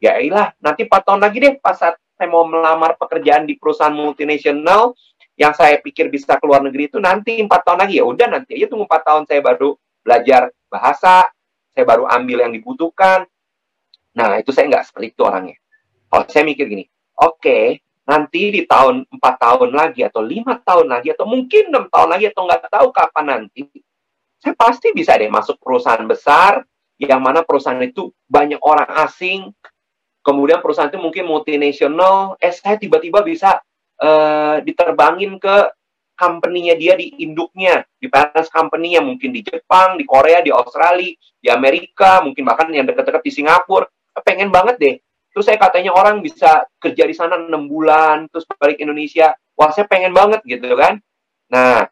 Ya 0.00 0.16
iyalah, 0.24 0.56
nanti 0.56 0.88
empat 0.88 1.04
tahun 1.04 1.20
lagi 1.20 1.36
deh 1.36 1.54
pas 1.60 1.76
saat 1.76 2.00
saya 2.16 2.32
mau 2.32 2.48
melamar 2.48 2.96
pekerjaan 2.96 3.44
di 3.44 3.60
perusahaan 3.60 3.92
multinasional 3.92 4.96
yang 5.36 5.52
saya 5.52 5.76
pikir 5.84 6.08
bisa 6.08 6.40
keluar 6.40 6.64
negeri 6.64 6.88
itu 6.88 6.96
nanti 6.96 7.44
empat 7.44 7.60
tahun 7.60 7.84
lagi 7.84 8.00
ya 8.00 8.08
udah 8.08 8.40
nanti 8.40 8.56
aja 8.56 8.72
tunggu 8.72 8.88
empat 8.88 9.02
tahun 9.04 9.22
saya 9.28 9.44
baru 9.44 9.76
belajar 10.02 10.50
bahasa 10.72 11.30
saya 11.72 11.84
baru 11.88 12.04
ambil 12.06 12.44
yang 12.44 12.52
dibutuhkan. 12.52 13.24
Nah 14.12 14.36
itu 14.38 14.52
saya 14.52 14.68
nggak 14.68 14.84
seperti 14.92 15.16
itu 15.16 15.22
orangnya. 15.24 15.56
Kalau 16.12 16.24
saya 16.28 16.44
mikir 16.44 16.68
gini 16.68 16.84
oke 17.22 17.38
okay, 17.40 17.64
nanti 18.08 18.50
di 18.50 18.62
tahun 18.64 19.06
empat 19.08 19.34
tahun 19.38 19.70
lagi 19.72 20.02
atau 20.04 20.20
lima 20.20 20.58
tahun 20.60 20.90
lagi 20.90 21.14
atau 21.14 21.24
mungkin 21.28 21.70
enam 21.70 21.86
tahun 21.88 22.08
lagi 22.18 22.28
atau 22.34 22.42
nggak 22.44 22.68
tahu 22.68 22.88
kapan 22.90 23.26
nanti 23.28 23.68
saya 24.42 24.58
pasti 24.58 24.90
bisa 24.90 25.14
deh 25.14 25.30
masuk 25.30 25.62
perusahaan 25.62 26.02
besar 26.02 26.66
yang 26.98 27.22
mana 27.22 27.46
perusahaan 27.46 27.78
itu 27.82 28.10
banyak 28.26 28.58
orang 28.62 28.90
asing. 29.06 29.54
Kemudian 30.22 30.62
perusahaan 30.62 30.90
itu 30.90 31.02
mungkin 31.02 31.26
multinasional. 31.26 32.38
Eh 32.38 32.54
saya 32.54 32.78
tiba-tiba 32.78 33.26
bisa 33.26 33.58
uh, 34.02 34.62
diterbangin 34.62 35.38
ke 35.38 35.56
company-nya 36.22 36.78
dia 36.78 36.94
di 36.94 37.18
induknya, 37.18 37.82
di 37.98 38.06
parents 38.06 38.46
company-nya 38.54 39.02
mungkin 39.02 39.34
di 39.34 39.42
Jepang, 39.42 39.98
di 39.98 40.06
Korea, 40.06 40.38
di 40.38 40.54
Australia, 40.54 41.10
di 41.18 41.48
Amerika, 41.50 42.22
mungkin 42.22 42.46
bahkan 42.46 42.70
yang 42.70 42.86
dekat-dekat 42.86 43.22
di 43.26 43.32
Singapura. 43.34 43.90
Pengen 44.22 44.54
banget 44.54 44.78
deh 44.78 44.94
Terus 45.32 45.48
saya 45.48 45.56
katanya 45.56 45.96
orang 45.96 46.20
bisa 46.20 46.68
kerja 46.76 47.08
di 47.08 47.16
sana 47.16 47.40
enam 47.40 47.64
bulan, 47.64 48.28
terus 48.28 48.44
balik 48.60 48.76
Indonesia. 48.84 49.32
Wah, 49.56 49.72
saya 49.72 49.88
pengen 49.88 50.12
banget 50.12 50.44
gitu 50.44 50.68
kan. 50.76 51.00
Nah, 51.48 51.88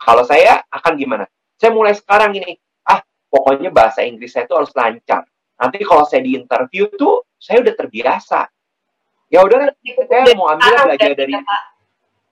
kalau 0.00 0.24
saya 0.24 0.64
akan 0.72 0.92
gimana? 0.96 1.24
Saya 1.60 1.76
mulai 1.76 1.92
sekarang 1.92 2.32
gini, 2.32 2.56
ah, 2.88 3.04
pokoknya 3.28 3.68
bahasa 3.68 4.00
Inggris 4.02 4.32
saya 4.32 4.48
itu 4.48 4.56
harus 4.56 4.72
lancar. 4.72 5.28
Nanti 5.60 5.84
kalau 5.84 6.08
saya 6.08 6.24
di 6.24 6.32
interview 6.32 6.88
tuh, 6.96 7.28
saya 7.36 7.60
udah 7.60 7.74
terbiasa. 7.76 8.40
Ya 9.28 9.44
udah, 9.44 9.68
saya 10.08 10.32
mau 10.32 10.48
ambil 10.56 10.96
belajar 10.96 11.12
dari... 11.12 11.32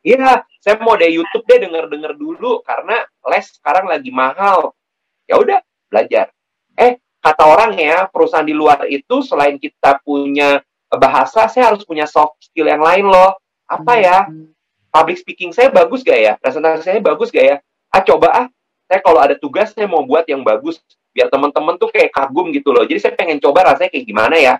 Iya, 0.00 0.48
saya 0.64 0.80
mau 0.80 0.96
dari 0.96 1.20
YouTube 1.20 1.44
deh 1.44 1.60
denger-denger 1.60 2.16
dulu 2.16 2.64
karena 2.64 3.04
les 3.28 3.46
sekarang 3.52 3.84
lagi 3.84 4.08
mahal. 4.08 4.72
Ya 5.28 5.36
udah, 5.36 5.60
belajar. 5.92 6.32
Eh, 6.76 6.96
kata 7.20 7.44
orang 7.44 7.76
ya, 7.76 8.08
perusahaan 8.08 8.46
di 8.46 8.56
luar 8.56 8.88
itu 8.88 9.20
selain 9.20 9.60
kita 9.60 10.00
punya 10.00 10.64
bahasa, 10.88 11.46
saya 11.46 11.70
harus 11.70 11.84
punya 11.84 12.08
soft 12.08 12.40
skill 12.40 12.66
yang 12.66 12.80
lain 12.80 13.06
loh. 13.06 13.36
Apa 13.68 14.00
ya? 14.00 14.18
Public 14.90 15.22
speaking 15.22 15.54
saya 15.54 15.70
bagus 15.70 16.02
gak 16.02 16.18
ya? 16.18 16.32
Presentasi 16.40 16.82
saya 16.82 16.98
bagus 16.98 17.30
gak 17.30 17.46
ya? 17.46 17.56
Ah, 17.92 18.02
coba 18.02 18.28
ah. 18.34 18.46
Saya 18.90 18.98
kalau 19.06 19.22
ada 19.22 19.38
tugas, 19.38 19.70
saya 19.70 19.86
mau 19.86 20.02
buat 20.02 20.26
yang 20.26 20.42
bagus. 20.42 20.82
Biar 21.14 21.30
teman-teman 21.30 21.78
tuh 21.78 21.92
kayak 21.94 22.10
kagum 22.10 22.50
gitu 22.50 22.74
loh. 22.74 22.82
Jadi 22.82 22.98
saya 22.98 23.14
pengen 23.14 23.38
coba 23.38 23.70
rasanya 23.70 23.94
kayak 23.94 24.06
gimana 24.08 24.34
ya. 24.34 24.54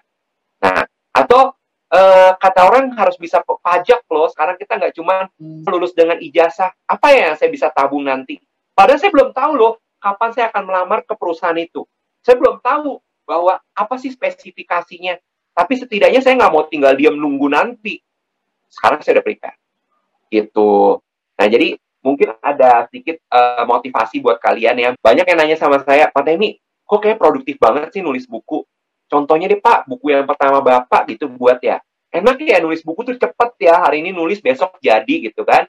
Nah, 0.62 0.86
atau 1.10 1.50
uh, 1.90 2.32
kata 2.38 2.60
orang 2.66 2.94
harus 2.94 3.18
bisa 3.18 3.42
pajak 3.42 4.06
loh. 4.08 4.30
Sekarang 4.30 4.56
kita 4.56 4.78
nggak 4.78 4.94
cuma 4.96 5.28
hmm. 5.36 5.66
lulus 5.66 5.92
dengan 5.92 6.16
ijazah. 6.22 6.70
Apa 6.86 7.12
ya 7.12 7.34
yang 7.34 7.36
saya 7.36 7.50
bisa 7.50 7.68
tabung 7.70 8.06
nanti? 8.06 8.38
Padahal 8.72 8.98
saya 9.02 9.12
belum 9.12 9.30
tahu 9.34 9.52
loh 9.58 9.82
kapan 10.00 10.30
saya 10.32 10.46
akan 10.48 10.62
melamar 10.64 11.04
ke 11.04 11.12
perusahaan 11.12 11.56
itu. 11.58 11.84
Saya 12.24 12.40
belum 12.40 12.64
tahu 12.64 12.96
bahwa 13.28 13.60
apa 13.76 13.94
sih 14.00 14.10
spesifikasinya. 14.10 15.20
Tapi 15.50 15.72
setidaknya 15.76 16.24
saya 16.24 16.38
nggak 16.40 16.52
mau 16.54 16.64
tinggal 16.70 16.96
diam 16.96 17.18
nunggu 17.18 17.50
nanti. 17.52 18.00
Sekarang 18.70 19.02
saya 19.04 19.20
udah 19.20 19.26
prepare. 19.26 19.58
Gitu. 20.30 21.02
Nah, 21.36 21.46
jadi 21.50 21.74
mungkin 22.00 22.32
ada 22.40 22.86
sedikit 22.88 23.20
uh, 23.28 23.66
motivasi 23.66 24.22
buat 24.24 24.38
kalian 24.40 24.76
ya. 24.78 24.90
Banyak 24.96 25.26
yang 25.26 25.38
nanya 25.42 25.58
sama 25.58 25.82
saya, 25.82 26.08
Pak 26.08 26.22
Temi, 26.22 26.56
kok 26.86 27.00
kayak 27.02 27.18
produktif 27.18 27.58
banget 27.60 27.92
sih 27.92 28.00
nulis 28.00 28.24
buku? 28.30 28.64
Contohnya 29.10 29.50
deh 29.50 29.58
Pak, 29.58 29.90
buku 29.90 30.14
yang 30.14 30.24
pertama 30.30 30.62
Bapak 30.62 31.10
gitu 31.10 31.26
buat 31.26 31.58
ya. 31.58 31.82
Enak 32.14 32.38
ya 32.46 32.62
nulis 32.62 32.86
buku 32.86 33.02
tuh 33.02 33.18
cepet 33.18 33.50
ya, 33.58 33.82
hari 33.82 34.06
ini 34.06 34.14
nulis 34.14 34.38
besok 34.38 34.78
jadi 34.78 35.30
gitu 35.30 35.42
kan. 35.42 35.66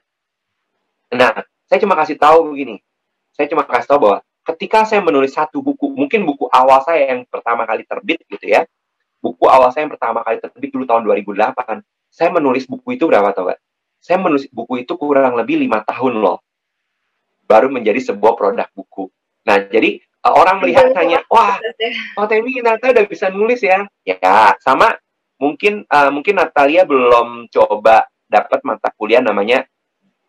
Nah, 1.10 1.42
saya 1.66 1.78
cuma 1.82 1.98
kasih 1.98 2.14
tahu 2.14 2.54
begini. 2.54 2.78
Saya 3.34 3.50
cuma 3.50 3.66
kasih 3.66 3.90
tahu 3.90 3.98
bahwa 4.06 4.18
ketika 4.46 4.86
saya 4.86 5.02
menulis 5.02 5.34
satu 5.34 5.58
buku, 5.58 5.90
mungkin 5.90 6.22
buku 6.22 6.46
awal 6.50 6.82
saya 6.86 7.14
yang 7.14 7.26
pertama 7.26 7.66
kali 7.66 7.82
terbit 7.82 8.22
gitu 8.30 8.46
ya, 8.46 8.62
buku 9.18 9.46
awal 9.46 9.70
saya 9.74 9.86
yang 9.86 9.94
pertama 9.94 10.22
kali 10.22 10.38
terbit 10.42 10.70
dulu 10.70 10.86
tahun 10.86 11.02
2008, 11.06 11.82
saya 12.10 12.28
menulis 12.30 12.66
buku 12.66 12.98
itu 12.98 13.06
berapa 13.06 13.30
tau 13.34 13.50
gak? 13.50 13.60
Saya 14.02 14.18
menulis 14.18 14.50
buku 14.50 14.82
itu 14.82 14.98
kurang 14.98 15.38
lebih 15.38 15.62
lima 15.62 15.86
tahun 15.86 16.18
loh, 16.18 16.42
baru 17.46 17.70
menjadi 17.70 18.02
sebuah 18.02 18.34
produk 18.34 18.66
buku. 18.74 19.06
Nah, 19.46 19.62
jadi 19.70 20.02
orang 20.30 20.62
melihat 20.62 20.94
hanya, 20.94 21.26
wah, 21.26 21.58
oh 22.14 22.26
Temi 22.30 22.62
ternyata 22.62 22.94
udah 22.94 23.06
bisa 23.10 23.26
nulis 23.34 23.58
ya. 23.58 23.82
Ya, 24.06 24.54
sama 24.62 24.94
mungkin 25.42 25.82
uh, 25.90 26.10
mungkin 26.14 26.38
Natalia 26.38 26.86
belum 26.86 27.50
coba 27.50 28.06
dapat 28.30 28.62
mata 28.62 28.94
kuliah 28.94 29.18
namanya 29.18 29.66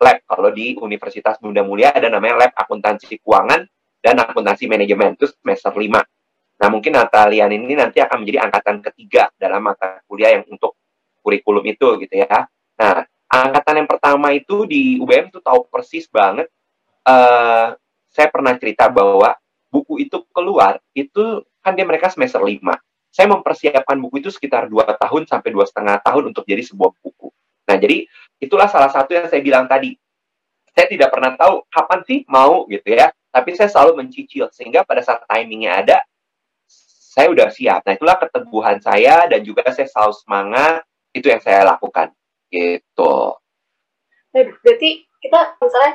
lab. 0.02 0.18
Kalau 0.26 0.50
di 0.50 0.74
Universitas 0.74 1.38
Bunda 1.38 1.62
Mulia 1.62 1.94
ada 1.94 2.10
namanya 2.10 2.46
lab 2.46 2.52
akuntansi 2.58 3.22
keuangan 3.22 3.62
dan 4.02 4.14
akuntansi 4.18 4.66
manajemen 4.66 5.14
itu 5.14 5.30
semester 5.30 5.70
5. 5.70 6.02
Nah, 6.54 6.68
mungkin 6.70 6.92
Natalian 6.94 7.50
ini 7.54 7.74
nanti 7.78 7.98
akan 8.02 8.22
menjadi 8.22 8.46
angkatan 8.50 8.82
ketiga 8.90 9.30
dalam 9.38 9.62
mata 9.62 10.02
kuliah 10.06 10.38
yang 10.38 10.44
untuk 10.50 10.78
kurikulum 11.22 11.64
itu 11.66 11.98
gitu 12.02 12.14
ya. 12.14 12.46
Nah, 12.78 13.06
angkatan 13.30 13.82
yang 13.82 13.88
pertama 13.88 14.30
itu 14.34 14.66
di 14.66 14.98
UBM 15.02 15.30
itu 15.30 15.40
tahu 15.42 15.66
persis 15.66 16.06
banget. 16.10 16.50
Uh, 17.04 17.74
saya 18.14 18.30
pernah 18.30 18.54
cerita 18.54 18.86
bahwa 18.86 19.34
buku 19.74 20.06
itu 20.06 20.22
keluar, 20.30 20.78
itu 20.94 21.42
kan 21.58 21.74
dia 21.74 21.82
mereka 21.82 22.14
semester 22.14 22.38
5. 22.38 22.62
Saya 23.10 23.26
mempersiapkan 23.26 23.98
buku 23.98 24.22
itu 24.22 24.30
sekitar 24.30 24.70
dua 24.70 24.86
tahun 24.94 25.26
sampai 25.26 25.50
dua 25.50 25.66
setengah 25.66 25.98
tahun 26.02 26.30
untuk 26.30 26.46
jadi 26.46 26.62
sebuah 26.62 26.94
buku. 27.02 27.30
Nah, 27.66 27.76
jadi 27.78 28.06
itulah 28.38 28.70
salah 28.70 28.90
satu 28.90 29.10
yang 29.14 29.26
saya 29.26 29.42
bilang 29.42 29.66
tadi. 29.66 29.94
Saya 30.74 30.86
tidak 30.90 31.10
pernah 31.10 31.34
tahu 31.38 31.62
kapan 31.70 32.00
sih 32.02 32.18
mau 32.26 32.66
gitu 32.66 32.94
ya 32.94 33.14
tapi 33.34 33.50
saya 33.58 33.66
selalu 33.66 34.06
mencicil 34.06 34.46
sehingga 34.54 34.86
pada 34.86 35.02
saat 35.02 35.26
timingnya 35.26 35.82
ada 35.82 35.98
saya 36.70 37.34
udah 37.34 37.50
siap 37.50 37.82
nah 37.82 37.98
itulah 37.98 38.14
keteguhan 38.22 38.78
saya 38.78 39.26
dan 39.26 39.42
juga 39.42 39.66
saya 39.74 39.90
selalu 39.90 40.14
semangat 40.14 40.86
itu 41.10 41.26
yang 41.26 41.42
saya 41.42 41.66
lakukan 41.66 42.14
gitu 42.54 43.34
berarti 44.30 45.02
kita 45.18 45.58
misalnya 45.58 45.94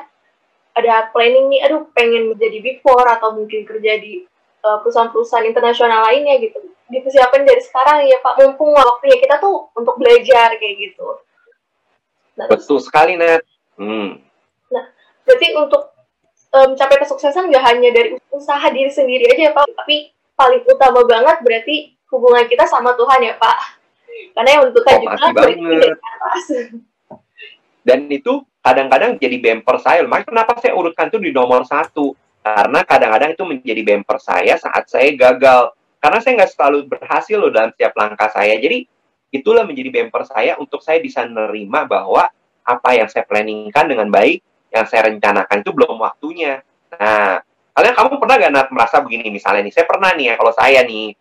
ada 0.76 1.10
planning 1.14 1.50
nih 1.50 1.62
aduh 1.66 1.88
pengen 1.94 2.34
menjadi 2.34 2.58
big 2.62 2.78
four 2.86 3.02
atau 3.04 3.36
mungkin 3.36 3.66
kerja 3.66 4.00
di 4.00 4.26
uh, 4.64 4.80
perusahaan-perusahaan 4.84 5.48
internasional 5.48 6.06
lainnya 6.06 6.38
gitu 6.42 6.60
dipersiapkan 6.90 7.46
dari 7.46 7.62
sekarang 7.62 8.06
ya 8.10 8.18
Pak 8.22 8.38
mumpung 8.42 8.74
waktunya 8.74 9.18
kita 9.22 9.38
tuh 9.38 9.70
untuk 9.78 9.98
belajar 9.98 10.58
kayak 10.58 10.76
gitu 10.78 11.06
nah, 12.38 12.48
betul 12.50 12.82
sekali 12.82 13.18
Net 13.18 13.46
hmm. 13.78 14.18
nah 14.74 14.86
berarti 15.26 15.48
untuk 15.54 15.90
um, 16.54 16.74
mencapai 16.74 16.98
kesuksesan 17.02 17.50
nggak 17.50 17.66
hanya 17.66 17.90
dari 17.94 18.10
usaha 18.34 18.66
diri 18.74 18.90
sendiri 18.90 19.30
aja 19.30 19.50
ya 19.50 19.54
Pak, 19.54 19.66
tapi 19.78 20.14
paling 20.34 20.62
utama 20.66 21.02
banget 21.06 21.38
berarti 21.44 21.76
hubungan 22.10 22.46
kita 22.50 22.66
sama 22.66 22.96
Tuhan 22.98 23.22
ya 23.26 23.36
Pak. 23.38 23.58
Karena 24.36 24.50
yang 24.56 24.62
menentukan 24.68 24.94
oh, 24.94 25.00
juga 25.00 25.16
banget. 25.36 25.98
Dan 27.88 28.00
itu 28.12 28.34
kadang-kadang 28.60 29.20
jadi 29.20 29.38
bumper 29.40 29.78
saya. 29.80 30.04
Makanya 30.06 30.28
kenapa 30.30 30.52
saya 30.60 30.74
urutkan 30.76 31.08
itu 31.12 31.20
di 31.20 31.32
nomor 31.32 31.64
satu. 31.64 32.14
Karena 32.40 32.82
kadang-kadang 32.88 33.36
itu 33.36 33.44
menjadi 33.44 33.82
bumper 33.84 34.18
saya 34.20 34.56
saat 34.56 34.88
saya 34.88 35.12
gagal. 35.16 35.76
Karena 36.00 36.20
saya 36.24 36.34
nggak 36.40 36.52
selalu 36.56 36.78
berhasil 36.88 37.36
loh 37.36 37.52
dalam 37.52 37.76
setiap 37.76 37.94
langkah 38.00 38.32
saya. 38.32 38.56
Jadi 38.56 38.88
itulah 39.30 39.68
menjadi 39.68 39.90
bumper 39.92 40.24
saya 40.26 40.56
untuk 40.58 40.82
saya 40.82 41.04
bisa 41.04 41.28
menerima 41.28 41.80
bahwa 41.86 42.26
apa 42.66 42.90
yang 42.94 43.10
saya 43.10 43.26
planningkan 43.26 43.86
dengan 43.90 44.08
baik 44.14 44.42
yang 44.70 44.86
saya 44.86 45.10
rencanakan 45.10 45.66
itu 45.66 45.72
belum 45.74 45.98
waktunya. 45.98 46.62
Nah, 46.94 47.42
kalian 47.74 47.96
kamu 47.98 48.18
pernah 48.22 48.36
gak 48.38 48.52
Nat, 48.54 48.68
merasa 48.70 49.02
begini 49.02 49.34
misalnya 49.34 49.66
nih, 49.66 49.74
saya 49.74 49.86
pernah 49.90 50.14
nih 50.14 50.26
ya 50.30 50.36
kalau 50.38 50.54
saya 50.54 50.80
nih, 50.86 51.18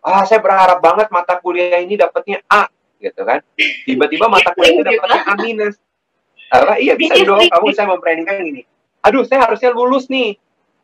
ah 0.00 0.24
saya 0.24 0.40
berharap 0.40 0.80
banget 0.80 1.12
mata 1.12 1.36
kuliah 1.40 1.80
ini 1.80 2.00
dapatnya 2.00 2.40
A, 2.48 2.68
gitu 2.96 3.22
kan. 3.24 3.44
Tiba-tiba 3.84 4.26
mata 4.32 4.56
kuliah 4.56 4.72
ini 4.72 4.84
dapatnya 4.88 5.20
A 5.28 5.32
minus. 5.40 5.76
Apa? 6.52 6.76
Iya 6.76 6.94
bisa 7.00 7.16
dong, 7.24 7.40
kamu 7.40 7.64
bisa 7.72 7.88
memprediksi 7.88 8.36
gini. 8.44 8.62
Aduh, 9.02 9.24
saya 9.24 9.48
harusnya 9.48 9.72
lulus 9.72 10.12
nih. 10.12 10.36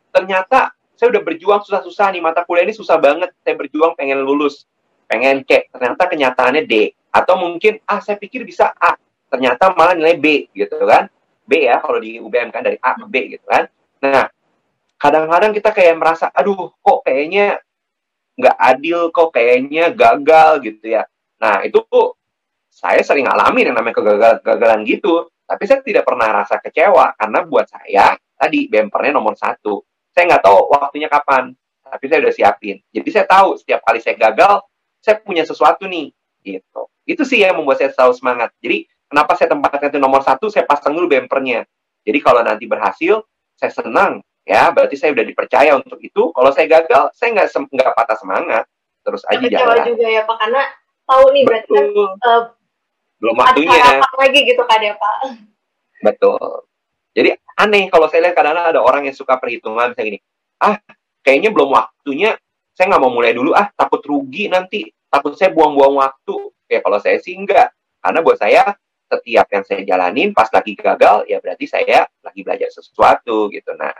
Ternyata 0.09 0.73
saya 0.97 1.13
udah 1.13 1.21
berjuang 1.21 1.61
susah-susah 1.61 2.09
nih, 2.11 2.21
mata 2.25 2.41
kuliah 2.43 2.65
ini 2.65 2.73
susah 2.73 2.97
banget. 2.97 3.29
Saya 3.45 3.53
berjuang 3.53 3.93
pengen 3.93 4.25
lulus, 4.25 4.65
pengen 5.05 5.45
C. 5.45 5.69
Ternyata 5.69 6.09
kenyataannya 6.09 6.65
D. 6.65 6.91
Atau 7.13 7.37
mungkin, 7.37 7.77
ah 7.85 8.01
saya 8.01 8.17
pikir 8.17 8.43
bisa 8.43 8.73
A. 8.75 8.97
Ternyata 9.29 9.77
malah 9.77 9.93
nilai 9.93 10.17
B, 10.17 10.49
gitu 10.57 10.73
kan 10.89 11.05
B 11.49 11.65
ya 11.65 11.81
kalau 11.81 11.97
di 11.97 12.21
UBM 12.21 12.53
kan 12.53 12.61
dari 12.61 12.77
A 12.77 12.93
ke 12.93 13.05
B 13.09 13.15
gitu 13.33 13.45
kan. 13.49 13.65
Nah, 14.05 14.29
kadang-kadang 15.01 15.49
kita 15.57 15.73
kayak 15.73 15.97
merasa 15.97 16.29
aduh 16.29 16.69
kok 16.77 17.01
kayaknya 17.01 17.57
nggak 18.37 18.57
adil 18.61 19.09
kok 19.09 19.33
kayaknya 19.33 19.89
gagal 19.89 20.61
gitu 20.61 20.93
ya. 20.93 21.09
Nah, 21.41 21.65
itu 21.65 21.81
saya 22.69 23.01
sering 23.01 23.25
ngalamin 23.25 23.73
yang 23.73 23.77
namanya 23.81 23.97
kegagalan-kegagalan 23.97 24.85
gitu. 24.85 25.25
Tapi 25.49 25.63
saya 25.65 25.81
tidak 25.81 26.05
pernah 26.05 26.29
rasa 26.29 26.61
kecewa 26.61 27.17
karena 27.17 27.39
buat 27.41 27.65
saya 27.65 28.13
tadi 28.37 28.69
bempernya 28.69 29.17
nomor 29.17 29.33
satu. 29.33 29.81
Saya 30.13 30.29
nggak 30.29 30.43
tahu 30.45 30.57
waktunya 30.69 31.09
kapan, 31.09 31.57
tapi 31.81 32.05
saya 32.05 32.21
udah 32.21 32.33
siapin. 32.33 32.77
Jadi 32.93 33.09
saya 33.09 33.25
tahu 33.25 33.57
setiap 33.57 33.81
kali 33.81 33.97
saya 33.97 34.13
gagal, 34.13 34.61
saya 35.01 35.17
punya 35.25 35.41
sesuatu 35.41 35.89
nih, 35.89 36.13
gitu. 36.45 36.81
Itu 37.09 37.25
sih 37.25 37.41
yang 37.41 37.57
membuat 37.57 37.81
saya 37.81 37.89
selalu 37.89 38.13
semangat. 38.13 38.49
Jadi 38.61 38.85
kenapa 39.09 39.33
saya 39.33 39.49
tempatkan 39.57 39.89
itu 39.89 39.97
nomor 39.97 40.21
satu, 40.21 40.53
saya 40.53 40.69
pasang 40.69 40.93
dulu 40.93 41.09
bempernya. 41.09 41.65
Jadi 42.05 42.19
kalau 42.21 42.45
nanti 42.45 42.69
berhasil, 42.69 43.25
saya 43.57 43.71
senang, 43.73 44.21
ya 44.45 44.69
berarti 44.69 44.95
saya 44.95 45.17
udah 45.17 45.25
dipercaya 45.25 45.71
untuk 45.73 45.97
itu. 45.99 46.29
Kalau 46.29 46.51
saya 46.53 46.69
gagal, 46.69 47.09
saya 47.17 47.29
nggak 47.33 47.47
nggak 47.49 47.91
patah 47.97 48.17
semangat, 48.21 48.63
terus 49.01 49.25
aja 49.25 49.45
jalan. 49.49 49.81
juga 49.81 50.05
ya 50.05 50.21
Pak, 50.29 50.37
karena 50.37 50.61
tahu 51.09 51.25
nih 51.33 51.43
berarti 51.43 51.71
kan 51.73 51.87
uh, 52.21 52.43
belum 53.19 53.35
waktunya. 53.35 53.99
lagi 53.99 54.39
gitu 54.47 54.63
kan 54.65 54.79
ya 54.79 54.95
Pak. 54.95 55.15
Betul. 56.03 56.67
Jadi 57.11 57.35
aneh 57.59 57.91
kalau 57.91 58.07
saya 58.07 58.29
lihat 58.29 58.35
kadang-kadang 58.39 58.71
ada 58.71 58.81
orang 58.81 59.03
yang 59.07 59.15
suka 59.15 59.35
perhitungan 59.35 59.91
misalnya 59.91 60.07
gini, 60.15 60.19
ah 60.63 60.79
kayaknya 61.19 61.51
belum 61.51 61.69
waktunya, 61.75 62.39
saya 62.71 62.95
nggak 62.95 63.01
mau 63.03 63.11
mulai 63.11 63.35
dulu 63.35 63.51
ah 63.51 63.67
takut 63.75 63.99
rugi 64.07 64.47
nanti, 64.47 64.87
takut 65.11 65.35
saya 65.35 65.51
buang-buang 65.51 65.99
waktu. 65.99 66.35
Ya 66.71 66.79
kalau 66.79 67.01
saya 67.01 67.19
sih 67.19 67.35
enggak, 67.35 67.75
karena 67.99 68.19
buat 68.23 68.39
saya 68.39 68.77
setiap 69.09 69.47
yang 69.49 69.63
saya 69.65 69.81
jalanin 69.83 70.29
pas 70.37 70.47
lagi 70.53 70.77
gagal 70.77 71.25
ya 71.25 71.41
berarti 71.41 71.65
saya 71.65 72.05
lagi 72.21 72.41
belajar 72.45 72.69
sesuatu 72.69 73.49
gitu. 73.49 73.73
Nah, 73.73 73.91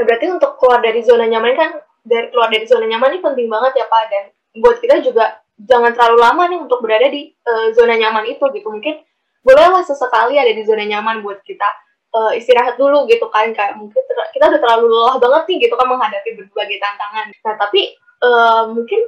nah 0.00 0.02
berarti 0.02 0.26
untuk 0.32 0.56
keluar 0.56 0.80
dari 0.80 1.04
zona 1.04 1.28
nyaman 1.28 1.52
kan 1.54 1.70
dari 2.02 2.32
keluar 2.32 2.48
dari 2.48 2.64
zona 2.64 2.88
nyaman 2.88 3.14
ini 3.14 3.20
penting 3.20 3.46
banget 3.52 3.84
ya 3.84 3.86
Pak 3.86 4.02
dan 4.08 4.24
buat 4.56 4.80
kita 4.80 5.04
juga 5.04 5.44
jangan 5.56 5.92
terlalu 5.96 6.18
lama 6.20 6.42
nih 6.52 6.60
untuk 6.60 6.78
berada 6.84 7.08
di 7.08 7.32
uh, 7.32 7.72
zona 7.72 7.96
nyaman 7.96 8.28
itu 8.28 8.44
gitu. 8.52 8.68
Mungkin 8.68 9.00
bolehlah 9.40 9.82
sesekali 9.82 10.36
ada 10.36 10.52
di 10.52 10.62
zona 10.68 10.84
nyaman 10.84 11.24
buat 11.24 11.40
kita 11.40 11.68
uh, 12.12 12.32
istirahat 12.36 12.76
dulu 12.76 13.08
gitu 13.08 13.26
kan. 13.32 13.50
Kayak 13.56 13.80
mungkin 13.80 14.00
kita 14.36 14.44
udah 14.52 14.60
terlalu 14.60 14.86
lelah 14.92 15.16
banget 15.16 15.42
nih 15.48 15.56
gitu 15.68 15.74
kan 15.80 15.88
menghadapi 15.88 16.30
berbagai 16.36 16.76
tantangan. 16.76 17.26
Nah 17.32 17.54
tapi 17.56 17.80
uh, 18.20 18.68
mungkin 18.70 19.00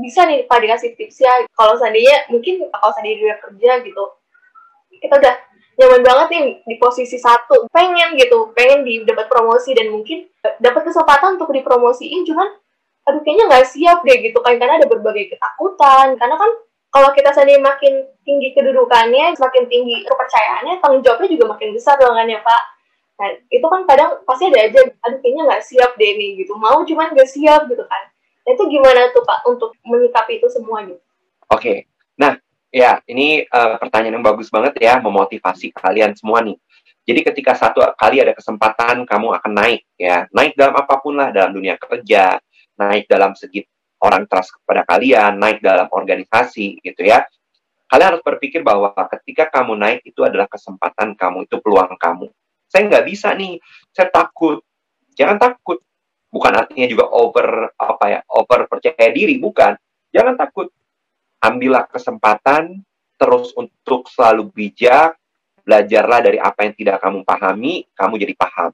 bisa 0.00 0.24
nih 0.24 0.48
Pak 0.48 0.58
dikasih 0.64 0.96
tips 0.96 1.20
ya. 1.20 1.32
Kalau 1.52 1.76
seandainya 1.76 2.32
mungkin 2.32 2.64
kalau 2.72 2.92
seandainya 2.96 3.18
dia 3.20 3.36
kerja 3.36 3.72
gitu 3.84 4.04
kita 5.00 5.16
udah 5.16 5.34
nyaman 5.80 6.02
banget 6.04 6.26
nih 6.32 6.44
di 6.64 6.76
posisi 6.80 7.20
satu. 7.20 7.68
Pengen 7.68 8.16
gitu 8.16 8.56
pengen 8.56 8.88
di 8.88 9.04
dapat 9.04 9.28
promosi 9.28 9.76
dan 9.76 9.92
mungkin 9.92 10.24
dapat 10.60 10.88
kesempatan 10.88 11.36
untuk 11.36 11.52
dipromosiin. 11.52 12.24
Cuman 12.24 12.48
aduh 13.10 13.20
kayaknya 13.26 13.44
nggak 13.50 13.66
siap 13.66 13.98
deh 14.06 14.18
gitu 14.22 14.38
kan. 14.38 14.54
Karena 14.56 14.78
ada 14.78 14.86
berbagai 14.86 15.34
ketakutan. 15.34 16.14
Karena 16.14 16.38
kan 16.38 16.50
kalau 16.90 17.10
kita 17.14 17.30
sendiri 17.30 17.62
makin 17.62 18.02
tinggi 18.26 18.50
kedudukannya 18.50 19.34
semakin 19.38 19.64
tinggi 19.70 20.02
kepercayaannya 20.02 20.82
tanggung 20.82 21.02
jawabnya 21.06 21.28
juga 21.30 21.44
makin 21.54 21.70
besar 21.70 21.94
dong 22.02 22.18
kan 22.18 22.26
ya 22.26 22.42
pak. 22.42 22.62
Nah 23.22 23.28
itu 23.46 23.66
kan 23.66 23.82
kadang 23.86 24.10
pasti 24.26 24.50
ada 24.50 24.58
aja 24.66 24.80
aduh 25.06 25.18
kayaknya 25.22 25.42
nggak 25.46 25.62
siap 25.62 25.90
deh 25.94 26.12
nih 26.18 26.30
gitu. 26.42 26.52
Mau 26.58 26.82
cuman 26.82 27.14
nggak 27.14 27.30
siap 27.30 27.70
gitu 27.70 27.86
kan. 27.86 28.02
Nah 28.42 28.50
itu 28.58 28.62
gimana 28.66 29.06
tuh 29.14 29.22
pak 29.22 29.38
untuk 29.46 29.70
menyikapi 29.86 30.42
itu 30.42 30.48
semua 30.50 30.82
gitu? 30.82 30.98
Oke. 31.50 31.62
Okay. 31.62 31.78
nah 32.18 32.36
ya 32.70 33.00
ini 33.08 33.42
uh, 33.48 33.80
pertanyaan 33.80 34.20
yang 34.20 34.26
bagus 34.26 34.52
banget 34.52 34.76
ya 34.82 34.98
memotivasi 34.98 35.70
kalian 35.70 36.18
semua 36.18 36.42
nih. 36.42 36.58
Jadi 37.06 37.20
ketika 37.32 37.54
satu 37.54 37.82
kali 37.94 38.18
ada 38.18 38.34
kesempatan 38.34 39.06
kamu 39.06 39.34
akan 39.38 39.52
naik 39.54 39.86
ya. 39.94 40.26
Naik 40.34 40.58
dalam 40.58 40.74
apa 40.74 40.98
pun 40.98 41.14
lah 41.14 41.30
dalam 41.30 41.54
dunia 41.54 41.78
kerja 41.78 42.42
naik 42.80 43.04
dalam 43.04 43.36
segi 43.36 43.60
orang 44.00 44.24
trust 44.24 44.56
kepada 44.56 44.88
kalian, 44.88 45.36
naik 45.36 45.60
dalam 45.60 45.86
organisasi 45.92 46.80
gitu 46.80 47.04
ya. 47.04 47.20
Kalian 47.90 48.16
harus 48.16 48.24
berpikir 48.24 48.64
bahwa 48.64 48.94
ketika 49.18 49.50
kamu 49.50 49.76
naik 49.76 50.00
itu 50.06 50.24
adalah 50.24 50.48
kesempatan 50.48 51.18
kamu, 51.18 51.44
itu 51.44 51.60
peluang 51.60 51.98
kamu. 52.00 52.32
Saya 52.70 52.86
nggak 52.86 53.04
bisa 53.04 53.34
nih, 53.34 53.58
saya 53.90 54.08
takut. 54.08 54.62
Jangan 55.18 55.36
takut. 55.36 55.82
Bukan 56.30 56.54
artinya 56.54 56.86
juga 56.86 57.10
over 57.10 57.74
apa 57.74 58.04
ya, 58.06 58.20
over 58.30 58.70
percaya 58.70 59.10
diri, 59.10 59.36
bukan. 59.42 59.74
Jangan 60.14 60.38
takut. 60.38 60.70
Ambillah 61.42 61.90
kesempatan 61.90 62.78
terus 63.18 63.50
untuk 63.58 64.06
selalu 64.06 64.48
bijak, 64.54 65.18
belajarlah 65.66 66.20
dari 66.22 66.38
apa 66.38 66.64
yang 66.64 66.74
tidak 66.78 66.96
kamu 67.02 67.26
pahami, 67.26 67.84
kamu 67.98 68.14
jadi 68.22 68.34
paham. 68.38 68.70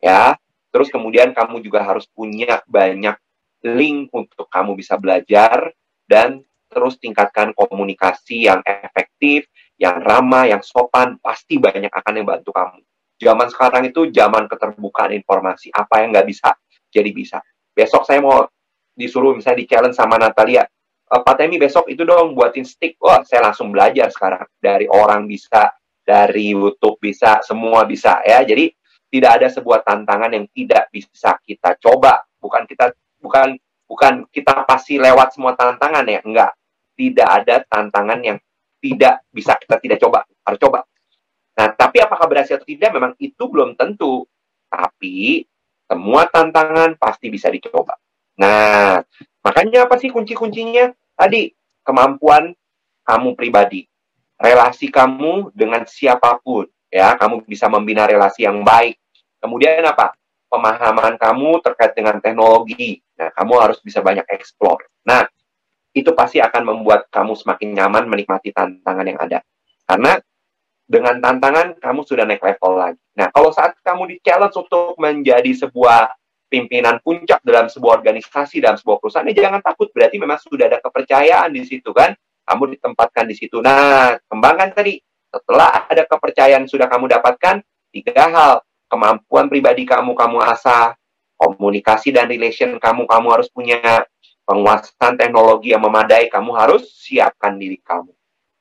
Ya, 0.00 0.40
terus 0.72 0.88
kemudian 0.88 1.36
kamu 1.36 1.60
juga 1.60 1.84
harus 1.84 2.08
punya 2.08 2.64
banyak 2.64 3.18
link 3.64 4.12
untuk 4.14 4.46
kamu 4.46 4.78
bisa 4.78 4.94
belajar 5.00 5.72
dan 6.06 6.42
terus 6.68 7.00
tingkatkan 7.00 7.56
komunikasi 7.56 8.46
yang 8.46 8.60
efektif, 8.62 9.48
yang 9.80 9.98
ramah, 10.04 10.44
yang 10.46 10.60
sopan, 10.60 11.16
pasti 11.18 11.56
banyak 11.56 11.88
akan 11.88 12.12
yang 12.20 12.28
bantu 12.28 12.52
kamu. 12.52 12.78
Zaman 13.18 13.48
sekarang 13.50 13.82
itu 13.88 14.12
zaman 14.14 14.46
keterbukaan 14.46 15.10
informasi, 15.16 15.74
apa 15.74 16.04
yang 16.04 16.14
nggak 16.14 16.28
bisa, 16.28 16.54
jadi 16.92 17.10
bisa. 17.10 17.38
Besok 17.74 18.06
saya 18.06 18.22
mau 18.22 18.46
disuruh 18.94 19.34
misalnya 19.34 19.64
di 19.64 19.66
challenge 19.66 19.96
sama 19.96 20.18
Natalia, 20.18 20.62
e, 21.08 21.14
Pak 21.18 21.34
Temi 21.34 21.58
besok 21.58 21.90
itu 21.90 22.06
dong 22.06 22.38
buatin 22.38 22.62
stick, 22.62 22.94
wah 23.02 23.22
saya 23.26 23.50
langsung 23.50 23.74
belajar 23.74 24.12
sekarang. 24.12 24.46
Dari 24.58 24.86
orang 24.86 25.26
bisa, 25.26 25.72
dari 26.02 26.54
YouTube 26.54 26.98
bisa, 27.02 27.42
semua 27.42 27.82
bisa 27.88 28.22
ya. 28.22 28.44
Jadi 28.46 28.70
tidak 29.08 29.40
ada 29.40 29.48
sebuah 29.48 29.82
tantangan 29.82 30.30
yang 30.36 30.46
tidak 30.52 30.86
bisa 30.92 31.38
kita 31.42 31.74
coba. 31.80 32.22
Bukan 32.38 32.68
kita 32.68 32.92
bukan 33.18 33.58
bukan 33.88 34.28
kita 34.30 34.62
pasti 34.68 35.00
lewat 35.00 35.34
semua 35.34 35.54
tantangan 35.58 36.06
ya 36.06 36.20
enggak. 36.22 36.52
Tidak 36.98 37.28
ada 37.28 37.62
tantangan 37.66 38.18
yang 38.22 38.38
tidak 38.78 39.26
bisa 39.30 39.54
kita 39.58 39.78
tidak 39.78 39.98
coba 40.02 40.26
harus 40.46 40.58
coba. 40.58 40.80
Nah 41.58 41.68
tapi 41.74 41.98
apakah 42.02 42.26
berhasil 42.30 42.58
atau 42.58 42.68
tidak 42.68 42.90
memang 42.94 43.12
itu 43.18 43.44
belum 43.46 43.74
tentu. 43.74 44.26
Tapi 44.68 45.46
semua 45.88 46.28
tantangan 46.28 46.94
pasti 47.00 47.26
bisa 47.32 47.50
dicoba. 47.50 47.98
Nah 48.38 49.02
makanya 49.42 49.86
apa 49.90 49.98
sih 49.98 50.10
kunci-kuncinya? 50.10 50.94
Tadi 51.18 51.50
kemampuan 51.82 52.54
kamu 53.02 53.34
pribadi. 53.34 53.86
Relasi 54.38 54.86
kamu 54.94 55.50
dengan 55.50 55.82
siapa 55.82 56.38
pun 56.38 56.70
ya. 56.90 57.18
Kamu 57.18 57.42
bisa 57.42 57.66
membina 57.66 58.06
relasi 58.06 58.46
yang 58.46 58.62
baik. 58.62 58.94
Kemudian 59.42 59.82
apa 59.82 60.14
pemahaman 60.48 61.20
kamu 61.20 61.60
terkait 61.62 61.92
dengan 61.94 62.18
teknologi. 62.18 63.04
Nah, 63.20 63.30
kamu 63.36 63.54
harus 63.60 63.78
bisa 63.84 64.00
banyak 64.00 64.24
explore. 64.32 64.88
Nah, 65.04 65.28
itu 65.92 66.10
pasti 66.12 66.40
akan 66.40 66.74
membuat 66.74 67.08
kamu 67.12 67.36
semakin 67.36 67.68
nyaman 67.76 68.04
menikmati 68.08 68.52
tantangan 68.52 69.06
yang 69.06 69.20
ada. 69.20 69.38
Karena 69.88 70.16
dengan 70.88 71.20
tantangan 71.20 71.76
kamu 71.76 72.00
sudah 72.04 72.24
naik 72.24 72.40
level 72.40 72.72
lagi. 72.80 73.00
Nah, 73.16 73.28
kalau 73.28 73.52
saat 73.52 73.76
kamu 73.84 74.08
di 74.08 74.16
challenge 74.24 74.56
untuk 74.56 74.96
menjadi 74.96 75.52
sebuah 75.52 76.08
pimpinan 76.48 76.96
puncak 77.04 77.44
dalam 77.44 77.68
sebuah 77.68 78.00
organisasi 78.00 78.64
dalam 78.64 78.80
sebuah 78.80 78.96
perusahaan, 78.96 79.28
ya 79.28 79.48
jangan 79.48 79.60
takut. 79.60 79.92
Berarti 79.92 80.16
memang 80.16 80.40
sudah 80.40 80.66
ada 80.72 80.80
kepercayaan 80.80 81.52
di 81.52 81.62
situ 81.68 81.92
kan. 81.92 82.16
Kamu 82.48 82.72
ditempatkan 82.72 83.28
di 83.28 83.36
situ. 83.36 83.60
Nah, 83.60 84.16
kembangkan 84.24 84.72
tadi. 84.72 84.96
Setelah 85.28 85.84
ada 85.84 86.08
kepercayaan 86.08 86.64
sudah 86.64 86.88
kamu 86.88 87.12
dapatkan, 87.12 87.60
tiga 87.92 88.24
hal 88.32 88.64
kemampuan 88.88 89.46
pribadi 89.52 89.84
kamu 89.84 90.16
kamu 90.16 90.42
asah, 90.48 90.96
komunikasi 91.38 92.10
dan 92.10 92.26
relation 92.26 92.80
kamu 92.80 93.06
kamu 93.06 93.26
harus 93.30 93.48
punya, 93.52 93.78
penguasaan 94.48 95.20
teknologi 95.20 95.76
yang 95.76 95.84
memadai 95.84 96.32
kamu 96.32 96.56
harus 96.56 96.88
siapkan 96.88 97.60
diri 97.60 97.76
kamu. 97.84 98.10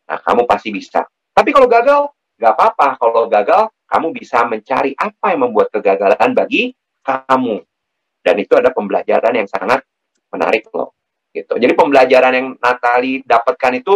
Nah, 0.07 0.19
kamu 0.19 0.43
pasti 0.43 0.69
bisa. 0.69 1.07
Tapi 1.31 1.49
kalau 1.55 1.67
gagal, 1.71 2.11
nggak 2.35 2.53
apa-apa. 2.53 2.99
Kalau 2.99 3.31
gagal, 3.31 3.71
kamu 3.87 4.07
bisa 4.11 4.43
mencari 4.43 4.91
apa 4.99 5.31
yang 5.31 5.47
membuat 5.47 5.71
kegagalan 5.71 6.35
bagi 6.35 6.75
kamu. 7.07 7.63
Dan 8.19 8.35
itu 8.43 8.53
ada 8.59 8.75
pembelajaran 8.75 9.31
yang 9.31 9.47
sangat 9.47 9.79
menarik 10.27 10.67
loh. 10.75 10.91
Gitu. 11.31 11.55
Jadi 11.55 11.71
pembelajaran 11.71 12.33
yang 12.35 12.47
Natali 12.59 13.23
dapatkan 13.23 13.73
itu 13.79 13.95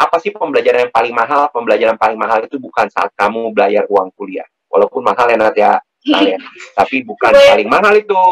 apa 0.00 0.16
sih 0.16 0.32
pembelajaran 0.32 0.88
yang 0.88 0.94
paling 0.94 1.12
mahal? 1.12 1.52
Pembelajaran 1.52 2.00
paling 2.00 2.16
mahal 2.16 2.48
itu 2.48 2.56
bukan 2.56 2.88
saat 2.88 3.12
kamu 3.12 3.52
belajar 3.52 3.84
uang 3.92 4.08
kuliah 4.16 4.48
walaupun 4.72 5.04
mahal 5.04 5.28
ya 5.28 5.36
Nat 5.36 5.54
ya. 5.54 5.76
Kalian 6.02 6.40
tapi 6.78 7.04
bukan 7.04 7.30
paling 7.30 7.68
mahal 7.68 7.94
itu. 7.94 8.22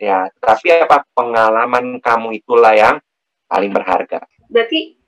Ya 0.00 0.26
tapi 0.40 0.72
apa? 0.72 1.04
Pengalaman 1.12 2.00
kamu 2.00 2.40
itulah 2.40 2.72
yang 2.72 2.96
paling 3.46 3.70
berharga. 3.70 4.24
Berarti 4.48 4.98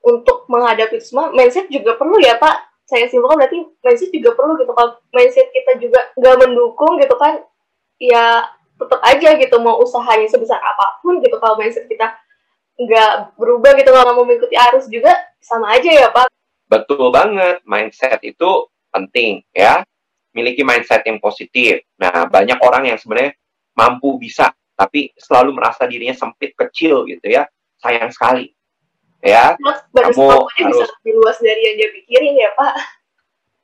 untuk 0.00 0.48
menghadapi 0.48 0.96
semua 1.02 1.28
mindset 1.34 1.68
juga 1.68 1.98
perlu 1.98 2.16
ya 2.22 2.38
Pak. 2.38 2.88
Saya 2.88 3.06
simpulkan 3.06 3.38
berarti 3.44 3.60
mindset 3.84 4.10
juga 4.14 4.32
perlu 4.38 4.56
gitu. 4.56 4.72
Kalau 4.72 4.96
mindset 5.12 5.48
kita 5.52 5.76
juga 5.76 6.00
nggak 6.16 6.36
mendukung 6.46 6.96
gitu 6.96 7.14
kan 7.18 7.44
ya 8.00 8.48
tetap 8.80 9.00
aja 9.04 9.36
gitu 9.36 9.56
mau 9.60 9.76
usahanya 9.84 10.24
sebesar 10.30 10.56
apa 10.56 11.02
pun 11.04 11.20
gitu. 11.20 11.36
Kalau 11.36 11.60
mindset 11.60 11.84
kita 11.84 12.16
nggak 12.80 13.36
berubah 13.36 13.76
gitu 13.76 13.92
kalau 13.92 14.16
mau 14.16 14.24
mengikuti 14.24 14.56
arus 14.56 14.88
juga 14.88 15.12
sama 15.44 15.76
aja 15.76 15.92
ya 15.92 16.08
Pak. 16.08 16.32
Betul 16.72 17.12
banget. 17.12 17.60
Mindset 17.68 18.24
itu 18.24 18.72
penting 18.90 19.44
ya 19.52 19.84
miliki 20.34 20.62
mindset 20.62 21.02
yang 21.06 21.18
positif. 21.18 21.82
Nah, 21.98 22.26
banyak 22.26 22.58
orang 22.62 22.90
yang 22.90 22.98
sebenarnya 22.98 23.34
mampu 23.74 24.18
bisa, 24.18 24.50
tapi 24.74 25.10
selalu 25.18 25.56
merasa 25.56 25.86
dirinya 25.86 26.14
sempit, 26.14 26.54
kecil 26.54 27.06
gitu 27.06 27.26
ya. 27.26 27.46
Sayang 27.80 28.12
sekali. 28.12 28.50
ya. 29.20 29.56
Batas 29.60 30.16
kamu 30.16 30.26
harus 30.32 30.52
bisa 30.56 30.84
lebih 30.88 31.12
luas 31.20 31.38
dari 31.40 31.60
yang 31.60 31.76
dia 31.76 31.88
pikirin 31.92 32.34
ya 32.40 32.50
Pak. 32.56 32.74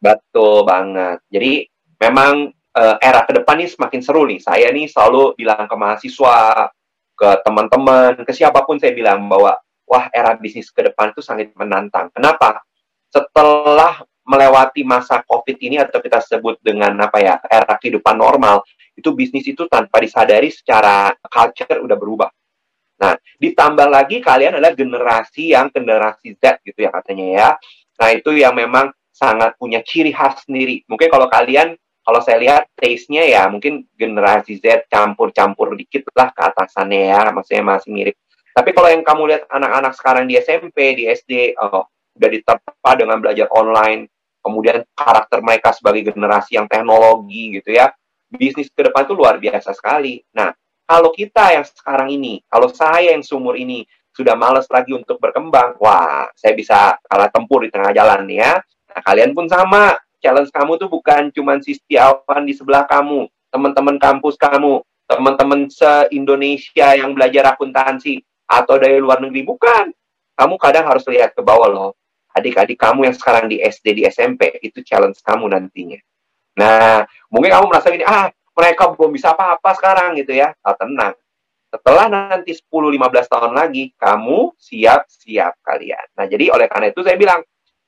Betul 0.00 0.56
banget. 0.68 1.18
Jadi 1.32 1.52
memang 1.96 2.52
uh, 2.76 2.96
era 3.00 3.24
ke 3.24 3.32
depan 3.40 3.56
ini 3.60 3.68
semakin 3.72 4.00
seru 4.04 4.28
nih. 4.28 4.40
Saya 4.40 4.68
nih 4.68 4.86
selalu 4.88 5.32
bilang 5.36 5.64
ke 5.64 5.76
mahasiswa, 5.76 6.70
ke 7.16 7.28
teman-teman, 7.42 8.20
ke 8.22 8.32
siapa 8.36 8.62
pun 8.68 8.76
saya 8.76 8.92
bilang 8.92 9.24
bahwa 9.26 9.56
wah 9.88 10.04
era 10.12 10.36
bisnis 10.36 10.68
ke 10.68 10.84
depan 10.84 11.16
itu 11.16 11.24
sangat 11.24 11.50
menantang. 11.56 12.12
Kenapa? 12.12 12.60
Setelah 13.08 14.04
melewati 14.26 14.82
masa 14.82 15.22
COVID 15.22 15.56
ini 15.62 15.78
atau 15.78 16.02
kita 16.02 16.18
sebut 16.18 16.58
dengan 16.58 16.92
apa 16.98 17.22
ya 17.22 17.38
era 17.46 17.78
kehidupan 17.78 18.18
normal, 18.18 18.66
itu 18.98 19.14
bisnis 19.14 19.46
itu 19.46 19.70
tanpa 19.70 20.02
disadari 20.02 20.50
secara 20.50 21.14
culture 21.30 21.78
udah 21.78 21.96
berubah. 21.96 22.30
Nah, 22.96 23.14
ditambah 23.38 23.86
lagi 23.92 24.24
kalian 24.24 24.56
adalah 24.56 24.72
generasi 24.72 25.52
yang 25.52 25.68
generasi 25.68 26.34
Z 26.40 26.64
gitu 26.64 26.80
ya 26.80 26.90
katanya 26.90 27.26
ya. 27.28 27.48
Nah, 28.00 28.08
itu 28.12 28.30
yang 28.34 28.56
memang 28.56 28.90
sangat 29.12 29.56
punya 29.60 29.84
ciri 29.84 30.12
khas 30.12 30.44
sendiri. 30.48 30.84
Mungkin 30.88 31.08
kalau 31.12 31.28
kalian, 31.28 31.76
kalau 32.00 32.20
saya 32.24 32.40
lihat 32.40 32.62
taste-nya 32.76 33.24
ya 33.28 33.48
mungkin 33.52 33.84
generasi 33.96 34.60
Z 34.60 34.88
campur-campur 34.88 35.76
dikit 35.76 36.08
lah 36.16 36.32
ke 36.32 36.40
atasannya 36.40 37.00
ya, 37.12 37.20
maksudnya 37.32 37.64
masih 37.64 37.92
mirip. 37.92 38.16
Tapi 38.56 38.72
kalau 38.72 38.88
yang 38.88 39.04
kamu 39.04 39.22
lihat 39.28 39.42
anak-anak 39.52 39.92
sekarang 39.92 40.24
di 40.24 40.40
SMP, 40.40 40.96
di 40.96 41.04
SD, 41.04 41.60
oh, 41.60 41.84
udah 42.16 42.30
diterpa 42.32 42.90
dengan 42.96 43.20
belajar 43.20 43.52
online, 43.52 44.08
kemudian 44.46 44.86
karakter 44.94 45.42
mereka 45.42 45.74
sebagai 45.74 46.06
generasi 46.14 46.54
yang 46.54 46.70
teknologi 46.70 47.58
gitu 47.58 47.74
ya, 47.74 47.90
bisnis 48.30 48.70
ke 48.70 48.86
depan 48.86 49.02
itu 49.02 49.14
luar 49.18 49.42
biasa 49.42 49.74
sekali. 49.74 50.22
Nah, 50.38 50.54
kalau 50.86 51.10
kita 51.10 51.58
yang 51.58 51.66
sekarang 51.66 52.14
ini, 52.14 52.38
kalau 52.46 52.70
saya 52.70 53.10
yang 53.10 53.26
sumur 53.26 53.58
ini 53.58 53.82
sudah 54.14 54.38
males 54.38 54.70
lagi 54.70 54.94
untuk 54.94 55.18
berkembang, 55.18 55.74
wah, 55.82 56.30
saya 56.38 56.54
bisa 56.54 56.94
kalah 57.02 57.26
tempur 57.34 57.66
di 57.66 57.74
tengah 57.74 57.90
jalan 57.90 58.22
ya. 58.30 58.62
Nah, 58.94 59.00
kalian 59.02 59.34
pun 59.34 59.50
sama. 59.50 59.98
Challenge 60.22 60.48
kamu 60.48 60.78
tuh 60.78 60.88
bukan 60.88 61.28
cuma 61.34 61.58
si 61.60 61.76
Setiawan 61.76 62.46
di 62.46 62.54
sebelah 62.56 62.88
kamu, 62.88 63.28
teman-teman 63.52 64.00
kampus 64.00 64.40
kamu, 64.40 64.80
teman-teman 65.04 65.68
se-Indonesia 65.68 66.96
yang 66.96 67.12
belajar 67.12 67.52
akuntansi, 67.52 68.24
atau 68.46 68.78
dari 68.78 69.02
luar 69.02 69.18
negeri 69.18 69.42
bukan 69.42 69.90
kamu 70.38 70.54
kadang 70.62 70.86
harus 70.86 71.02
lihat 71.10 71.34
ke 71.34 71.42
bawah 71.42 71.66
loh 71.66 71.90
adik-adik 72.36 72.76
kamu 72.76 73.08
yang 73.08 73.16
sekarang 73.16 73.48
di 73.48 73.64
SD 73.64 73.96
di 73.96 74.02
SMP 74.04 74.60
itu 74.60 74.84
challenge 74.84 75.24
kamu 75.24 75.48
nantinya. 75.48 75.96
Nah 76.60 77.08
mungkin 77.32 77.50
kamu 77.56 77.64
merasa 77.72 77.88
ini 77.88 78.04
ah 78.04 78.28
mereka 78.56 78.92
belum 78.92 79.12
bisa 79.16 79.32
apa-apa 79.32 79.70
sekarang 79.76 80.20
gitu 80.20 80.36
ya. 80.36 80.52
Ah, 80.60 80.76
tenang. 80.76 81.16
Setelah 81.68 82.08
nanti 82.08 82.56
10-15 82.56 83.32
tahun 83.32 83.52
lagi 83.52 83.92
kamu 83.96 84.56
siap-siap 84.56 85.60
kalian. 85.60 86.06
Nah 86.16 86.24
jadi 86.28 86.52
oleh 86.52 86.68
karena 86.68 86.92
itu 86.92 87.00
saya 87.04 87.16
bilang 87.16 87.40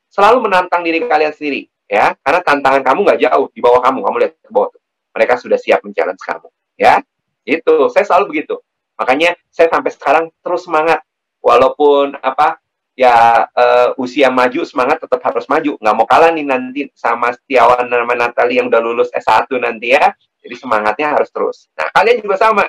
selalu 0.08 0.48
menantang 0.48 0.84
diri 0.84 1.04
kalian 1.04 1.32
sendiri 1.32 1.68
ya. 1.88 2.12
Karena 2.20 2.40
tantangan 2.44 2.82
kamu 2.84 2.98
nggak 3.04 3.20
jauh 3.28 3.46
di 3.52 3.60
bawah 3.60 3.80
kamu. 3.80 4.00
Kamu 4.04 4.16
lihat 4.20 4.32
ke 4.40 4.50
bawah 4.52 4.68
mereka 5.16 5.34
sudah 5.40 5.56
siap 5.56 5.80
men-challenge 5.84 6.20
kamu 6.20 6.48
ya. 6.76 7.00
Itu. 7.48 7.88
Saya 7.88 8.04
selalu 8.04 8.36
begitu. 8.36 8.60
Makanya 9.00 9.38
saya 9.48 9.72
sampai 9.72 9.90
sekarang 9.94 10.24
terus 10.44 10.68
semangat. 10.68 11.00
Walaupun 11.38 12.18
apa 12.18 12.60
ya 12.98 13.46
uh, 13.46 13.94
usia 13.94 14.26
maju 14.26 14.66
semangat 14.66 14.98
tetap 14.98 15.22
harus 15.22 15.46
maju. 15.46 15.78
Nggak 15.78 15.94
mau 15.94 16.06
kalah 16.10 16.34
nih 16.34 16.42
nanti 16.42 16.90
sama 16.98 17.30
Setiawan 17.30 17.86
nama 17.86 18.10
Natali 18.18 18.58
yang 18.58 18.66
udah 18.66 18.82
lulus 18.82 19.06
S1 19.14 19.46
nanti 19.62 19.94
ya. 19.94 20.10
Jadi 20.42 20.54
semangatnya 20.58 21.14
harus 21.14 21.30
terus. 21.30 21.70
Nah 21.78 21.86
kalian 21.94 22.18
juga 22.18 22.34
sama. 22.34 22.66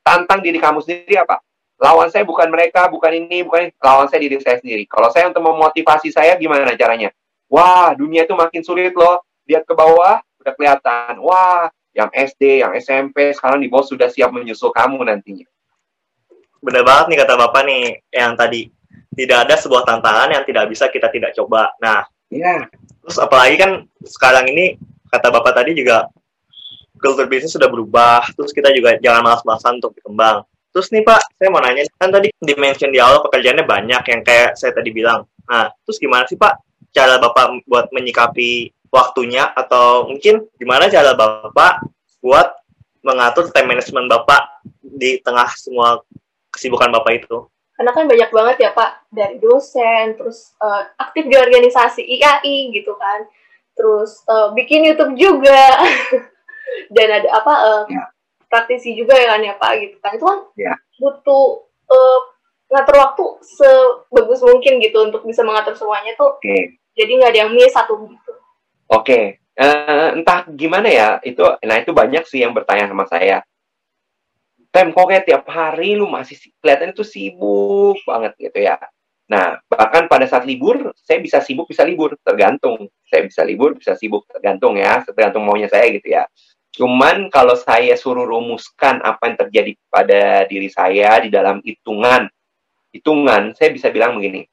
Tantang 0.00 0.40
diri 0.40 0.56
kamu 0.56 0.80
sendiri 0.80 1.20
apa? 1.20 1.44
Lawan 1.76 2.08
saya 2.08 2.24
bukan 2.24 2.48
mereka 2.48 2.88
bukan 2.88 3.12
ini 3.12 3.44
bukan 3.44 3.68
ini. 3.68 3.72
lawan 3.78 4.08
saya 4.08 4.24
diri 4.24 4.40
saya 4.40 4.56
sendiri. 4.56 4.88
Kalau 4.88 5.12
saya 5.12 5.28
untuk 5.28 5.44
memotivasi 5.44 6.08
saya 6.08 6.40
gimana 6.40 6.72
caranya? 6.74 7.12
Wah 7.52 7.92
dunia 7.92 8.24
itu 8.24 8.32
makin 8.32 8.64
sulit 8.64 8.96
loh. 8.96 9.20
Lihat 9.44 9.68
ke 9.68 9.76
bawah 9.76 10.24
udah 10.40 10.52
kelihatan. 10.56 11.20
Wah 11.20 11.68
yang 11.92 12.08
SD, 12.14 12.64
yang 12.64 12.72
SMP, 12.80 13.36
sekarang 13.36 13.60
di 13.60 13.68
bawah 13.68 13.84
sudah 13.84 14.08
siap 14.08 14.32
menyusul 14.32 14.72
kamu 14.72 15.04
nantinya. 15.04 15.44
Benar 16.60 16.82
banget 16.84 17.04
nih 17.12 17.18
kata 17.24 17.34
Bapak 17.40 17.62
nih, 17.66 17.82
yang 18.14 18.36
tadi. 18.36 18.79
Tidak 19.20 19.38
ada 19.44 19.54
sebuah 19.60 19.84
tantangan 19.84 20.32
yang 20.32 20.44
tidak 20.48 20.72
bisa 20.72 20.88
kita 20.88 21.12
tidak 21.12 21.36
coba. 21.36 21.68
Nah, 21.76 22.08
ya. 22.32 22.64
terus 23.04 23.20
apalagi 23.20 23.60
kan 23.60 23.84
sekarang 24.00 24.48
ini, 24.48 24.80
kata 25.12 25.28
Bapak 25.28 25.60
tadi 25.60 25.76
juga, 25.76 26.08
kultur 26.96 27.28
bisnis 27.28 27.52
sudah 27.52 27.68
berubah, 27.68 28.24
terus 28.32 28.56
kita 28.56 28.72
juga 28.72 28.96
jangan 28.96 29.20
malas-malasan 29.20 29.76
untuk 29.76 29.92
berkembang. 30.00 30.48
Terus 30.72 30.88
nih 30.94 31.04
Pak, 31.04 31.20
saya 31.36 31.48
mau 31.52 31.60
nanya, 31.60 31.84
kan 32.00 32.08
tadi 32.08 32.32
dimention 32.40 32.88
di 32.88 33.02
awal 33.02 33.20
pekerjaannya 33.26 33.66
banyak 33.68 34.02
yang 34.08 34.20
kayak 34.24 34.56
saya 34.56 34.72
tadi 34.72 34.88
bilang. 34.94 35.28
Nah, 35.50 35.68
terus 35.84 36.00
gimana 36.00 36.24
sih 36.30 36.38
Pak 36.38 36.70
cara 36.94 37.18
Bapak 37.18 37.66
buat 37.66 37.90
menyikapi 37.90 38.70
waktunya 38.90 39.50
atau 39.54 40.10
mungkin 40.10 40.46
gimana 40.58 40.90
cara 40.90 41.14
Bapak 41.14 41.86
buat 42.22 42.54
mengatur 43.02 43.48
time 43.50 43.74
management 43.74 44.10
Bapak 44.10 44.62
di 44.82 45.18
tengah 45.22 45.48
semua 45.56 46.02
kesibukan 46.54 46.90
Bapak 46.90 47.24
itu? 47.24 47.46
Karena 47.80 47.96
kan 47.96 48.04
banyak 48.12 48.28
banget 48.28 48.56
ya 48.60 48.70
Pak, 48.76 49.08
dari 49.08 49.40
dosen, 49.40 50.12
terus 50.20 50.52
uh, 50.60 50.84
aktif 51.00 51.24
di 51.24 51.32
organisasi 51.32 52.04
IAI 52.04 52.76
gitu 52.76 52.92
kan, 53.00 53.24
terus 53.72 54.20
uh, 54.28 54.52
bikin 54.52 54.84
YouTube 54.84 55.16
juga, 55.16 55.80
dan 56.94 57.08
ada 57.08 57.28
apa 57.40 57.54
uh, 57.56 57.84
ya. 57.88 58.04
praktisi 58.52 58.92
juga 58.92 59.16
ya 59.16 59.32
kan 59.32 59.40
ya 59.40 59.56
Pak 59.56 59.72
gitu 59.80 59.96
kan, 59.96 60.12
itu 60.12 60.24
kan 60.28 60.38
ya. 60.60 60.76
butuh 61.00 61.64
uh, 61.88 62.20
ngatur 62.68 62.96
waktu 63.00 63.24
sebagus 63.48 64.44
mungkin 64.44 64.76
gitu 64.84 65.00
untuk 65.00 65.24
bisa 65.24 65.40
mengatur 65.40 65.72
semuanya 65.72 66.12
tuh. 66.20 66.36
Okay. 66.36 66.76
Jadi 67.00 67.16
nggak 67.16 67.32
ada 67.32 67.40
yang 67.48 67.52
miss 67.56 67.72
satu 67.72 67.96
gitu. 67.96 68.32
Oke, 68.92 69.08
okay. 69.08 69.24
uh, 69.56 69.64
eh, 69.64 70.08
entah 70.20 70.44
gimana 70.52 70.92
ya, 70.92 71.16
itu, 71.24 71.40
nah 71.64 71.80
itu 71.80 71.96
banyak 71.96 72.28
sih 72.28 72.44
yang 72.44 72.52
bertanya 72.52 72.92
sama 72.92 73.08
saya. 73.08 73.40
Tem, 74.70 74.86
kok 74.94 75.02
kayak 75.10 75.26
tiap 75.26 75.44
hari 75.50 75.98
lu 75.98 76.06
masih 76.06 76.38
kelihatan 76.62 76.94
itu 76.94 77.02
sibuk 77.02 77.98
banget 78.06 78.38
gitu 78.38 78.62
ya. 78.62 78.78
Nah, 79.26 79.58
bahkan 79.66 80.06
pada 80.06 80.30
saat 80.30 80.46
libur, 80.46 80.94
saya 80.94 81.18
bisa 81.18 81.42
sibuk, 81.42 81.66
bisa 81.66 81.82
libur, 81.82 82.14
tergantung. 82.22 82.86
Saya 83.06 83.26
bisa 83.26 83.42
libur, 83.42 83.74
bisa 83.74 83.98
sibuk, 83.98 84.30
tergantung 84.30 84.78
ya, 84.78 85.02
tergantung 85.02 85.42
maunya 85.42 85.66
saya 85.66 85.90
gitu 85.90 86.14
ya. 86.14 86.22
Cuman 86.70 87.34
kalau 87.34 87.58
saya 87.58 87.98
suruh 87.98 88.22
rumuskan 88.22 89.02
apa 89.02 89.34
yang 89.34 89.36
terjadi 89.42 89.72
pada 89.90 90.22
diri 90.46 90.70
saya 90.70 91.18
di 91.18 91.34
dalam 91.34 91.58
hitungan, 91.66 92.30
hitungan, 92.94 93.58
saya 93.58 93.74
bisa 93.74 93.90
bilang 93.90 94.22
begini, 94.22 94.46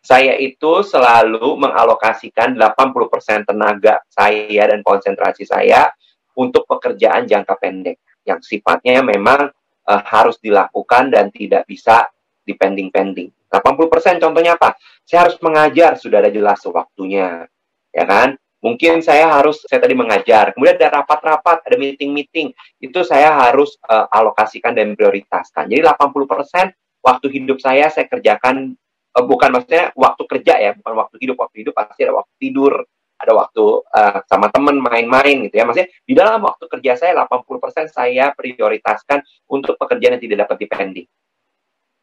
saya 0.00 0.40
itu 0.40 0.80
selalu 0.80 1.60
mengalokasikan 1.60 2.56
80% 2.56 3.44
tenaga 3.44 4.00
saya 4.08 4.72
dan 4.72 4.80
konsentrasi 4.80 5.44
saya 5.44 5.92
untuk 6.32 6.64
pekerjaan 6.64 7.28
jangka 7.28 7.60
pendek 7.60 8.00
yang 8.28 8.40
sifatnya 8.44 9.00
memang 9.00 9.48
uh, 9.88 10.02
harus 10.04 10.36
dilakukan 10.38 11.08
dan 11.08 11.32
tidak 11.32 11.64
bisa 11.64 12.04
dipending-pending. 12.44 13.32
80% 13.48 14.20
contohnya 14.20 14.60
apa? 14.60 14.76
Saya 15.08 15.28
harus 15.28 15.40
mengajar, 15.40 15.96
sudah 15.96 16.20
ada 16.20 16.28
jelas 16.28 16.60
waktunya. 16.68 17.48
Ya 17.92 18.04
kan? 18.04 18.36
Mungkin 18.58 19.00
saya 19.00 19.30
harus, 19.30 19.62
saya 19.64 19.78
tadi 19.78 19.94
mengajar, 19.94 20.50
kemudian 20.52 20.74
ada 20.76 21.00
rapat-rapat, 21.00 21.62
ada 21.62 21.76
meeting-meeting, 21.78 22.50
itu 22.82 23.00
saya 23.06 23.30
harus 23.30 23.78
uh, 23.86 24.10
alokasikan 24.10 24.74
dan 24.74 24.98
prioritaskan. 24.98 25.70
Jadi 25.70 25.80
80% 25.86 26.74
waktu 26.98 27.26
hidup 27.38 27.62
saya 27.62 27.86
saya 27.86 28.10
kerjakan 28.10 28.74
uh, 29.14 29.24
bukan 29.24 29.54
maksudnya 29.54 29.94
waktu 29.94 30.22
kerja 30.26 30.54
ya, 30.58 30.70
bukan 30.74 30.94
waktu 30.98 31.16
hidup. 31.22 31.36
Waktu 31.38 31.56
hidup 31.62 31.74
pasti 31.78 32.02
ada 32.02 32.18
waktu 32.18 32.34
tidur, 32.42 32.82
ada 33.18 33.32
waktu 33.34 33.64
uh, 33.82 34.22
sama 34.30 34.46
teman 34.54 34.78
main-main 34.78 35.50
gitu 35.50 35.58
ya. 35.58 35.66
Maksudnya 35.66 35.90
di 36.06 36.14
dalam 36.14 36.38
waktu 36.46 36.64
kerja 36.70 36.94
saya 36.94 37.26
80% 37.26 37.90
saya 37.90 38.30
prioritaskan 38.32 39.26
untuk 39.50 39.74
pekerjaan 39.74 40.16
yang 40.16 40.22
tidak 40.22 40.46
dapat 40.46 40.56
dipending. 40.62 41.08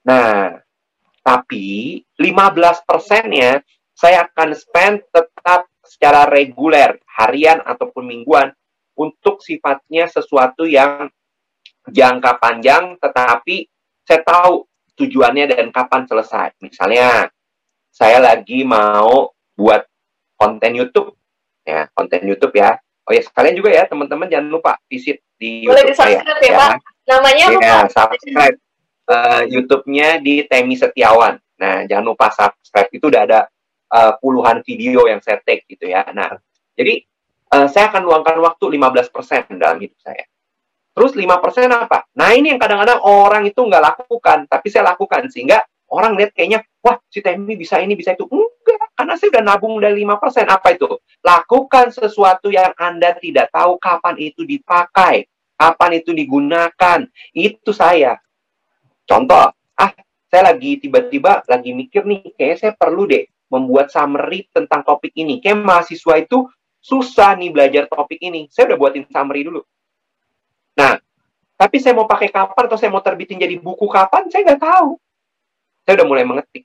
Nah, 0.05 0.59
tapi 1.23 2.03
15 2.19 2.85
persennya 2.85 3.63
saya 3.95 4.27
akan 4.27 4.49
spend 4.53 5.07
tetap 5.09 5.71
secara 5.81 6.27
reguler, 6.27 6.99
harian 7.07 7.63
ataupun 7.63 8.03
mingguan, 8.03 8.51
untuk 8.95 9.39
sifatnya 9.43 10.07
sesuatu 10.07 10.67
yang 10.67 11.07
jangka 11.87 12.39
panjang, 12.39 12.95
tetapi 12.99 13.67
saya 14.03 14.21
tahu 14.23 14.67
tujuannya 14.95 15.51
dan 15.51 15.67
kapan 15.71 16.07
selesai. 16.07 16.55
Misalnya, 16.63 17.27
saya 17.91 18.19
lagi 18.19 18.63
mau 18.63 19.31
buat 19.55 19.83
konten 20.35 20.71
YouTube, 20.75 21.15
ya 21.63 21.87
konten 21.91 22.21
YouTube 22.23 22.55
ya. 22.55 22.77
Oh 23.05 23.13
ya 23.13 23.21
sekalian 23.21 23.55
juga 23.57 23.69
ya 23.69 23.85
teman-teman 23.85 24.25
jangan 24.25 24.47
lupa 24.49 24.71
visit 24.89 25.21
di 25.37 25.65
Boleh 25.67 25.87
YouTube 25.87 25.99
saya. 25.99 26.21
Ya, 26.21 26.35
ya. 26.41 26.57
Pak. 26.57 26.71
Namanya 27.05 27.45
apa 27.53 27.61
ya, 27.61 27.79
subscribe 27.85 28.57
uh, 29.09 29.43
YouTube-nya 29.45 30.19
di 30.21 30.45
Temi 30.49 30.73
Setiawan. 30.73 31.37
Nah 31.61 31.85
jangan 31.85 32.05
lupa 32.05 32.33
subscribe 32.33 32.89
itu 32.89 33.05
udah 33.07 33.21
ada 33.23 33.39
uh, 33.93 34.17
puluhan 34.17 34.65
video 34.65 35.05
yang 35.05 35.21
saya 35.21 35.37
take 35.45 35.69
gitu 35.69 35.85
ya. 35.85 36.01
Nah 36.11 36.33
jadi 36.73 37.05
uh, 37.53 37.67
saya 37.69 37.93
akan 37.93 38.03
luangkan 38.03 38.37
waktu 38.41 38.65
15% 38.73 39.61
dalam 39.61 39.77
hidup 39.79 39.99
saya. 40.01 40.25
Terus 40.95 41.11
5% 41.11 41.27
apa? 41.67 42.07
Nah 42.15 42.31
ini 42.31 42.55
yang 42.55 42.59
kadang-kadang 42.59 43.03
orang 43.03 43.43
itu 43.43 43.59
nggak 43.59 43.83
lakukan, 43.83 44.47
tapi 44.47 44.67
saya 44.71 44.95
lakukan. 44.95 45.27
Sehingga 45.27 45.59
orang 45.91 46.15
lihat 46.15 46.31
kayaknya, 46.31 46.63
wah 46.79 46.95
si 47.11 47.19
Temi 47.19 47.59
bisa 47.59 47.83
ini, 47.83 47.99
bisa 47.99 48.15
itu. 48.15 48.23
Enggak, 48.31 48.84
karena 48.95 49.19
saya 49.19 49.29
udah 49.35 49.43
nabung 49.43 49.75
dari 49.83 50.07
5%. 50.07 50.47
Apa 50.47 50.71
itu? 50.71 50.87
Lakukan 51.19 51.91
sesuatu 51.91 52.47
yang 52.47 52.71
Anda 52.79 53.11
tidak 53.19 53.51
tahu 53.51 53.75
kapan 53.75 54.15
itu 54.23 54.47
dipakai, 54.47 55.27
kapan 55.59 55.91
itu 55.99 56.15
digunakan. 56.15 57.03
Itu 57.35 57.75
saya. 57.75 58.15
Contoh, 59.03 59.51
ah 59.75 59.91
saya 60.31 60.51
lagi 60.55 60.79
tiba-tiba 60.79 61.43
lagi 61.45 61.75
mikir 61.75 62.07
nih, 62.07 62.33
kayaknya 62.39 62.57
saya 62.57 62.73
perlu 62.73 63.03
deh 63.05 63.27
membuat 63.51 63.91
summary 63.91 64.47
tentang 64.49 64.81
topik 64.87 65.11
ini. 65.13 65.43
Kayak 65.43 65.61
mahasiswa 65.61 66.15
itu 66.15 66.47
susah 66.79 67.35
nih 67.35 67.51
belajar 67.51 67.83
topik 67.91 68.23
ini. 68.23 68.47
Saya 68.47 68.73
udah 68.73 68.77
buatin 68.79 69.03
summary 69.11 69.43
dulu. 69.43 69.61
Nah, 70.79 70.95
tapi 71.55 71.83
saya 71.83 71.95
mau 71.95 72.07
pakai 72.07 72.31
kapan 72.31 72.63
atau 72.67 72.79
saya 72.79 72.91
mau 72.91 73.03
terbitin 73.03 73.39
jadi 73.39 73.59
buku 73.59 73.87
kapan, 73.91 74.31
saya 74.31 74.43
nggak 74.43 74.63
tahu. 74.63 74.99
Saya 75.83 75.93
udah 75.99 76.07
mulai 76.07 76.23
mengetik. 76.23 76.63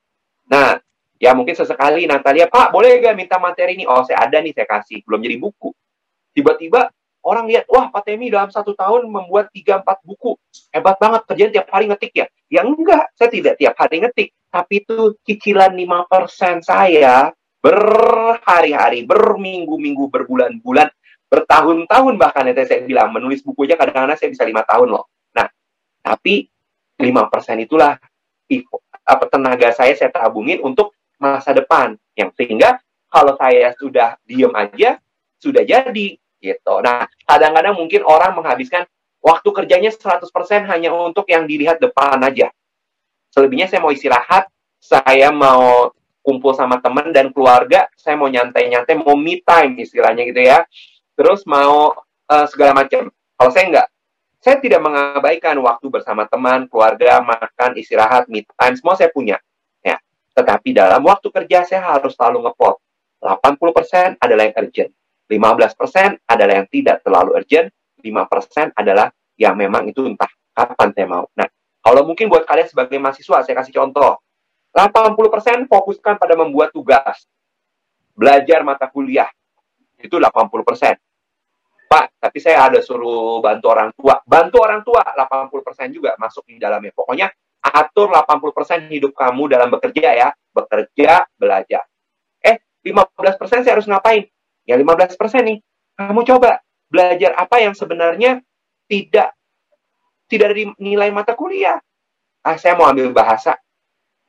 Nah, 0.50 0.78
ya 1.20 1.36
mungkin 1.36 1.52
sesekali 1.52 2.08
Natalia, 2.08 2.48
Pak, 2.48 2.72
boleh 2.72 2.96
gak 3.04 3.14
minta 3.14 3.36
materi 3.36 3.76
ini? 3.76 3.84
Oh, 3.84 4.00
saya 4.08 4.24
ada 4.24 4.40
nih, 4.40 4.56
saya 4.56 4.64
kasih. 4.64 5.04
Belum 5.04 5.20
jadi 5.20 5.36
buku. 5.36 5.68
Tiba-tiba 6.32 6.88
orang 7.20 7.44
lihat, 7.52 7.68
wah 7.68 7.92
Pak 7.92 8.08
Temi 8.08 8.32
dalam 8.32 8.48
satu 8.48 8.72
tahun 8.72 9.04
membuat 9.04 9.52
3-4 9.52 9.84
buku. 10.00 10.40
Hebat 10.72 10.96
banget, 10.96 11.22
kerjaan 11.28 11.50
tiap 11.52 11.68
hari 11.68 11.84
ngetik 11.92 12.12
ya. 12.16 12.26
Ya 12.48 12.64
enggak, 12.64 13.12
saya 13.14 13.28
tidak 13.28 13.60
tiap 13.60 13.76
hari 13.76 14.00
ngetik. 14.00 14.32
Tapi 14.48 14.82
itu 14.82 15.20
cicilan 15.28 15.76
5% 15.76 16.64
saya 16.64 17.30
berhari-hari, 17.60 19.04
berminggu-minggu, 19.04 20.08
berbulan-bulan, 20.08 20.88
bertahun-tahun 21.28 22.14
bahkan 22.16 22.48
ya 22.48 22.64
saya 22.64 22.82
bilang, 22.88 23.12
menulis 23.12 23.44
buku 23.44 23.68
aja 23.68 23.76
kadang-kadang 23.76 24.16
saya 24.16 24.32
bisa 24.32 24.48
lima 24.48 24.64
tahun 24.64 24.96
loh. 24.96 25.04
Nah, 25.36 25.46
tapi 26.00 26.48
5% 26.96 27.60
itulah 27.60 28.00
apa 29.04 29.24
tenaga 29.30 29.70
saya 29.70 29.94
saya 29.94 30.10
tabungin 30.10 30.58
untuk 30.64 30.96
masa 31.20 31.52
depan 31.52 31.94
yang 32.16 32.32
sehingga 32.34 32.80
kalau 33.12 33.36
saya 33.36 33.76
sudah 33.76 34.16
diem 34.24 34.50
aja 34.56 34.96
sudah 35.36 35.62
jadi 35.64 36.16
gitu. 36.40 36.74
Nah, 36.80 37.04
kadang-kadang 37.28 37.76
mungkin 37.76 38.00
orang 38.02 38.32
menghabiskan 38.32 38.88
waktu 39.20 39.48
kerjanya 39.52 39.92
100% 39.92 40.24
hanya 40.66 40.90
untuk 40.90 41.28
yang 41.28 41.44
dilihat 41.44 41.78
depan 41.78 42.16
aja. 42.24 42.48
Selebihnya 43.30 43.68
saya 43.68 43.84
mau 43.84 43.92
istirahat, 43.92 44.48
saya 44.80 45.28
mau 45.30 45.92
kumpul 46.24 46.52
sama 46.56 46.80
teman 46.80 47.12
dan 47.12 47.30
keluarga, 47.32 47.88
saya 47.96 48.16
mau 48.16 48.28
nyantai-nyantai, 48.28 48.96
mau 48.96 49.14
me 49.16 49.40
time 49.44 49.80
istilahnya 49.84 50.24
gitu 50.28 50.40
ya. 50.40 50.64
Terus 51.14 51.44
mau 51.44 51.92
uh, 52.28 52.46
segala 52.48 52.72
macam. 52.72 53.12
Kalau 53.12 53.50
saya 53.52 53.64
enggak, 53.68 53.88
saya 54.40 54.56
tidak 54.60 54.80
mengabaikan 54.80 55.56
waktu 55.60 55.86
bersama 55.92 56.24
teman, 56.28 56.64
keluarga, 56.68 57.20
makan, 57.20 57.76
istirahat, 57.76 58.28
me 58.28 58.44
time, 58.56 58.74
semua 58.76 58.96
saya 58.96 59.12
punya. 59.12 59.36
Tetapi 60.34 60.70
dalam 60.70 61.02
waktu 61.02 61.28
kerja 61.28 61.66
saya 61.66 61.96
harus 61.96 62.14
selalu 62.14 62.46
ngeplot. 62.48 62.76
80% 63.20 64.16
adalah 64.16 64.42
yang 64.48 64.56
urgent. 64.56 64.90
15% 65.30 66.24
adalah 66.26 66.54
yang 66.58 66.68
tidak 66.70 66.96
terlalu 67.04 67.30
urgent. 67.36 67.68
5% 68.00 68.72
adalah 68.74 69.12
yang 69.36 69.54
memang 69.54 69.86
itu 69.86 70.02
entah 70.08 70.30
kapan 70.56 70.88
saya 70.96 71.06
mau. 71.06 71.24
Nah, 71.36 71.46
kalau 71.80 72.02
mungkin 72.04 72.28
buat 72.28 72.44
kalian 72.44 72.68
sebagai 72.68 72.96
mahasiswa, 72.96 73.44
saya 73.44 73.54
kasih 73.56 73.72
contoh. 73.76 74.20
80% 74.72 75.66
fokuskan 75.66 76.14
pada 76.20 76.34
membuat 76.38 76.70
tugas. 76.70 77.26
Belajar 78.14 78.62
mata 78.62 78.86
kuliah. 78.88 79.28
Itu 80.00 80.16
80%. 80.16 80.96
Pak, 81.90 82.22
tapi 82.22 82.38
saya 82.38 82.70
ada 82.70 82.78
suruh 82.78 83.42
bantu 83.42 83.66
orang 83.66 83.90
tua. 83.98 84.22
Bantu 84.22 84.56
orang 84.62 84.80
tua 84.86 85.02
80% 85.02 85.90
juga 85.90 86.14
masuk 86.22 86.46
di 86.46 86.62
dalamnya. 86.62 86.94
Pokoknya 86.94 87.26
atur 87.60 88.08
80% 88.12 88.88
hidup 88.88 89.12
kamu 89.12 89.52
dalam 89.52 89.68
bekerja 89.68 90.08
ya. 90.16 90.28
Bekerja, 90.50 91.28
belajar. 91.36 91.84
Eh, 92.40 92.58
15% 92.82 93.62
saya 93.62 93.76
harus 93.76 93.86
ngapain? 93.86 94.26
Ya 94.64 94.74
15% 94.80 95.44
nih. 95.44 95.58
Kamu 95.96 96.24
coba 96.24 96.60
belajar 96.90 97.36
apa 97.38 97.62
yang 97.62 97.76
sebenarnya 97.76 98.42
tidak 98.90 99.36
tidak 100.26 100.46
ada 100.54 100.74
nilai 100.78 101.10
mata 101.10 101.34
kuliah. 101.34 101.78
Ah, 102.40 102.56
saya 102.56 102.74
mau 102.78 102.88
ambil 102.88 103.12
bahasa. 103.12 103.58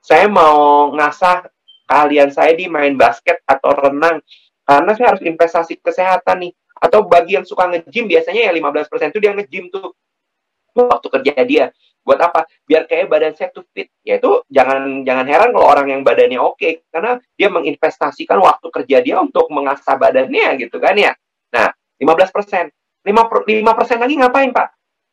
Saya 0.01 0.25
mau 0.27 0.89
ngasah 0.97 1.47
kalian 1.85 2.33
saya 2.33 2.57
di 2.57 2.65
main 2.65 2.97
basket 2.97 3.39
atau 3.45 3.71
renang. 3.71 4.19
Karena 4.65 4.91
saya 4.97 5.13
harus 5.15 5.23
investasi 5.23 5.77
kesehatan 5.79 6.49
nih 6.49 6.53
atau 6.81 7.05
bagi 7.05 7.37
yang 7.37 7.45
suka 7.45 7.69
nge-gym 7.69 8.09
biasanya 8.09 8.49
ya 8.49 8.51
15% 8.57 9.13
itu 9.13 9.19
dia 9.21 9.31
nge-gym 9.37 9.69
tuh 9.69 9.93
waktu 10.73 11.07
kerja 11.07 11.33
dia. 11.45 11.65
Buat 12.01 12.19
apa? 12.21 12.49
Biar 12.65 12.89
kayak 12.89 13.07
badan 13.07 13.33
saya 13.37 13.53
tuh 13.53 13.65
fit. 13.71 13.89
Ya 14.01 14.17
itu 14.17 14.41
jangan 14.49 15.05
jangan 15.05 15.25
heran 15.29 15.49
kalau 15.53 15.67
orang 15.69 15.87
yang 15.93 16.01
badannya 16.01 16.41
oke 16.41 16.57
okay, 16.57 16.81
karena 16.89 17.21
dia 17.37 17.49
menginvestasikan 17.53 18.41
waktu 18.41 18.67
kerja 18.73 18.97
dia 19.05 19.15
untuk 19.21 19.49
mengasah 19.53 19.95
badannya 19.97 20.57
gitu 20.61 20.81
kan 20.81 20.97
ya. 20.97 21.13
Nah, 21.53 21.69
15%. 22.01 22.73
5 23.01 23.77
persen 23.77 23.97
lagi 23.97 24.13
ngapain, 24.13 24.53
Pak? 24.53 24.67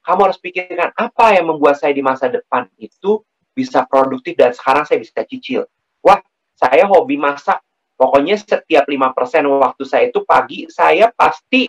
Kamu 0.05 0.21
harus 0.29 0.37
pikirkan 0.41 0.93
apa 0.93 1.37
yang 1.37 1.49
membuat 1.49 1.81
saya 1.81 1.97
di 1.97 2.05
masa 2.05 2.29
depan 2.29 2.69
itu 2.77 3.25
bisa 3.57 3.89
produktif 3.89 4.37
dan 4.37 4.53
sekarang 4.53 4.85
saya 4.85 5.01
bisa 5.01 5.25
cicil. 5.25 5.65
Wah, 6.05 6.21
saya 6.53 6.85
hobi 6.85 7.17
masak 7.17 7.65
Pokoknya 7.99 8.39
setiap 8.39 8.87
5% 8.87 9.59
waktu 9.59 9.83
saya 9.83 10.07
itu 10.07 10.23
pagi, 10.23 10.71
saya 10.71 11.11
pasti 11.11 11.67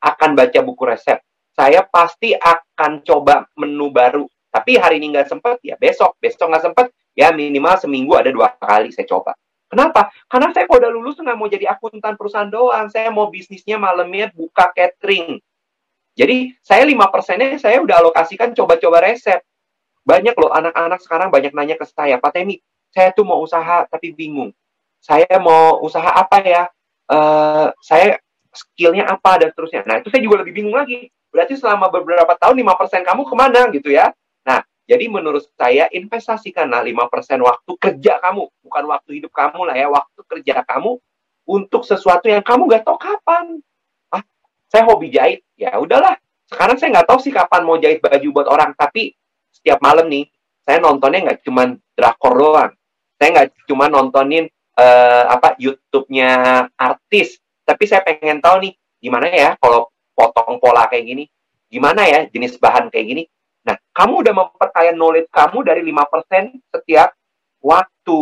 akan 0.00 0.32
baca 0.32 0.60
buku 0.64 0.82
resep. 0.88 1.20
Saya 1.52 1.84
pasti 1.84 2.32
akan 2.32 3.04
coba 3.04 3.44
menu 3.60 3.92
baru. 3.92 4.24
Tapi 4.56 4.80
hari 4.80 4.96
ini 4.96 5.12
nggak 5.12 5.28
sempat, 5.28 5.60
ya 5.60 5.76
besok. 5.76 6.16
Besok 6.16 6.48
nggak 6.48 6.64
sempat, 6.72 6.86
ya 7.12 7.28
minimal 7.36 7.76
seminggu 7.76 8.16
ada 8.16 8.32
dua 8.32 8.56
kali 8.56 8.88
saya 8.88 9.04
coba. 9.04 9.36
Kenapa? 9.68 10.08
Karena 10.30 10.54
saya 10.56 10.64
kalau 10.64 10.80
udah 10.80 10.92
lulus 10.94 11.20
nggak 11.20 11.36
mau 11.36 11.48
jadi 11.50 11.68
akuntan 11.68 12.16
perusahaan 12.16 12.48
doang. 12.48 12.88
Saya 12.88 13.12
mau 13.12 13.28
bisnisnya 13.28 13.76
malamnya 13.76 14.32
buka 14.32 14.72
catering. 14.72 15.36
Jadi 16.16 16.56
saya 16.64 16.88
lima 16.88 17.12
persennya 17.12 17.60
saya 17.60 17.84
udah 17.84 18.00
alokasikan 18.00 18.56
coba-coba 18.56 19.04
resep. 19.04 19.44
Banyak 20.06 20.32
loh 20.38 20.48
anak-anak 20.54 21.02
sekarang 21.04 21.28
banyak 21.28 21.52
nanya 21.52 21.76
ke 21.76 21.84
saya, 21.84 22.16
Pak 22.16 22.30
Temi, 22.32 22.62
saya 22.94 23.10
tuh 23.10 23.26
mau 23.26 23.42
usaha 23.42 23.84
tapi 23.90 24.14
bingung 24.14 24.54
saya 25.06 25.38
mau 25.38 25.78
usaha 25.86 26.10
apa 26.10 26.42
ya, 26.42 26.62
uh, 27.14 27.70
saya 27.78 28.18
skillnya 28.50 29.06
apa 29.06 29.38
dan 29.38 29.54
seterusnya. 29.54 29.86
Nah 29.86 30.02
itu 30.02 30.10
saya 30.10 30.22
juga 30.24 30.42
lebih 30.42 30.58
bingung 30.58 30.74
lagi. 30.74 31.06
Berarti 31.30 31.54
selama 31.54 31.92
beberapa 31.92 32.34
tahun 32.34 32.58
5% 32.58 33.06
kamu 33.06 33.22
ke 33.22 33.34
mana 33.36 33.60
gitu 33.70 33.94
ya. 33.94 34.10
Jadi 34.86 35.10
menurut 35.10 35.42
saya 35.58 35.90
investasikanlah 35.90 36.86
5% 36.86 37.42
waktu 37.42 37.72
kerja 37.74 38.22
kamu, 38.22 38.42
bukan 38.62 38.84
waktu 38.86 39.10
hidup 39.18 39.34
kamu 39.34 39.66
lah 39.66 39.74
ya, 39.74 39.90
waktu 39.90 40.20
kerja 40.30 40.62
kamu 40.62 41.02
untuk 41.46 41.82
sesuatu 41.82 42.30
yang 42.30 42.42
kamu 42.42 42.70
gak 42.70 42.86
tahu 42.86 42.98
kapan. 42.98 43.58
Ah, 44.14 44.22
saya 44.70 44.86
hobi 44.86 45.10
jahit, 45.10 45.42
ya 45.58 45.74
udahlah. 45.82 46.14
Sekarang 46.46 46.78
saya 46.78 46.94
nggak 46.94 47.08
tahu 47.10 47.18
sih 47.18 47.34
kapan 47.34 47.66
mau 47.66 47.74
jahit 47.74 47.98
baju 47.98 48.28
buat 48.30 48.46
orang, 48.46 48.70
tapi 48.78 49.18
setiap 49.50 49.82
malam 49.82 50.06
nih 50.06 50.30
saya 50.62 50.78
nontonnya 50.78 51.30
nggak 51.30 51.40
cuma 51.42 51.74
drakor 51.98 52.34
doang. 52.38 52.72
Saya 53.18 53.28
nggak 53.34 53.48
cuma 53.66 53.90
nontonin 53.90 54.46
uh, 54.78 55.24
apa 55.26 55.58
YouTube-nya 55.58 56.30
artis. 56.78 57.42
Tapi 57.66 57.82
saya 57.90 58.06
pengen 58.06 58.38
tahu 58.38 58.62
nih 58.62 58.72
gimana 59.02 59.26
ya 59.26 59.50
kalau 59.58 59.90
potong 60.14 60.62
pola 60.62 60.86
kayak 60.86 61.06
gini. 61.06 61.24
Gimana 61.66 62.06
ya 62.06 62.30
jenis 62.30 62.58
bahan 62.62 62.94
kayak 62.94 63.06
gini. 63.10 63.22
Nah, 63.66 63.76
kamu 63.90 64.22
udah 64.22 64.34
memperkaya 64.34 64.94
knowledge 64.94 65.26
kamu 65.34 65.66
dari 65.66 65.82
5% 65.82 66.54
setiap 66.70 67.10
waktu. 67.58 68.18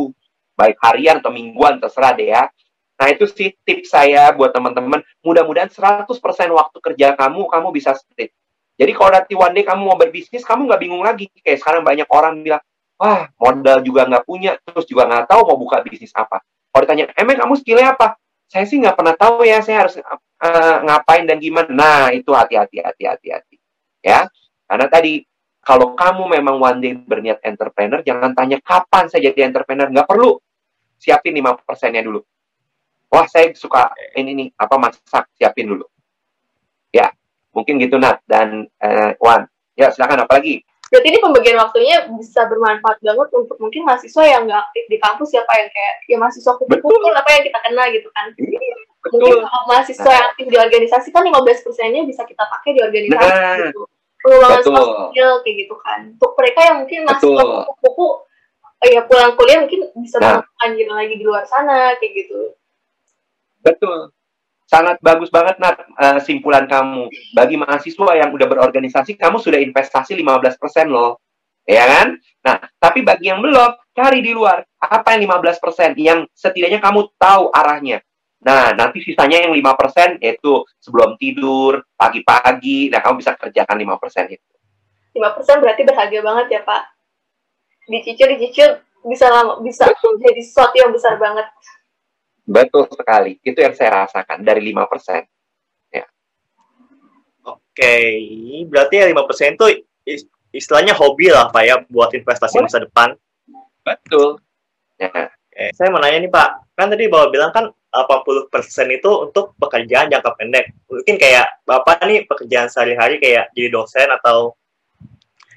Baik 0.57 0.80
harian 0.80 1.20
atau 1.20 1.34
mingguan, 1.34 1.76
terserah 1.82 2.16
deh 2.16 2.32
ya. 2.32 2.49
Nah, 2.95 3.07
itu 3.11 3.28
sih 3.28 3.53
tips 3.66 3.92
saya 3.92 4.32
buat 4.32 4.55
teman-teman. 4.55 5.05
Mudah-mudahan 5.20 5.68
100% 5.68 6.09
waktu 6.55 6.78
kerja 6.80 7.12
kamu, 7.18 7.51
kamu 7.51 7.68
bisa 7.74 7.92
split. 7.92 8.32
Jadi 8.74 8.90
kalau 8.90 9.11
nanti 9.14 9.34
one 9.38 9.55
day 9.55 9.64
kamu 9.66 9.82
mau 9.86 9.99
berbisnis, 9.99 10.42
kamu 10.42 10.66
nggak 10.66 10.80
bingung 10.80 11.03
lagi. 11.05 11.30
Kayak 11.42 11.62
sekarang 11.62 11.82
banyak 11.86 12.09
orang 12.11 12.42
bilang, 12.42 12.62
wah 12.99 13.28
modal 13.38 13.82
juga 13.84 14.07
nggak 14.07 14.24
punya, 14.26 14.59
terus 14.62 14.86
juga 14.88 15.07
nggak 15.11 15.30
tahu 15.30 15.40
mau 15.47 15.59
buka 15.59 15.82
bisnis 15.84 16.11
apa. 16.14 16.42
Kalau 16.70 16.82
ditanya, 16.82 17.07
emang 17.14 17.38
kamu 17.38 17.55
skillnya 17.62 17.95
apa? 17.95 18.18
Saya 18.51 18.66
sih 18.66 18.78
nggak 18.82 18.97
pernah 18.99 19.14
tahu 19.14 19.47
ya, 19.47 19.62
saya 19.62 19.86
harus 19.86 19.99
uh, 19.99 20.76
ngapain 20.86 21.26
dan 21.26 21.38
gimana. 21.38 21.70
Nah, 21.70 22.05
itu 22.11 22.30
hati-hati, 22.34 22.82
hati-hati, 22.82 23.28
hati. 23.30 23.57
Ya, 24.03 24.26
karena 24.66 24.86
tadi 24.90 25.22
kalau 25.65 25.97
kamu 25.97 26.39
memang 26.39 26.61
one 26.61 26.79
day 26.79 26.93
berniat 26.93 27.41
entrepreneur, 27.41 28.05
jangan 28.05 28.37
tanya 28.37 28.61
kapan 28.61 29.09
saya 29.09 29.33
jadi 29.33 29.49
entrepreneur. 29.49 29.89
Nggak 29.89 30.09
perlu. 30.09 30.37
Siapin 31.01 31.35
5 31.35 31.65
persennya 31.67 32.05
dulu. 32.05 32.21
Wah, 33.09 33.27
saya 33.27 33.51
suka 33.57 33.93
ini 34.17 34.33
nih, 34.37 34.49
apa 34.57 34.77
masak, 34.77 35.29
siapin 35.37 35.69
dulu. 35.69 35.87
Ya, 36.95 37.11
mungkin 37.51 37.81
gitu 37.83 37.99
Nat 37.99 38.23
dan 38.29 38.69
uh, 38.81 39.12
Wan. 39.19 39.49
Ya, 39.75 39.91
silakan 39.91 40.25
apa 40.25 40.39
lagi? 40.39 40.62
berarti 40.95 41.11
ini 41.11 41.19
pembagian 41.19 41.59
waktunya 41.59 41.97
bisa 42.15 42.47
bermanfaat 42.47 43.03
banget 43.03 43.29
untuk 43.35 43.59
mungkin 43.59 43.83
mahasiswa 43.83 44.23
yang 44.31 44.47
nggak 44.47 44.62
aktif 44.71 44.85
di 44.87 44.99
kampus 45.03 45.29
siapa 45.35 45.51
yang 45.59 45.67
kayak 45.67 45.95
ya 46.07 46.17
mahasiswa 46.23 46.53
kumpul-kumpul 46.55 47.11
apa 47.11 47.31
yang 47.35 47.43
kita 47.43 47.59
kenal 47.67 47.87
gitu 47.91 48.09
kan 48.15 48.27
iya, 48.39 48.61
Betul. 49.03 49.19
mungkin 49.19 49.43
kalau 49.43 49.65
mahasiswa 49.67 50.11
yang 50.15 50.27
aktif 50.31 50.47
di 50.47 50.55
organisasi 50.55 51.09
kan 51.11 51.27
15 51.27 51.67
persennya 51.67 52.03
bisa 52.07 52.23
kita 52.23 52.47
pakai 52.47 52.71
di 52.79 52.81
organisasi 52.87 53.27
nah, 53.27 53.57
gitu 53.75 53.83
pengembangan 54.25 54.64
sosial 54.64 55.33
kayak 55.45 55.57
gitu 55.68 55.75
kan 55.85 56.01
untuk 56.16 56.33
mereka 56.41 56.61
yang 56.64 56.77
mungkin 56.81 57.01
kupu-kupu 57.05 58.07
oh 58.85 58.89
ya 58.89 59.01
pulang 59.05 59.33
kuliah 59.37 59.59
mungkin 59.64 59.81
bisa 60.01 60.16
Nah. 60.20 60.41
melakukan 60.41 60.68
gitu 60.77 60.93
lagi 60.93 61.14
di 61.16 61.25
luar 61.25 61.45
sana 61.49 61.97
kayak 61.97 62.12
gitu. 62.25 62.41
Betul. 63.64 64.12
Sangat 64.68 65.01
bagus 65.01 65.33
banget 65.33 65.57
Nat 65.57 65.77
eh, 65.89 66.20
simpulan 66.20 66.68
kamu. 66.68 67.09
Bagi 67.33 67.57
mahasiswa 67.57 68.11
yang 68.16 68.29
udah 68.33 68.45
berorganisasi, 68.45 69.16
kamu 69.16 69.41
sudah 69.41 69.61
investasi 69.61 70.12
15% 70.16 70.93
loh. 70.93 71.20
Ya 71.64 71.89
kan? 71.89 72.20
Nah, 72.45 72.61
tapi 72.77 73.01
bagi 73.01 73.33
yang 73.33 73.41
belum, 73.41 73.72
cari 73.97 74.20
di 74.20 74.37
luar. 74.37 74.61
Apa 74.77 75.16
yang 75.16 75.25
15% 75.25 75.97
yang 75.97 76.29
setidaknya 76.37 76.81
kamu 76.85 77.09
tahu 77.16 77.49
arahnya. 77.57 78.05
Nah, 78.45 78.76
nanti 78.76 79.01
sisanya 79.01 79.49
yang 79.49 79.57
5% 79.57 80.20
yaitu 80.20 80.62
sebelum 80.76 81.16
tidur, 81.16 81.80
pagi-pagi. 81.97 82.92
Nah, 82.92 83.01
kamu 83.01 83.24
bisa 83.24 83.32
kerjakan 83.40 83.76
5% 83.80 84.28
itu. 84.36 84.45
5% 85.16 85.64
berarti 85.64 85.82
berharga 85.88 86.18
banget 86.20 86.47
ya, 86.53 86.61
Pak. 86.61 86.82
Dicicil 87.88 88.36
dicicil 88.36 88.68
bisa 89.05 89.28
lama 89.28 89.61
bisa 89.61 89.88
Betul. 89.88 90.20
jadi 90.20 90.40
sesuatu 90.40 90.76
yang 90.76 90.92
besar 90.92 91.16
banget. 91.16 91.49
Betul 92.45 92.84
sekali. 92.92 93.40
Itu 93.40 93.59
yang 93.61 93.72
saya 93.72 94.05
rasakan 94.05 94.45
dari 94.45 94.61
5%. 94.61 95.28
Oke, 97.45 97.97
berarti 98.70 99.03
ya 99.03 99.07
5% 99.11 99.59
itu 99.59 99.66
is- 100.07 100.30
istilahnya 100.55 100.95
hobi 100.95 101.26
lah 101.26 101.51
Pak 101.51 101.62
ya 101.66 101.76
buat 101.90 102.14
investasi 102.14 102.62
masa 102.62 102.78
depan. 102.80 103.18
Betul. 103.82 104.38
Ya. 104.95 105.11
Oke, 105.11 105.74
saya 105.74 105.90
mau 105.90 105.99
nanya 105.99 106.22
nih 106.22 106.30
Pak, 106.30 106.78
kan 106.78 106.86
tadi 106.86 107.11
Bapak 107.11 107.28
bilang 107.34 107.51
kan 107.51 107.74
80% 107.95 108.51
itu 108.90 109.11
untuk 109.30 109.55
pekerjaan 109.55 110.11
jangka 110.11 110.34
pendek. 110.34 110.74
Mungkin 110.90 111.14
kayak 111.14 111.62
Bapak 111.62 112.03
nih 112.03 112.26
pekerjaan 112.26 112.66
sehari-hari 112.66 113.22
kayak 113.22 113.55
jadi 113.55 113.70
dosen 113.70 114.11
atau 114.11 114.59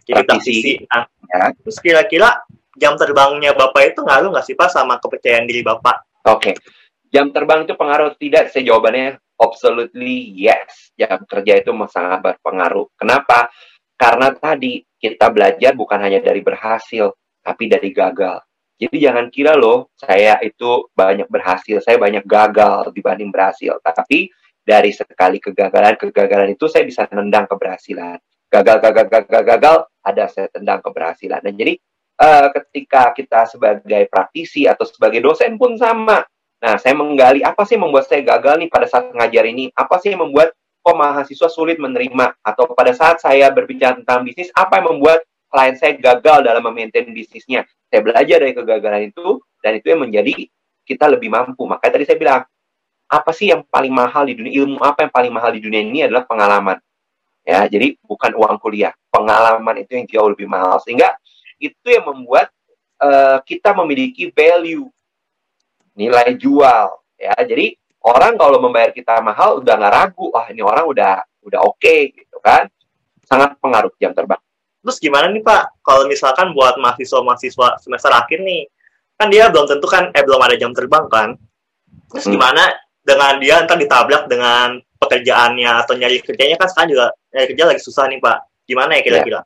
jadi 0.06 0.22
Praktisi. 0.24 0.78
praktisi. 0.78 0.88
Nah, 0.94 1.04
Ya. 1.28 1.52
terus 1.52 1.78
kira-kira 1.84 2.30
jam 2.78 2.96
terbangnya 2.96 3.52
Bapak 3.58 3.92
itu 3.92 4.00
ngaruh 4.06 4.32
nggak 4.32 4.46
sih 4.46 4.56
Pak 4.56 4.70
sama 4.72 5.02
kepercayaan 5.02 5.50
diri 5.50 5.66
Bapak? 5.66 6.24
Oke. 6.30 6.56
Jam 7.12 7.34
terbang 7.36 7.66
itu 7.66 7.74
pengaruh 7.76 8.16
tidak? 8.16 8.54
Saya 8.54 8.72
jawabannya 8.72 9.18
absolutely 9.42 10.32
yes. 10.38 10.94
Jam 10.96 11.26
kerja 11.28 11.60
itu 11.60 11.74
sangat 11.90 12.20
berpengaruh. 12.24 12.88
Kenapa? 12.96 13.50
Karena 13.98 14.30
tadi 14.32 14.80
kita 14.96 15.34
belajar 15.34 15.74
bukan 15.74 16.00
hanya 16.00 16.22
dari 16.22 16.40
berhasil, 16.46 17.12
tapi 17.42 17.66
dari 17.66 17.90
gagal. 17.92 18.47
Jadi 18.78 19.02
jangan 19.02 19.34
kira 19.34 19.58
loh, 19.58 19.90
saya 19.98 20.38
itu 20.46 20.86
banyak 20.94 21.26
berhasil, 21.34 21.82
saya 21.82 21.98
banyak 21.98 22.22
gagal 22.30 22.94
dibanding 22.94 23.34
berhasil. 23.34 23.82
Tapi 23.82 24.30
dari 24.62 24.94
sekali 24.94 25.42
kegagalan, 25.42 25.98
kegagalan 25.98 26.54
itu 26.54 26.70
saya 26.70 26.86
bisa 26.86 27.10
nendang 27.10 27.50
keberhasilan. 27.50 28.22
Gagal, 28.54 28.78
gagal, 28.80 29.06
gagal, 29.10 29.44
gagal, 29.44 29.78
ada 30.06 30.24
saya 30.30 30.48
tendang 30.54 30.86
keberhasilan. 30.86 31.42
Dan 31.42 31.58
jadi 31.58 31.74
eh, 32.22 32.48
ketika 32.54 33.18
kita 33.18 33.50
sebagai 33.50 34.06
praktisi 34.14 34.70
atau 34.70 34.86
sebagai 34.86 35.26
dosen 35.26 35.58
pun 35.58 35.74
sama. 35.74 36.22
Nah, 36.58 36.76
saya 36.82 36.98
menggali 36.98 37.46
apa 37.46 37.66
sih 37.66 37.78
membuat 37.78 38.10
saya 38.10 38.26
gagal 38.26 38.62
nih 38.62 38.70
pada 38.70 38.86
saat 38.90 39.14
ngajar 39.14 39.46
ini? 39.46 39.70
Apa 39.78 40.02
sih 40.02 40.14
yang 40.14 40.26
membuat 40.26 40.58
kok 40.82 40.98
mahasiswa 40.98 41.50
sulit 41.50 41.78
menerima? 41.78 42.34
Atau 42.42 42.74
pada 42.74 42.94
saat 42.98 43.22
saya 43.22 43.54
berbicara 43.54 43.98
tentang 44.02 44.26
bisnis, 44.26 44.50
apa 44.58 44.82
yang 44.82 44.98
membuat 44.98 45.22
klien 45.48 45.76
saya 45.80 45.96
gagal 45.96 46.46
dalam 46.46 46.64
memaintain 46.64 47.08
bisnisnya? 47.12 47.64
Saya 47.88 48.04
belajar 48.04 48.38
dari 48.44 48.54
kegagalan 48.54 49.10
itu, 49.12 49.40
dan 49.64 49.80
itu 49.80 49.88
yang 49.92 50.04
menjadi 50.04 50.34
kita 50.84 51.08
lebih 51.08 51.32
mampu. 51.32 51.64
Makanya 51.68 51.92
tadi 51.98 52.06
saya 52.08 52.18
bilang, 52.20 52.42
apa 53.08 53.32
sih 53.32 53.52
yang 53.52 53.64
paling 53.68 53.92
mahal 53.92 54.28
di 54.28 54.36
dunia? 54.36 54.54
Ilmu 54.64 54.80
apa 54.84 55.08
yang 55.08 55.14
paling 55.14 55.32
mahal 55.32 55.52
di 55.56 55.62
dunia 55.64 55.82
ini 55.84 56.04
adalah 56.04 56.28
pengalaman. 56.28 56.78
Ya, 57.48 57.64
jadi 57.64 57.96
bukan 58.04 58.36
uang 58.36 58.60
kuliah. 58.60 58.92
Pengalaman 59.08 59.80
itu 59.80 59.96
yang 59.96 60.06
jauh 60.08 60.30
lebih 60.36 60.52
mahal. 60.52 60.84
Sehingga 60.84 61.16
itu 61.58 61.88
yang 61.88 62.06
membuat 62.12 62.52
eh, 63.02 63.40
kita 63.48 63.74
memiliki 63.74 64.30
value 64.36 64.86
nilai 65.98 66.38
jual 66.38 66.94
ya 67.18 67.34
jadi 67.42 67.74
orang 68.06 68.38
kalau 68.38 68.62
membayar 68.62 68.94
kita 68.94 69.18
mahal 69.26 69.58
udah 69.58 69.74
nggak 69.74 69.94
ragu 69.94 70.30
wah 70.30 70.46
ini 70.54 70.62
orang 70.62 70.86
udah 70.86 71.26
udah 71.42 71.60
oke 71.66 71.96
gitu 72.14 72.38
kan 72.38 72.70
sangat 73.26 73.58
pengaruh 73.58 73.90
jam 73.98 74.14
terbang 74.14 74.38
Terus 74.88 75.04
gimana 75.04 75.28
nih 75.28 75.44
Pak, 75.44 75.84
kalau 75.84 76.08
misalkan 76.08 76.56
buat 76.56 76.80
mahasiswa-mahasiswa 76.80 77.84
semester 77.84 78.12
akhir 78.16 78.40
nih, 78.40 78.72
kan 79.20 79.28
dia 79.28 79.52
belum 79.52 79.68
tentu 79.68 79.84
kan, 79.84 80.16
eh 80.16 80.24
belum 80.24 80.40
ada 80.40 80.56
jam 80.56 80.72
terbang 80.72 81.12
kan. 81.12 81.36
Terus 82.08 82.24
Hmm. 82.24 82.40
gimana 82.40 82.64
dengan 83.04 83.36
dia 83.44 83.68
ntar 83.68 83.76
ditabrak 83.76 84.32
dengan 84.32 84.80
pekerjaannya 85.04 85.72
atau 85.84 85.94
nyari 86.00 86.24
kerjanya 86.24 86.56
kan 86.56 86.72
sekarang 86.72 86.90
juga 86.96 87.06
nyari 87.36 87.48
kerja 87.52 87.64
lagi 87.68 87.82
susah 87.84 88.08
nih 88.08 88.20
Pak. 88.24 88.38
Gimana 88.64 88.96
ya 88.96 89.02
kira-kira? 89.04 89.44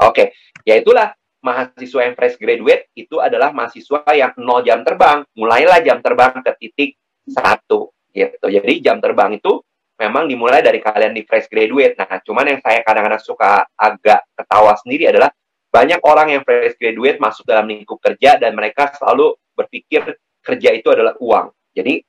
oke 0.00 0.32
ya 0.64 0.80
itulah 0.80 1.12
mahasiswa 1.40 2.00
yang 2.04 2.14
fresh 2.16 2.36
graduate 2.40 2.88
itu 2.96 3.20
adalah 3.20 3.52
mahasiswa 3.52 4.04
yang 4.16 4.32
nol 4.40 4.64
jam 4.64 4.80
terbang 4.84 5.24
mulailah 5.36 5.80
jam 5.84 6.00
terbang 6.00 6.32
ke 6.40 6.52
titik 6.60 6.90
satu 7.28 7.92
gitu 8.12 8.46
jadi 8.48 8.72
jam 8.80 8.96
terbang 9.00 9.36
itu 9.36 9.60
memang 10.00 10.24
dimulai 10.24 10.64
dari 10.64 10.80
kalian 10.80 11.12
di 11.12 11.28
fresh 11.28 11.52
graduate. 11.52 11.92
Nah 12.00 12.24
cuman 12.24 12.56
yang 12.56 12.60
saya 12.64 12.80
kadang-kadang 12.80 13.20
suka 13.20 13.68
agak 13.76 14.24
ketawa 14.32 14.72
sendiri 14.80 15.12
adalah 15.12 15.28
banyak 15.68 16.00
orang 16.00 16.32
yang 16.32 16.42
fresh 16.42 16.80
graduate 16.80 17.20
masuk 17.20 17.44
dalam 17.44 17.68
lingkup 17.68 18.00
kerja 18.00 18.40
dan 18.40 18.56
mereka 18.56 18.88
selalu 18.96 19.36
berpikir 19.52 20.16
kerja 20.40 20.72
itu 20.72 20.88
adalah 20.88 21.12
uang. 21.20 21.52
Jadi 21.76 22.00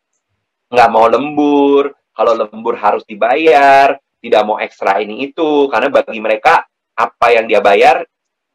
nggak 0.72 0.89
mau 0.89 1.12
lembur. 1.12 1.92
Kalau 2.16 2.34
lembur 2.39 2.80
harus 2.80 3.04
dibayar. 3.04 4.00
Tidak 4.22 4.42
mau 4.48 4.56
ekstra 4.58 5.04
ini 5.04 5.28
itu. 5.28 5.68
Karena 5.68 5.92
bagi 5.92 6.22
mereka 6.24 6.64
apa 6.96 7.28
yang 7.36 7.46
dia 7.46 7.60
bayar 7.60 8.08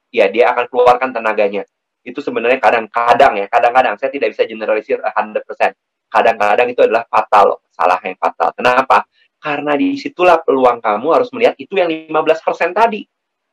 ya 0.08 0.32
dia 0.32 0.56
akan 0.56 0.64
keluarkan 0.72 1.12
tenaganya. 1.12 1.68
Itu 2.00 2.24
sebenarnya 2.24 2.56
kadang-kadang 2.56 3.36
ya. 3.36 3.46
Kadang-kadang. 3.52 4.00
Saya 4.00 4.08
tidak 4.08 4.32
bisa 4.32 4.48
generalisir 4.48 4.96
100% 5.04 5.44
kadang-kadang 6.10 6.68
itu 6.70 6.80
adalah 6.82 7.04
fatal. 7.06 7.60
Salah 7.74 8.00
yang 8.00 8.16
fatal. 8.16 8.48
Kenapa 8.56 9.04
karena 9.40 9.72
di 9.76 9.94
situlah 10.00 10.40
peluang 10.42 10.80
kamu 10.80 11.08
harus 11.12 11.28
melihat 11.32 11.54
itu 11.60 11.76
yang 11.76 11.88
15% 11.88 12.72
tadi. 12.72 13.04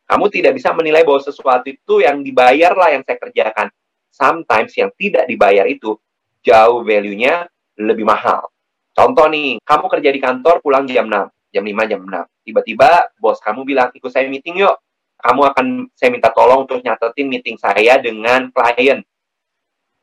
Kamu 0.03 0.27
tidak 0.27 0.59
bisa 0.59 0.75
menilai 0.75 1.07
bahwa 1.07 1.21
sesuatu 1.23 1.67
itu 1.71 2.03
yang 2.03 2.19
dibayar 2.21 2.75
lah 2.75 2.91
yang 2.91 3.03
saya 3.07 3.17
kerjakan. 3.17 3.67
Sometimes 4.13 4.75
yang 4.77 4.91
tidak 4.93 5.25
dibayar 5.25 5.65
itu 5.65 5.95
jauh 6.43 6.83
value-nya 6.83 7.47
lebih 7.79 8.05
mahal. 8.05 8.51
Contoh 8.93 9.25
nih 9.25 9.57
kamu 9.63 9.85
kerja 9.89 10.09
di 10.13 10.19
kantor 10.21 10.61
pulang 10.61 10.85
jam 10.85 11.09
6 11.09 11.53
jam 11.53 11.63
5 11.65 11.89
jam 11.89 12.01
6 12.05 12.45
tiba-tiba 12.45 13.09
bos 13.17 13.41
kamu 13.41 13.65
bilang 13.65 13.89
ikut 13.95 14.11
saya 14.11 14.29
meeting 14.29 14.61
yuk. 14.61 14.75
Kamu 15.23 15.39
akan 15.55 15.87
saya 15.95 16.11
minta 16.11 16.29
tolong 16.35 16.67
untuk 16.67 16.83
nyatetin 16.83 17.31
meeting 17.31 17.55
saya 17.55 17.95
dengan 17.95 18.51
klien. 18.51 18.99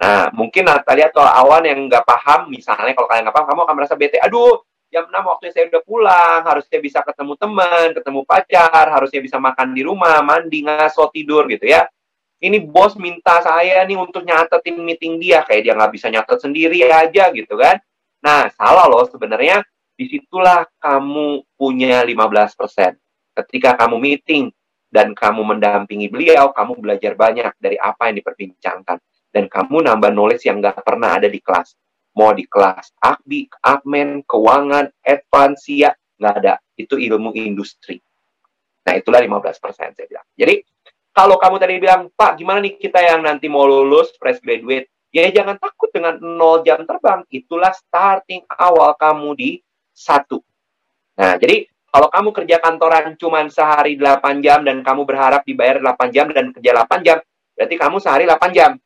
Nah, 0.00 0.32
mungkin 0.32 0.64
Natalia 0.64 1.12
atau 1.12 1.20
Awan 1.20 1.68
yang 1.68 1.84
nggak 1.84 2.08
paham, 2.08 2.48
misalnya 2.48 2.96
kalau 2.96 3.04
kalian 3.04 3.28
nggak 3.28 3.36
paham, 3.36 3.48
kamu 3.52 3.60
akan 3.68 3.74
merasa 3.76 3.94
bete. 4.00 4.16
Aduh, 4.16 4.64
jam 4.90 5.06
6 5.06 5.14
waktunya 5.22 5.52
saya 5.54 5.64
udah 5.70 5.82
pulang, 5.86 6.40
harusnya 6.44 6.78
bisa 6.82 6.98
ketemu 7.06 7.32
teman, 7.38 7.88
ketemu 7.94 8.20
pacar, 8.26 8.84
harusnya 8.90 9.20
bisa 9.22 9.38
makan 9.38 9.72
di 9.72 9.82
rumah, 9.86 10.18
mandi, 10.20 10.66
ngaso, 10.66 11.06
tidur 11.14 11.46
gitu 11.46 11.70
ya. 11.70 11.86
Ini 12.40 12.58
bos 12.66 12.98
minta 12.98 13.38
saya 13.40 13.86
nih 13.86 13.96
untuk 13.96 14.26
nyatetin 14.26 14.76
meeting 14.82 15.22
dia, 15.22 15.46
kayak 15.46 15.62
dia 15.62 15.74
nggak 15.76 15.92
bisa 15.94 16.10
nyatet 16.10 16.38
sendiri 16.42 16.82
aja 16.88 17.30
gitu 17.30 17.54
kan. 17.54 17.78
Nah, 18.20 18.50
salah 18.52 18.90
loh 18.90 19.06
sebenarnya, 19.06 19.62
di 19.94 20.08
situlah 20.10 20.66
kamu 20.80 21.44
punya 21.54 22.02
15%. 22.02 22.96
Ketika 23.36 23.76
kamu 23.76 23.96
meeting, 24.00 24.50
dan 24.90 25.14
kamu 25.14 25.46
mendampingi 25.46 26.10
beliau, 26.10 26.50
kamu 26.50 26.82
belajar 26.82 27.14
banyak 27.14 27.54
dari 27.62 27.78
apa 27.78 28.10
yang 28.10 28.18
diperbincangkan. 28.20 28.98
Dan 29.30 29.46
kamu 29.46 29.86
nambah 29.86 30.10
knowledge 30.10 30.50
yang 30.50 30.58
nggak 30.58 30.82
pernah 30.82 31.14
ada 31.14 31.30
di 31.30 31.38
kelas. 31.38 31.78
Mau 32.18 32.34
di 32.34 32.44
kelas 32.46 32.90
akbi, 32.98 33.46
admin, 33.62 34.26
keuangan, 34.26 34.90
advance, 35.06 35.70
ya, 35.70 35.94
nggak 36.18 36.34
ada. 36.42 36.54
Itu 36.74 36.98
ilmu 36.98 37.32
industri. 37.38 38.02
Nah, 38.86 38.94
itulah 38.98 39.22
15% 39.22 39.94
saya 39.94 40.06
bilang. 40.08 40.26
Jadi, 40.34 40.64
kalau 41.10 41.36
kamu 41.36 41.56
tadi 41.60 41.74
bilang, 41.78 42.08
Pak, 42.10 42.40
gimana 42.40 42.58
nih 42.64 42.78
kita 42.80 42.98
yang 43.02 43.22
nanti 43.22 43.46
mau 43.46 43.66
lulus, 43.66 44.14
fresh 44.16 44.42
graduate, 44.42 44.90
ya 45.10 45.26
jangan 45.30 45.58
takut 45.58 45.90
dengan 45.90 46.16
nol 46.18 46.62
jam 46.62 46.82
terbang. 46.86 47.26
Itulah 47.30 47.74
starting 47.74 48.46
awal 48.56 48.94
kamu 48.94 49.30
di 49.36 49.50
satu. 49.90 50.40
Nah, 51.18 51.36
jadi 51.36 51.66
kalau 51.90 52.06
kamu 52.06 52.28
kerja 52.30 52.56
kantoran 52.62 53.18
cuma 53.18 53.42
sehari 53.50 53.98
8 53.98 54.38
jam 54.40 54.62
dan 54.62 54.80
kamu 54.86 55.02
berharap 55.02 55.42
dibayar 55.42 55.82
8 55.82 56.14
jam 56.14 56.30
dan 56.30 56.54
kerja 56.54 56.70
8 56.86 57.02
jam, 57.02 57.18
berarti 57.58 57.74
kamu 57.74 57.96
sehari 57.98 58.24
8 58.30 58.54
jam. 58.54 58.78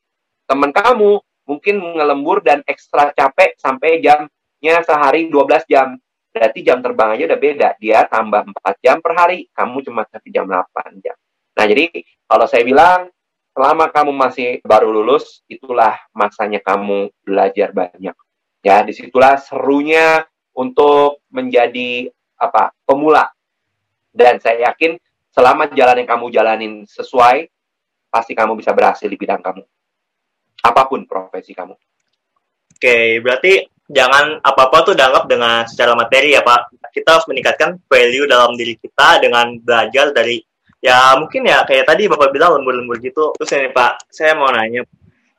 Teman 0.49 0.73
kamu 0.73 1.21
mungkin 1.45 1.81
ngelembur 1.81 2.41
dan 2.41 2.61
ekstra 2.65 3.13
capek 3.13 3.57
sampai 3.61 4.01
jamnya 4.01 4.81
sehari 4.85 5.29
12 5.29 5.65
jam. 5.71 5.97
Berarti 6.35 6.67
jam 6.67 6.83
terbang 6.83 7.15
aja 7.15 7.25
udah 7.31 7.41
beda. 7.41 7.69
Dia 7.79 8.05
tambah 8.11 8.43
4 8.51 8.85
jam 8.85 8.99
per 8.99 9.13
hari, 9.15 9.47
kamu 9.55 9.87
cuma 9.87 10.03
satu 10.09 10.27
jam 10.35 10.51
8 10.51 10.99
jam. 10.99 11.15
Nah, 11.55 11.65
jadi 11.71 11.95
kalau 12.27 12.47
saya 12.51 12.67
bilang 12.67 13.07
selama 13.55 13.87
kamu 13.95 14.11
masih 14.11 14.59
baru 14.67 14.91
lulus, 14.91 15.47
itulah 15.47 15.95
masanya 16.11 16.59
kamu 16.59 17.15
belajar 17.23 17.71
banyak. 17.71 18.17
Ya, 18.67 18.83
di 18.83 18.91
situlah 18.91 19.39
serunya 19.39 20.27
untuk 20.57 21.23
menjadi 21.31 22.11
apa 22.35 22.75
pemula 22.83 23.31
dan 24.15 24.39
saya 24.39 24.71
yakin 24.71 24.99
selama 25.35 25.67
jalan 25.75 26.03
yang 26.03 26.11
kamu 26.11 26.27
jalanin 26.31 26.75
sesuai 26.87 27.51
pasti 28.11 28.33
kamu 28.39 28.55
bisa 28.55 28.71
berhasil 28.71 29.11
di 29.11 29.19
bidang 29.19 29.43
kamu 29.43 29.67
apa 30.65 30.83
pun 30.89 31.05
profesi 31.05 31.53
kamu. 31.53 31.77
Oke, 32.75 33.21
berarti 33.21 33.65
jangan 33.85 34.41
apa-apa 34.41 34.93
tuh 34.93 34.95
dianggap 34.97 35.29
dengan 35.29 35.69
secara 35.69 35.93
materi 35.93 36.33
ya 36.33 36.41
Pak. 36.41 36.89
Kita 36.89 37.21
harus 37.21 37.27
meningkatkan 37.29 37.77
value 37.85 38.25
dalam 38.25 38.57
diri 38.57 38.81
kita 38.81 39.21
dengan 39.21 39.61
belajar 39.61 40.11
dari 40.17 40.41
ya 40.81 41.17
mungkin 41.21 41.45
ya 41.45 41.65
kayak 41.69 41.89
tadi 41.89 42.09
Bapak 42.09 42.33
bilang 42.33 42.61
lembur-lembur 42.61 42.97
gitu. 43.05 43.37
Terus 43.37 43.51
ini 43.55 43.71
Pak, 43.71 44.09
saya 44.09 44.33
mau 44.33 44.49
nanya, 44.49 44.83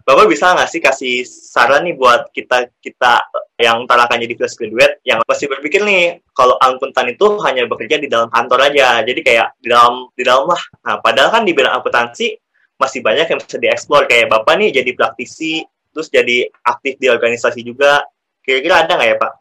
Bapak 0.06 0.30
bisa 0.30 0.54
nggak 0.54 0.70
sih 0.70 0.82
kasih 0.86 1.26
saran 1.26 1.82
nih 1.82 1.98
buat 1.98 2.30
kita 2.30 2.70
kita 2.78 3.26
yang 3.58 3.90
ntar 3.90 3.98
akan 4.06 4.22
jadi 4.22 4.38
fresh 4.38 4.54
graduate 4.54 5.02
yang 5.02 5.18
pasti 5.26 5.50
berpikir 5.50 5.82
nih 5.82 6.22
kalau 6.30 6.60
akuntan 6.62 7.10
itu 7.10 7.42
hanya 7.42 7.66
bekerja 7.66 7.98
di 7.98 8.06
dalam 8.06 8.30
kantor 8.30 8.70
aja 8.70 9.02
jadi 9.02 9.20
kayak 9.26 9.48
di 9.58 9.74
dalam 9.74 10.14
di 10.14 10.22
dalam 10.22 10.46
lah 10.46 10.62
nah 10.86 11.02
padahal 11.02 11.34
kan 11.34 11.42
di 11.42 11.58
bidang 11.58 11.74
akuntansi 11.74 12.38
masih 12.76 13.00
banyak 13.00 13.28
yang 13.32 13.40
bisa 13.40 13.58
dieksplor 13.58 14.08
kayak 14.08 14.28
bapak 14.28 14.56
nih 14.60 14.84
jadi 14.84 14.92
praktisi 14.96 15.64
terus 15.96 16.12
jadi 16.12 16.52
aktif 16.68 17.00
di 17.00 17.08
organisasi 17.08 17.64
juga 17.64 18.04
kira-kira 18.44 18.84
ada 18.84 19.00
nggak 19.00 19.10
ya 19.10 19.18
pak? 19.18 19.34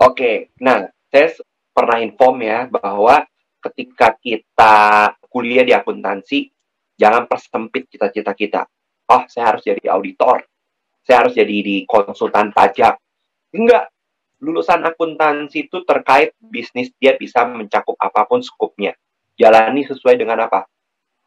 Oke, 0.00 0.32
nah 0.60 0.88
saya 1.08 1.32
pernah 1.72 2.00
inform 2.00 2.44
ya 2.44 2.68
bahwa 2.68 3.24
ketika 3.60 4.16
kita 4.16 4.76
kuliah 5.28 5.64
di 5.64 5.72
akuntansi 5.76 6.48
jangan 7.00 7.24
persempit 7.24 7.88
cita-cita 7.88 8.32
kita. 8.36 8.62
Oh, 9.10 9.24
saya 9.26 9.56
harus 9.56 9.64
jadi 9.64 9.90
auditor, 9.90 10.44
saya 11.02 11.26
harus 11.26 11.34
jadi 11.34 11.56
di 11.64 11.76
konsultan 11.88 12.52
pajak. 12.52 13.00
Enggak, 13.56 13.90
lulusan 14.38 14.84
akuntansi 14.84 15.66
itu 15.66 15.82
terkait 15.82 16.36
bisnis 16.38 16.92
dia 17.00 17.16
bisa 17.16 17.42
mencakup 17.48 17.96
apa 17.98 18.28
pun 18.28 18.44
skupnya. 18.44 18.92
Jalani 19.34 19.88
sesuai 19.88 20.20
dengan 20.20 20.46
apa? 20.46 20.68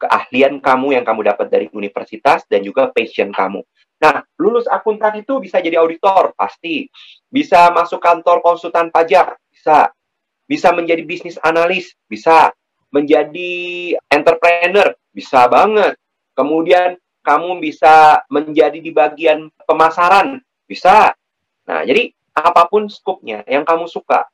Keahlian 0.03 0.59
kamu 0.59 0.99
yang 0.99 1.07
kamu 1.07 1.31
dapat 1.31 1.47
dari 1.47 1.71
universitas 1.71 2.43
dan 2.51 2.59
juga 2.59 2.91
passion 2.91 3.31
kamu. 3.31 3.63
Nah, 4.03 4.19
lulus 4.35 4.67
akuntan 4.67 5.23
itu 5.23 5.39
bisa 5.39 5.63
jadi 5.63 5.79
auditor, 5.79 6.35
pasti. 6.35 6.91
Bisa 7.31 7.71
masuk 7.71 8.03
kantor 8.03 8.43
konsultan 8.43 8.91
pajak, 8.91 9.39
bisa. 9.47 9.95
Bisa 10.43 10.75
menjadi 10.75 11.07
bisnis 11.07 11.39
analis, 11.39 11.95
bisa. 12.11 12.51
Menjadi 12.91 13.95
entrepreneur, 14.11 14.91
bisa 15.15 15.47
banget. 15.47 15.95
Kemudian 16.35 16.99
kamu 17.23 17.63
bisa 17.63 18.19
menjadi 18.27 18.75
di 18.83 18.91
bagian 18.91 19.47
pemasaran, 19.63 20.43
bisa. 20.67 21.15
Nah, 21.63 21.87
jadi 21.87 22.11
apa 22.35 22.67
pun 22.67 22.91
skupnya 22.91 23.47
yang 23.47 23.63
kamu 23.63 23.87
suka, 23.87 24.27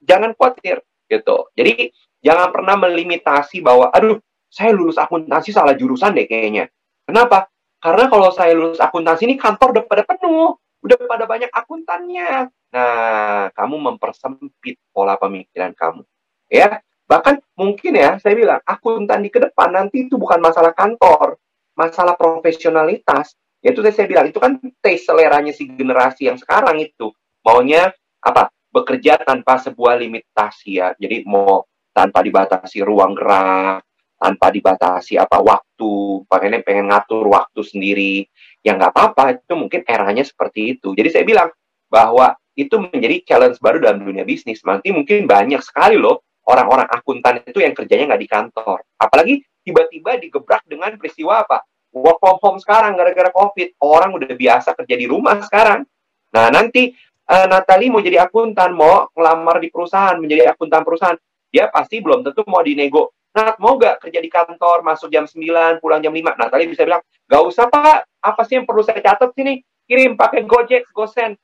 jangan 0.00 0.32
khawatir 0.32 0.80
gitu. 1.10 1.50
Jadi 1.52 1.92
jangan 2.24 2.48
pernah 2.54 2.80
melimitasi 2.80 3.60
bahwa, 3.60 3.92
aduh, 3.92 4.16
saya 4.56 4.72
lulus 4.72 4.96
akuntansi 4.96 5.52
salah 5.52 5.76
jurusan 5.76 6.16
deh 6.16 6.24
kayaknya. 6.24 6.72
Kenapa? 7.04 7.52
Karena 7.76 8.08
kalau 8.08 8.32
saya 8.32 8.56
lulus 8.56 8.80
akuntansi 8.80 9.28
ini 9.28 9.36
kantor 9.36 9.76
udah 9.76 9.84
pada 9.84 10.02
penuh, 10.08 10.56
udah 10.80 10.96
pada 11.04 11.28
banyak 11.28 11.52
akuntannya. 11.52 12.48
Nah, 12.72 13.52
kamu 13.52 13.76
mempersempit 13.92 14.80
pola 14.96 15.20
pemikiran 15.20 15.76
kamu. 15.76 16.08
Ya, 16.48 16.80
bahkan 17.04 17.44
mungkin 17.52 18.00
ya, 18.00 18.16
saya 18.16 18.32
bilang 18.32 18.64
akuntan 18.64 19.20
di 19.20 19.28
ke 19.28 19.44
depan 19.44 19.76
nanti 19.76 20.08
itu 20.08 20.16
bukan 20.16 20.40
masalah 20.40 20.72
kantor, 20.72 21.36
masalah 21.76 22.16
profesionalitas, 22.16 23.36
yaitu 23.60 23.84
saya, 23.84 23.92
saya 23.92 24.06
bilang 24.08 24.26
itu 24.32 24.40
kan 24.40 24.56
tes 24.80 25.04
seleranya 25.04 25.52
si 25.52 25.68
generasi 25.68 26.32
yang 26.32 26.40
sekarang 26.40 26.80
itu 26.80 27.12
maunya 27.42 27.90
apa 28.22 28.50
bekerja 28.70 29.22
tanpa 29.22 29.58
sebuah 29.58 29.98
limitasi 29.98 30.82
ya 30.82 30.94
jadi 30.94 31.26
mau 31.26 31.66
tanpa 31.90 32.22
dibatasi 32.22 32.86
ruang 32.86 33.18
gerak 33.18 33.82
tanpa 34.16 34.48
dibatasi 34.48 35.20
apa 35.20 35.38
waktu 35.44 36.24
pengen 36.28 36.64
pengen 36.64 36.88
ngatur 36.88 37.28
waktu 37.28 37.60
sendiri 37.60 38.24
ya 38.64 38.74
nggak 38.74 38.92
apa-apa 38.96 39.40
itu 39.40 39.54
mungkin 39.54 39.80
eranya 39.84 40.24
seperti 40.24 40.76
itu 40.76 40.96
jadi 40.96 41.08
saya 41.12 41.24
bilang 41.28 41.48
bahwa 41.86 42.34
itu 42.56 42.72
menjadi 42.80 43.22
challenge 43.28 43.60
baru 43.60 43.78
dalam 43.78 44.00
dunia 44.00 44.24
bisnis 44.24 44.64
nanti 44.64 44.90
mungkin 44.90 45.28
banyak 45.28 45.60
sekali 45.60 46.00
loh 46.00 46.24
orang-orang 46.48 46.88
akuntan 46.88 47.44
itu 47.44 47.60
yang 47.60 47.76
kerjanya 47.76 48.16
nggak 48.16 48.22
di 48.24 48.30
kantor 48.30 48.78
apalagi 48.96 49.44
tiba-tiba 49.66 50.14
digebrak 50.22 50.62
dengan 50.70 50.94
peristiwa 50.94 51.42
apa? 51.42 51.66
Work 51.90 52.22
from 52.22 52.38
home 52.38 52.58
sekarang 52.62 52.94
gara-gara 52.94 53.34
COVID. 53.34 53.82
Orang 53.82 54.14
udah 54.14 54.30
biasa 54.30 54.78
kerja 54.78 54.94
di 54.94 55.10
rumah 55.10 55.42
sekarang. 55.42 55.82
Nah, 56.30 56.46
nanti 56.54 56.94
uh, 57.26 57.46
Natalie 57.50 57.90
mau 57.90 57.98
jadi 57.98 58.22
akuntan, 58.22 58.70
mau 58.78 59.10
ngelamar 59.10 59.58
di 59.58 59.74
perusahaan, 59.74 60.14
menjadi 60.14 60.54
akuntan 60.54 60.86
perusahaan. 60.86 61.18
Dia 61.50 61.66
pasti 61.74 61.98
belum 61.98 62.22
tentu 62.22 62.46
mau 62.46 62.62
dinego. 62.62 63.15
Nat, 63.36 63.60
mau 63.60 63.76
gak 63.76 64.00
kerja 64.00 64.24
di 64.24 64.32
kantor, 64.32 64.80
masuk 64.80 65.12
jam 65.12 65.28
9, 65.28 65.84
pulang 65.84 66.00
jam 66.00 66.08
5? 66.08 66.40
Natalie 66.40 66.72
bisa 66.72 66.88
bilang, 66.88 67.04
gak 67.28 67.42
usah 67.44 67.68
pak, 67.68 68.08
apa 68.24 68.40
sih 68.48 68.56
yang 68.56 68.64
perlu 68.64 68.80
saya 68.80 69.04
catat 69.04 69.36
sini? 69.36 69.60
Kirim 69.84 70.16
pakai 70.16 70.48
Gojek, 70.48 70.88
Gosen. 70.96 71.36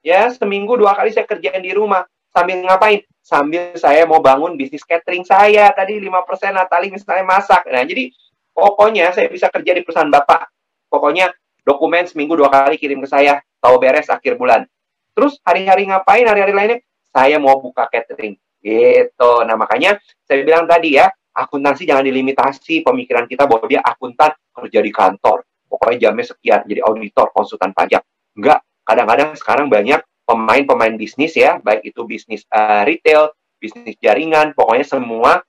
Ya, 0.00 0.30
seminggu 0.32 0.78
dua 0.80 0.96
kali 0.96 1.12
saya 1.12 1.28
kerjain 1.28 1.60
di 1.60 1.74
rumah. 1.76 2.06
Sambil 2.32 2.64
ngapain? 2.64 3.04
Sambil 3.20 3.76
saya 3.76 4.08
mau 4.08 4.22
bangun 4.24 4.56
bisnis 4.56 4.86
catering 4.86 5.26
saya. 5.26 5.68
Tadi 5.76 6.00
5% 6.00 6.56
Natali 6.56 6.88
misalnya 6.88 7.26
masak. 7.26 7.68
Nah, 7.68 7.84
jadi 7.84 8.08
pokoknya 8.56 9.12
saya 9.12 9.28
bisa 9.28 9.52
kerja 9.52 9.76
di 9.76 9.84
perusahaan 9.84 10.08
Bapak. 10.08 10.48
Pokoknya 10.88 11.28
dokumen 11.66 12.08
seminggu 12.08 12.38
dua 12.38 12.48
kali 12.48 12.80
kirim 12.80 13.04
ke 13.04 13.08
saya. 13.10 13.44
Tahu 13.60 13.76
beres 13.76 14.08
akhir 14.08 14.40
bulan. 14.40 14.64
Terus 15.12 15.36
hari-hari 15.44 15.84
ngapain? 15.92 16.24
Hari-hari 16.24 16.54
lainnya 16.56 16.78
saya 17.12 17.36
mau 17.36 17.60
buka 17.60 17.84
catering. 17.92 18.40
Gitu. 18.64 19.32
Nah, 19.44 19.56
makanya 19.60 20.00
saya 20.24 20.40
bilang 20.40 20.64
tadi 20.64 20.96
ya, 20.96 21.12
akuntansi 21.40 21.88
jangan 21.88 22.04
dilimitasi 22.04 22.84
pemikiran 22.84 23.24
kita 23.24 23.48
bahwa 23.48 23.64
dia 23.64 23.80
akuntan 23.80 24.36
kerja 24.52 24.80
di 24.84 24.92
kantor. 24.92 25.48
Pokoknya 25.70 26.10
jamnya 26.10 26.26
sekian, 26.28 26.60
jadi 26.68 26.84
auditor, 26.84 27.32
konsultan 27.32 27.72
pajak. 27.72 28.04
Enggak. 28.36 28.60
Kadang-kadang 28.84 29.38
sekarang 29.38 29.66
banyak 29.70 30.02
pemain-pemain 30.26 30.94
bisnis 30.98 31.38
ya, 31.38 31.62
baik 31.62 31.94
itu 31.94 32.02
bisnis 32.04 32.42
uh, 32.50 32.82
retail, 32.82 33.30
bisnis 33.56 33.94
jaringan, 34.02 34.52
pokoknya 34.52 34.86
semua 34.86 35.42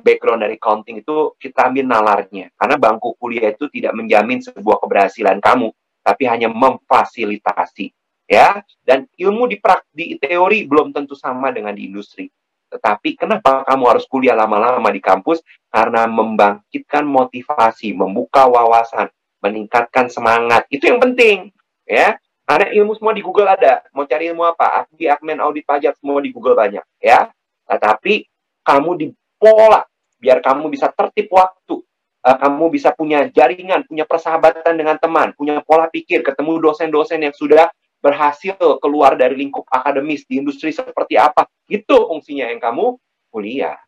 background 0.00 0.48
dari 0.48 0.56
accounting 0.56 1.04
itu 1.04 1.36
kita 1.36 1.68
ambil 1.68 1.84
nalarnya. 1.84 2.48
Karena 2.56 2.80
bangku 2.80 3.14
kuliah 3.20 3.52
itu 3.52 3.68
tidak 3.68 3.92
menjamin 3.92 4.40
sebuah 4.40 4.80
keberhasilan 4.80 5.38
kamu, 5.44 5.68
tapi 6.00 6.24
hanya 6.24 6.48
memfasilitasi. 6.48 7.92
Ya, 8.30 8.62
dan 8.86 9.10
ilmu 9.18 9.50
di, 9.50 9.58
prak, 9.58 9.90
di 9.90 10.14
teori 10.14 10.62
belum 10.62 10.94
tentu 10.94 11.18
sama 11.18 11.50
dengan 11.50 11.74
di 11.74 11.90
industri. 11.90 12.30
Tetapi 12.70 13.18
kenapa 13.18 13.66
kamu 13.66 13.84
harus 13.90 14.06
kuliah 14.06 14.38
lama-lama 14.38 14.88
di 14.94 15.02
kampus? 15.02 15.42
Karena 15.66 16.06
membangkitkan 16.06 17.02
motivasi, 17.02 17.92
membuka 17.92 18.46
wawasan, 18.46 19.10
meningkatkan 19.42 20.06
semangat. 20.06 20.70
Itu 20.70 20.86
yang 20.86 21.02
penting, 21.02 21.50
ya. 21.84 22.14
Karena 22.46 22.70
ilmu 22.74 22.94
semua 22.98 23.14
di 23.14 23.22
Google 23.22 23.50
ada. 23.50 23.82
Mau 23.94 24.06
cari 24.06 24.30
ilmu 24.30 24.42
apa? 24.42 24.86
Di 24.90 25.06
admin 25.10 25.38
audit 25.38 25.66
pajak 25.66 25.98
semua 25.98 26.22
di 26.22 26.30
Google 26.30 26.54
banyak, 26.54 26.82
ya. 27.02 27.30
Tetapi 27.66 28.26
kamu 28.66 28.90
di 28.98 29.06
pola 29.38 29.82
biar 30.20 30.38
kamu 30.44 30.68
bisa 30.70 30.92
tertib 30.92 31.32
waktu. 31.32 31.80
Uh, 32.20 32.36
kamu 32.36 32.68
bisa 32.68 32.92
punya 32.92 33.32
jaringan, 33.32 33.88
punya 33.88 34.04
persahabatan 34.04 34.76
dengan 34.76 35.00
teman, 35.00 35.32
punya 35.32 35.64
pola 35.64 35.88
pikir, 35.88 36.20
ketemu 36.20 36.60
dosen-dosen 36.60 37.16
yang 37.24 37.32
sudah 37.32 37.72
berhasil 38.00 38.56
keluar 38.80 39.14
dari 39.14 39.36
lingkup 39.36 39.68
akademis 39.68 40.24
di 40.24 40.40
industri 40.40 40.72
seperti 40.72 41.20
apa. 41.20 41.46
Itu 41.68 42.08
fungsinya 42.08 42.48
yang 42.48 42.60
kamu 42.60 42.96
kuliah. 43.30 43.78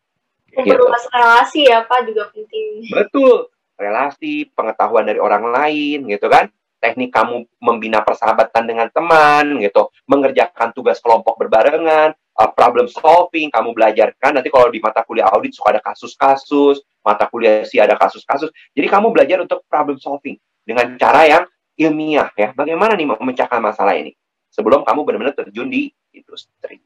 Memperluas 0.53 1.03
gitu. 1.09 1.13
relasi 1.17 1.61
ya 1.65 1.81
Pak 1.83 1.99
juga 2.05 2.29
penting. 2.29 2.87
Betul. 2.93 3.49
Relasi, 3.73 4.47
pengetahuan 4.53 5.03
dari 5.09 5.17
orang 5.17 5.49
lain 5.49 6.05
gitu 6.05 6.29
kan 6.29 6.47
teknik 6.83 7.15
kamu 7.15 7.47
membina 7.63 8.03
persahabatan 8.03 8.67
dengan 8.67 8.91
teman 8.91 9.55
gitu, 9.63 9.87
mengerjakan 10.03 10.75
tugas 10.75 10.99
kelompok 10.99 11.39
berbarengan, 11.39 12.11
uh, 12.11 12.49
problem 12.51 12.91
solving 12.91 13.47
kamu 13.47 13.71
belajar 13.71 14.11
kan 14.19 14.35
nanti 14.35 14.51
kalau 14.51 14.67
di 14.67 14.83
mata 14.83 14.99
kuliah 15.07 15.31
audit 15.31 15.55
suka 15.55 15.79
ada 15.79 15.81
kasus-kasus, 15.81 16.83
mata 16.99 17.31
kuliah 17.31 17.63
sih 17.63 17.79
ada 17.79 17.95
kasus-kasus. 17.95 18.51
Jadi 18.75 18.87
kamu 18.91 19.15
belajar 19.15 19.39
untuk 19.39 19.63
problem 19.71 19.95
solving 19.95 20.35
dengan 20.67 20.99
cara 20.99 21.23
yang 21.23 21.43
ilmiah 21.79 22.29
ya. 22.35 22.51
Bagaimana 22.53 22.93
nih 22.97 23.07
memecahkan 23.09 23.59
masalah 23.59 23.97
ini 23.97 24.13
sebelum 24.53 24.85
kamu 24.85 25.01
benar-benar 25.05 25.35
terjun 25.35 25.69
di 25.69 25.89
industri. 26.13 26.81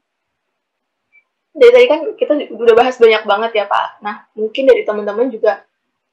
Dari 1.52 1.70
tadi 1.74 1.86
kan 1.90 2.00
kita 2.14 2.32
udah 2.54 2.74
bahas 2.78 2.96
banyak 2.96 3.22
banget 3.26 3.50
ya 3.60 3.64
Pak. 3.66 4.00
Nah 4.00 4.24
mungkin 4.38 4.64
dari 4.68 4.86
teman-teman 4.86 5.28
juga 5.28 5.66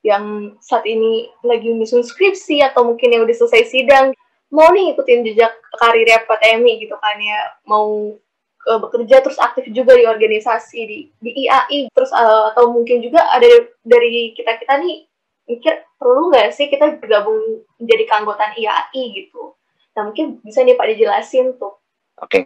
yang 0.05 0.53
saat 0.61 0.85
ini 0.85 1.33
lagi 1.41 1.73
menyusun 1.73 2.05
skripsi 2.05 2.61
atau 2.61 2.85
mungkin 2.85 3.09
yang 3.09 3.25
udah 3.25 3.33
selesai 3.33 3.73
sidang 3.73 4.13
mau 4.53 4.69
nih 4.69 4.93
ikutin 4.93 5.25
jejak 5.25 5.51
karir 5.81 6.05
Pak 6.29 6.39
Emi 6.45 6.77
gitu 6.77 6.93
kan 7.01 7.17
ya 7.17 7.57
mau 7.65 8.13
uh, 8.69 8.79
bekerja 8.81 9.25
terus 9.25 9.41
aktif 9.41 9.65
juga 9.73 9.97
di 9.97 10.05
organisasi 10.05 10.79
di 10.85 10.99
di 11.17 11.31
IAI 11.45 11.89
terus 11.89 12.13
uh, 12.13 12.53
atau 12.53 12.69
mungkin 12.69 13.01
juga 13.01 13.25
ada 13.33 13.47
dari 13.81 14.37
kita 14.37 14.61
kita 14.61 14.77
nih 14.81 15.09
mikir 15.45 15.85
perlu 15.97 16.33
nggak 16.33 16.53
sih 16.53 16.67
kita 16.67 16.97
bergabung 16.97 17.65
menjadi 17.77 18.03
keanggotaan 18.09 18.53
IAI 18.57 19.03
gitu 19.13 19.57
nah 19.95 20.05
mungkin 20.09 20.43
bisa 20.43 20.65
nih 20.65 20.75
Pak 20.75 20.87
dijelasin 20.91 21.55
tuh 21.55 21.77
oke 22.19 22.29
okay. 22.29 22.43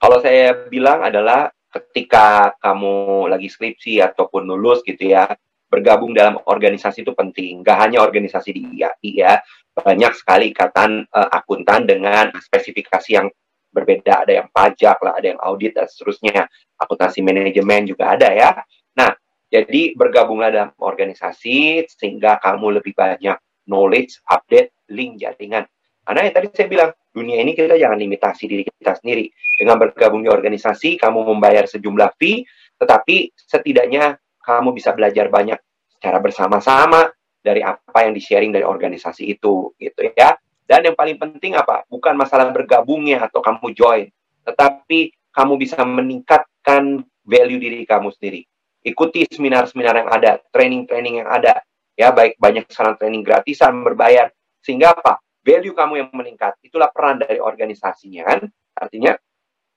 kalau 0.00 0.18
saya 0.18 0.68
bilang 0.68 1.04
adalah 1.04 1.52
ketika 1.68 2.56
kamu 2.58 3.28
lagi 3.28 3.46
skripsi 3.52 4.00
ataupun 4.00 4.48
lulus 4.48 4.80
gitu 4.82 5.12
ya 5.12 5.28
bergabung 5.68 6.16
dalam 6.16 6.40
organisasi 6.40 7.04
itu 7.04 7.12
penting. 7.12 7.60
Gak 7.60 7.78
hanya 7.78 8.00
organisasi 8.00 8.50
di 8.56 8.60
IAI 8.80 9.10
ya, 9.12 9.32
banyak 9.76 10.12
sekali 10.16 10.50
ikatan 10.50 11.06
uh, 11.12 11.28
akuntan 11.30 11.84
dengan 11.84 12.32
spesifikasi 12.40 13.10
yang 13.12 13.28
berbeda. 13.70 14.24
Ada 14.24 14.42
yang 14.42 14.48
pajak 14.48 14.96
lah, 15.04 15.12
ada 15.14 15.36
yang 15.36 15.40
audit 15.44 15.76
dan 15.76 15.86
seterusnya. 15.86 16.48
Akuntansi 16.80 17.20
manajemen 17.20 17.84
juga 17.84 18.16
ada 18.16 18.32
ya. 18.32 18.50
Nah, 18.96 19.12
jadi 19.48 19.96
bergabunglah 19.96 20.52
dalam 20.52 20.70
organisasi 20.76 21.88
sehingga 21.88 22.36
kamu 22.40 22.80
lebih 22.80 22.92
banyak 22.92 23.36
knowledge, 23.64 24.20
update, 24.28 24.72
link 24.92 25.20
jaringan. 25.20 25.64
Karena 26.04 26.24
yang 26.24 26.34
tadi 26.36 26.46
saya 26.52 26.68
bilang, 26.68 26.90
dunia 27.12 27.40
ini 27.40 27.52
kita 27.52 27.76
jangan 27.76 28.00
limitasi 28.00 28.44
diri 28.48 28.64
kita 28.64 28.96
sendiri. 28.96 29.28
Dengan 29.60 29.76
bergabung 29.76 30.24
di 30.24 30.32
organisasi, 30.32 30.96
kamu 30.96 31.20
membayar 31.36 31.68
sejumlah 31.68 32.16
fee, 32.16 32.48
tetapi 32.80 33.32
setidaknya 33.36 34.16
kamu 34.40 34.72
bisa 34.72 34.96
belajar 34.96 35.28
banyak 35.28 35.60
secara 35.92 36.16
bersama-sama 36.20 37.12
dari 37.44 37.60
apa 37.60 38.08
yang 38.08 38.16
di-sharing 38.16 38.52
dari 38.52 38.64
organisasi 38.64 39.28
itu, 39.36 39.76
gitu 39.76 40.00
ya. 40.16 40.36
Dan 40.64 40.92
yang 40.92 40.96
paling 40.96 41.16
penting 41.16 41.56
apa? 41.56 41.84
Bukan 41.88 42.16
masalah 42.16 42.48
bergabungnya 42.52 43.24
atau 43.28 43.40
kamu 43.40 43.72
join, 43.72 44.08
tetapi 44.44 45.12
kamu 45.32 45.60
bisa 45.60 45.80
meningkatkan 45.84 47.04
value 47.24 47.60
diri 47.60 47.84
kamu 47.84 48.12
sendiri. 48.16 48.48
Ikuti 48.82 49.26
seminar-seminar 49.26 49.94
yang 50.06 50.10
ada, 50.10 50.32
training-training 50.54 51.24
yang 51.24 51.28
ada, 51.28 51.62
ya 51.98 52.14
baik 52.14 52.38
banyak 52.38 52.70
sekarang 52.70 52.94
training 52.94 53.22
gratisan 53.26 53.82
berbayar, 53.82 54.30
sehingga 54.62 54.94
apa? 54.94 55.18
value 55.48 55.72
kamu 55.72 56.04
yang 56.04 56.08
meningkat. 56.12 56.60
Itulah 56.60 56.92
peran 56.92 57.24
dari 57.24 57.40
organisasinya 57.40 58.22
kan. 58.28 58.40
Artinya 58.76 59.16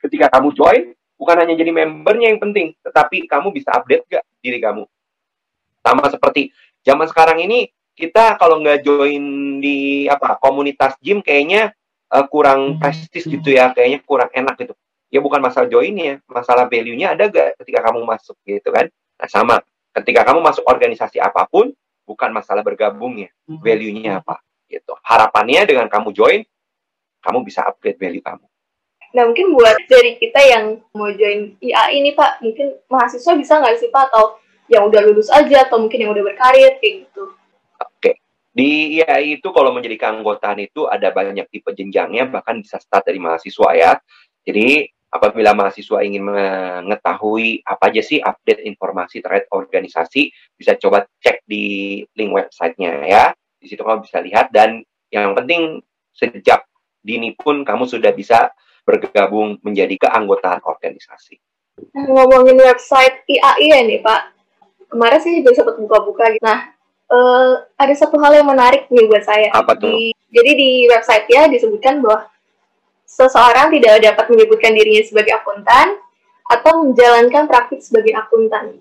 ketika 0.04 0.28
kamu 0.28 0.52
join, 0.52 0.92
bukan 1.16 1.36
hanya 1.40 1.56
jadi 1.56 1.72
membernya 1.72 2.36
yang 2.36 2.42
penting, 2.44 2.76
tetapi 2.84 3.24
kamu 3.30 3.56
bisa 3.56 3.72
update 3.72 4.04
gak 4.12 4.26
diri 4.44 4.60
kamu. 4.60 4.84
Sama 5.80 6.12
seperti 6.12 6.52
zaman 6.84 7.08
sekarang 7.08 7.40
ini, 7.40 7.72
kita 7.96 8.36
kalau 8.36 8.60
nggak 8.60 8.82
join 8.82 9.24
di 9.62 10.10
apa 10.10 10.40
komunitas 10.42 10.98
gym 11.04 11.22
kayaknya 11.22 11.72
uh, 12.10 12.26
kurang 12.26 12.82
prestis 12.82 13.30
gitu 13.30 13.54
ya, 13.54 13.72
kayaknya 13.72 14.02
kurang 14.04 14.30
enak 14.34 14.58
gitu. 14.60 14.74
Ya 15.12 15.20
bukan 15.20 15.44
masalah 15.44 15.68
joinnya, 15.68 16.24
masalah 16.26 16.72
value-nya 16.72 17.14
ada 17.14 17.28
gak 17.28 17.60
ketika 17.60 17.92
kamu 17.92 18.08
masuk 18.08 18.40
gitu 18.48 18.72
kan. 18.72 18.88
Nah 19.20 19.28
sama, 19.28 19.56
ketika 19.92 20.24
kamu 20.24 20.40
masuk 20.40 20.64
organisasi 20.64 21.20
apa 21.20 21.44
pun, 21.52 21.76
bukan 22.08 22.32
masalah 22.32 22.64
bergabungnya, 22.64 23.30
hmm. 23.46 23.60
value-nya 23.60 24.24
apa 24.24 24.40
gitu. 24.72 24.96
Harapannya 25.04 25.68
dengan 25.68 25.92
kamu 25.92 26.16
join, 26.16 26.42
kamu 27.20 27.44
bisa 27.44 27.68
upgrade 27.68 28.00
value 28.00 28.24
kamu. 28.24 28.48
Nah 29.12 29.24
mungkin 29.28 29.52
buat 29.52 29.76
dari 29.92 30.16
kita 30.16 30.40
yang 30.40 30.80
mau 30.96 31.12
join 31.12 31.60
IAI 31.60 32.00
ini 32.00 32.16
Pak, 32.16 32.40
mungkin 32.40 32.80
mahasiswa 32.88 33.36
bisa 33.36 33.60
nggak 33.60 33.76
sih 33.84 33.92
Pak 33.92 34.08
atau 34.12 34.40
yang 34.72 34.88
udah 34.88 35.04
lulus 35.04 35.28
aja 35.28 35.68
atau 35.68 35.84
mungkin 35.84 36.00
yang 36.00 36.16
udah 36.16 36.24
berkarir 36.24 36.80
kayak 36.80 37.04
gitu? 37.04 37.36
Oke, 37.76 38.24
di 38.56 39.04
IAI 39.04 39.44
itu 39.44 39.52
kalau 39.52 39.76
menjadi 39.76 40.00
keanggotaan 40.00 40.64
itu 40.64 40.88
ada 40.88 41.12
banyak 41.12 41.44
tipe 41.52 41.76
jenjangnya, 41.76 42.32
bahkan 42.32 42.64
bisa 42.64 42.80
start 42.80 43.04
dari 43.04 43.20
mahasiswa 43.20 43.70
ya. 43.76 43.92
Jadi 44.48 44.88
apabila 45.12 45.52
mahasiswa 45.52 46.00
ingin 46.08 46.24
mengetahui 46.24 47.62
apa 47.68 47.92
aja 47.92 48.02
sih 48.02 48.24
update 48.24 48.64
informasi 48.64 49.20
terkait 49.20 49.46
organisasi, 49.52 50.32
bisa 50.56 50.80
coba 50.80 51.04
cek 51.20 51.44
di 51.44 52.00
link 52.16 52.32
websitenya 52.32 53.04
ya. 53.06 53.26
Di 53.60 53.68
situ 53.68 53.84
kamu 53.84 54.08
bisa 54.08 54.24
lihat 54.24 54.50
dan 54.56 54.82
yang 55.12 55.36
penting 55.36 55.84
sejak 56.16 56.64
dini 57.04 57.36
pun 57.36 57.68
kamu 57.68 57.84
sudah 57.86 58.16
bisa 58.16 58.56
bergabung 58.88 59.60
menjadi 59.62 60.08
keanggotaan 60.08 60.64
organisasi. 60.64 61.38
Nah, 61.92 62.08
ngomongin 62.08 62.58
website 62.58 63.28
IAI 63.28 63.68
ya 63.68 63.80
nih 63.84 64.00
Pak, 64.00 64.22
kemarin 64.90 65.20
sih 65.20 65.44
juga 65.44 65.60
sempat 65.60 65.76
buka-buka 65.78 66.32
gitu. 66.34 66.44
Nah, 66.44 66.72
uh, 67.12 67.68
ada 67.76 67.94
satu 67.94 68.16
hal 68.18 68.42
yang 68.42 68.48
menarik 68.48 68.88
nih 68.88 69.06
buat 69.12 69.24
saya. 69.28 69.52
Apa 69.52 69.76
tuh? 69.76 69.92
Di, 69.92 70.16
jadi 70.32 70.52
di 70.56 70.70
website 70.88 71.28
ya 71.28 71.52
disebutkan 71.52 72.00
bahwa 72.00 72.31
seseorang 73.12 73.68
tidak 73.76 74.00
dapat 74.00 74.26
menyebutkan 74.32 74.72
dirinya 74.72 75.04
sebagai 75.04 75.36
akuntan 75.36 76.00
atau 76.48 76.88
menjalankan 76.88 77.52
praktik 77.52 77.84
sebagai 77.84 78.16
akuntan 78.16 78.80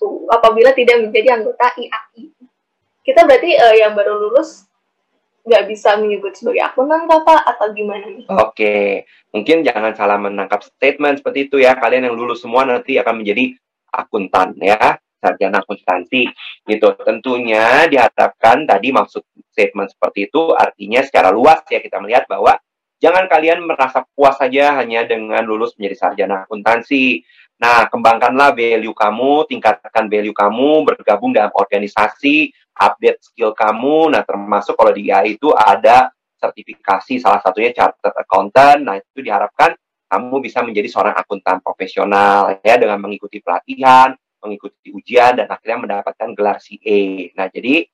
tuh, 0.00 0.24
apabila 0.32 0.72
tidak 0.72 1.04
menjadi 1.04 1.36
anggota 1.36 1.76
IAI 1.76 2.32
kita 3.06 3.22
berarti 3.22 3.54
uh, 3.54 3.74
yang 3.78 3.94
baru 3.94 4.18
lulus 4.18 4.66
nggak 5.46 5.70
bisa 5.70 5.94
menyebut 5.94 6.34
sebagai 6.34 6.58
akuntan 6.66 7.06
apa 7.06 7.38
atau 7.54 7.70
gimana 7.70 8.02
nih? 8.10 8.26
Oke, 8.26 9.06
mungkin 9.30 9.62
jangan 9.62 9.94
salah 9.94 10.18
menangkap 10.18 10.66
statement 10.66 11.22
seperti 11.22 11.46
itu 11.46 11.62
ya. 11.62 11.78
Kalian 11.78 12.10
yang 12.10 12.18
lulus 12.18 12.42
semua 12.42 12.66
nanti 12.66 12.98
akan 12.98 13.22
menjadi 13.22 13.54
akuntan 13.94 14.58
ya, 14.58 14.98
sarjana 15.22 15.62
akuntansi 15.62 16.26
gitu. 16.66 16.98
Tentunya 16.98 17.86
diharapkan 17.86 18.66
tadi 18.66 18.90
maksud 18.90 19.22
statement 19.54 19.94
seperti 19.94 20.26
itu 20.26 20.50
artinya 20.50 21.06
secara 21.06 21.30
luas 21.30 21.62
ya 21.70 21.78
kita 21.78 22.02
melihat 22.02 22.26
bahwa 22.26 22.58
jangan 23.00 23.28
kalian 23.28 23.64
merasa 23.64 24.04
puas 24.14 24.36
saja 24.36 24.76
hanya 24.80 25.04
dengan 25.04 25.44
lulus 25.44 25.76
menjadi 25.76 25.96
sarjana 25.96 26.48
akuntansi. 26.48 27.22
Nah, 27.56 27.88
kembangkanlah 27.88 28.52
value 28.52 28.92
kamu, 28.92 29.48
tingkatkan 29.48 30.12
value 30.12 30.36
kamu, 30.36 30.84
bergabung 30.84 31.32
dalam 31.32 31.48
organisasi, 31.56 32.52
update 32.76 33.24
skill 33.24 33.56
kamu. 33.56 34.12
Nah, 34.12 34.20
termasuk 34.28 34.76
kalau 34.76 34.92
di 34.92 35.08
AI 35.08 35.40
itu 35.40 35.56
ada 35.56 36.12
sertifikasi, 36.36 37.16
salah 37.16 37.40
satunya 37.40 37.72
chartered 37.72 38.12
accountant. 38.12 38.84
Nah, 38.84 39.00
itu 39.00 39.24
diharapkan 39.24 39.72
kamu 40.06 40.36
bisa 40.44 40.60
menjadi 40.62 40.88
seorang 40.92 41.16
akuntan 41.16 41.58
profesional 41.64 42.60
ya 42.62 42.76
dengan 42.76 43.00
mengikuti 43.00 43.42
pelatihan, 43.42 44.14
mengikuti 44.38 44.94
ujian 44.94 45.34
dan 45.34 45.48
akhirnya 45.50 45.78
mendapatkan 45.82 46.28
gelar 46.36 46.60
CA. 46.60 47.00
Nah, 47.34 47.46
jadi 47.50 47.88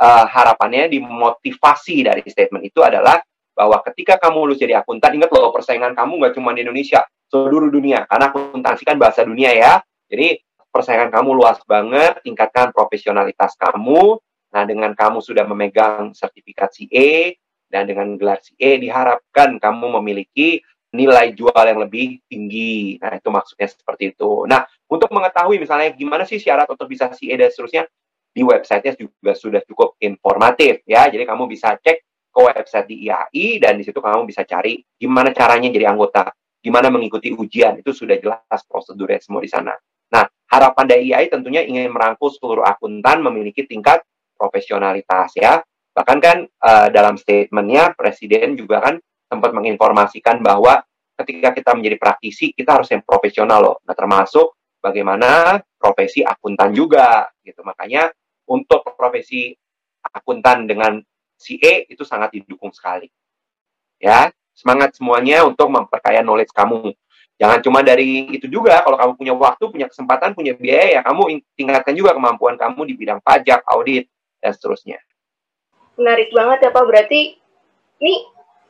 uh, 0.00 0.24
harapannya 0.30 0.88
dimotivasi 0.88 2.06
dari 2.06 2.22
statement 2.24 2.64
itu 2.64 2.80
adalah 2.80 3.20
bahwa 3.58 3.82
ketika 3.90 4.22
kamu 4.22 4.46
lulus 4.46 4.62
jadi 4.62 4.78
akuntan, 4.78 5.18
ingat 5.18 5.34
loh 5.34 5.50
persaingan 5.50 5.98
kamu 5.98 6.22
nggak 6.22 6.32
cuma 6.38 6.54
di 6.54 6.62
Indonesia, 6.62 7.02
seluruh 7.26 7.66
dunia. 7.74 8.06
Karena 8.06 8.30
akuntansi 8.30 8.86
kan 8.86 8.94
bahasa 8.94 9.26
dunia 9.26 9.50
ya. 9.50 9.82
Jadi 10.06 10.38
persaingan 10.70 11.10
kamu 11.10 11.34
luas 11.34 11.58
banget, 11.66 12.22
tingkatkan 12.22 12.70
profesionalitas 12.70 13.58
kamu. 13.58 14.22
Nah, 14.54 14.62
dengan 14.62 14.94
kamu 14.94 15.18
sudah 15.18 15.42
memegang 15.42 16.14
sertifikat 16.14 16.70
CA 16.70 17.34
dan 17.68 17.84
dengan 17.84 18.14
gelar 18.14 18.38
CA 18.40 18.80
diharapkan 18.80 19.58
kamu 19.60 20.00
memiliki 20.00 20.62
nilai 20.94 21.36
jual 21.36 21.64
yang 21.66 21.82
lebih 21.82 22.22
tinggi. 22.30 22.96
Nah, 23.02 23.18
itu 23.18 23.28
maksudnya 23.28 23.68
seperti 23.68 24.16
itu. 24.16 24.48
Nah, 24.48 24.64
untuk 24.88 25.12
mengetahui 25.12 25.60
misalnya 25.60 25.92
gimana 25.92 26.24
sih 26.24 26.40
syarat 26.40 26.64
untuk 26.70 26.88
bisa 26.88 27.12
CA 27.12 27.34
dan 27.36 27.50
seterusnya, 27.52 27.84
di 28.32 28.46
websitenya 28.46 28.94
juga 28.96 29.32
sudah 29.34 29.60
cukup 29.66 29.98
informatif 30.00 30.80
ya. 30.88 31.10
Jadi 31.10 31.26
kamu 31.26 31.50
bisa 31.50 31.74
cek 31.74 32.07
ke 32.38 32.46
website 32.54 32.86
di 32.86 33.10
IAI 33.10 33.58
dan 33.58 33.74
di 33.74 33.82
situ 33.82 33.98
kamu 33.98 34.22
bisa 34.30 34.46
cari 34.46 34.78
gimana 34.94 35.34
caranya 35.34 35.66
jadi 35.74 35.90
anggota, 35.90 36.30
gimana 36.62 36.86
mengikuti 36.86 37.34
ujian 37.34 37.82
itu 37.82 37.90
sudah 37.90 38.14
jelas 38.22 38.62
prosedurnya 38.70 39.18
semua 39.18 39.42
di 39.42 39.50
sana. 39.50 39.74
Nah, 40.14 40.22
harapan 40.46 40.86
dari 40.86 41.10
IAI 41.10 41.26
tentunya 41.34 41.66
ingin 41.66 41.90
merangkul 41.90 42.30
seluruh 42.30 42.62
akuntan 42.62 43.26
memiliki 43.26 43.66
tingkat 43.66 44.06
profesionalitas 44.38 45.34
ya. 45.34 45.58
Bahkan 45.90 46.18
kan 46.22 46.46
uh, 46.46 46.86
dalam 46.94 47.18
statementnya 47.18 47.98
presiden 47.98 48.54
juga 48.54 48.86
kan 48.86 48.94
sempat 49.26 49.50
menginformasikan 49.50 50.38
bahwa 50.38 50.78
ketika 51.18 51.50
kita 51.50 51.74
menjadi 51.74 51.98
praktisi 51.98 52.54
kita 52.54 52.78
harus 52.78 52.86
yang 52.94 53.02
profesional 53.02 53.58
loh. 53.58 53.76
Nah, 53.82 53.98
termasuk 53.98 54.54
bagaimana 54.78 55.58
profesi 55.74 56.22
akuntan 56.22 56.70
juga 56.70 57.26
gitu. 57.42 57.66
Makanya 57.66 58.14
untuk 58.46 58.86
profesi 58.94 59.50
akuntan 60.14 60.70
dengan 60.70 61.02
CA 61.38 61.86
itu 61.86 62.02
sangat 62.02 62.34
didukung 62.34 62.74
sekali. 62.74 63.08
Ya, 64.02 64.34
semangat 64.58 64.98
semuanya 64.98 65.46
untuk 65.46 65.70
memperkaya 65.70 66.22
knowledge 66.22 66.50
kamu. 66.50 66.94
Jangan 67.38 67.62
cuma 67.62 67.86
dari 67.86 68.26
itu 68.34 68.50
juga, 68.50 68.82
kalau 68.82 68.98
kamu 68.98 69.12
punya 69.14 69.34
waktu, 69.38 69.64
punya 69.70 69.86
kesempatan, 69.86 70.34
punya 70.34 70.58
biaya, 70.58 70.98
ya 70.98 71.00
kamu 71.06 71.38
tingkatkan 71.54 71.94
juga 71.94 72.10
kemampuan 72.18 72.58
kamu 72.58 72.82
di 72.90 72.94
bidang 72.98 73.22
pajak, 73.22 73.62
audit, 73.70 74.10
dan 74.42 74.50
seterusnya. 74.50 74.98
Menarik 75.94 76.34
banget 76.34 76.66
ya 76.66 76.70
Pak, 76.74 76.82
berarti 76.82 77.38
ini 78.02 78.14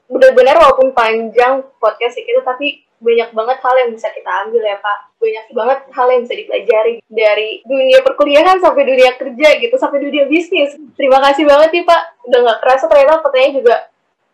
benar-benar 0.09 0.61
walaupun 0.61 0.93
panjang 0.93 1.65
podcast 1.81 2.21
kita, 2.21 2.45
tapi 2.45 2.85
banyak 2.99 3.31
banget 3.31 3.59
hal 3.63 3.75
yang 3.79 3.91
bisa 3.95 4.11
kita 4.11 4.31
ambil 4.45 4.61
ya 4.61 4.77
Pak. 4.83 4.99
Banyak 5.17 5.45
banget 5.55 5.79
hal 5.95 6.07
yang 6.13 6.21
bisa 6.27 6.35
dipelajari 6.35 6.95
dari 7.07 7.63
dunia 7.63 7.99
perkuliahan 8.03 8.59
sampai 8.59 8.85
dunia 8.85 9.15
kerja 9.15 9.49
gitu, 9.65 9.75
sampai 9.79 9.99
dunia 10.03 10.27
bisnis. 10.27 10.75
Terima 10.99 11.23
kasih 11.23 11.47
banget 11.47 11.73
nih 11.73 11.85
Pak. 11.87 12.03
Udah 12.29 12.39
nggak 12.45 12.59
kerasa 12.61 12.85
ternyata 12.87 13.25
pertanyaan 13.25 13.57
juga 13.57 13.77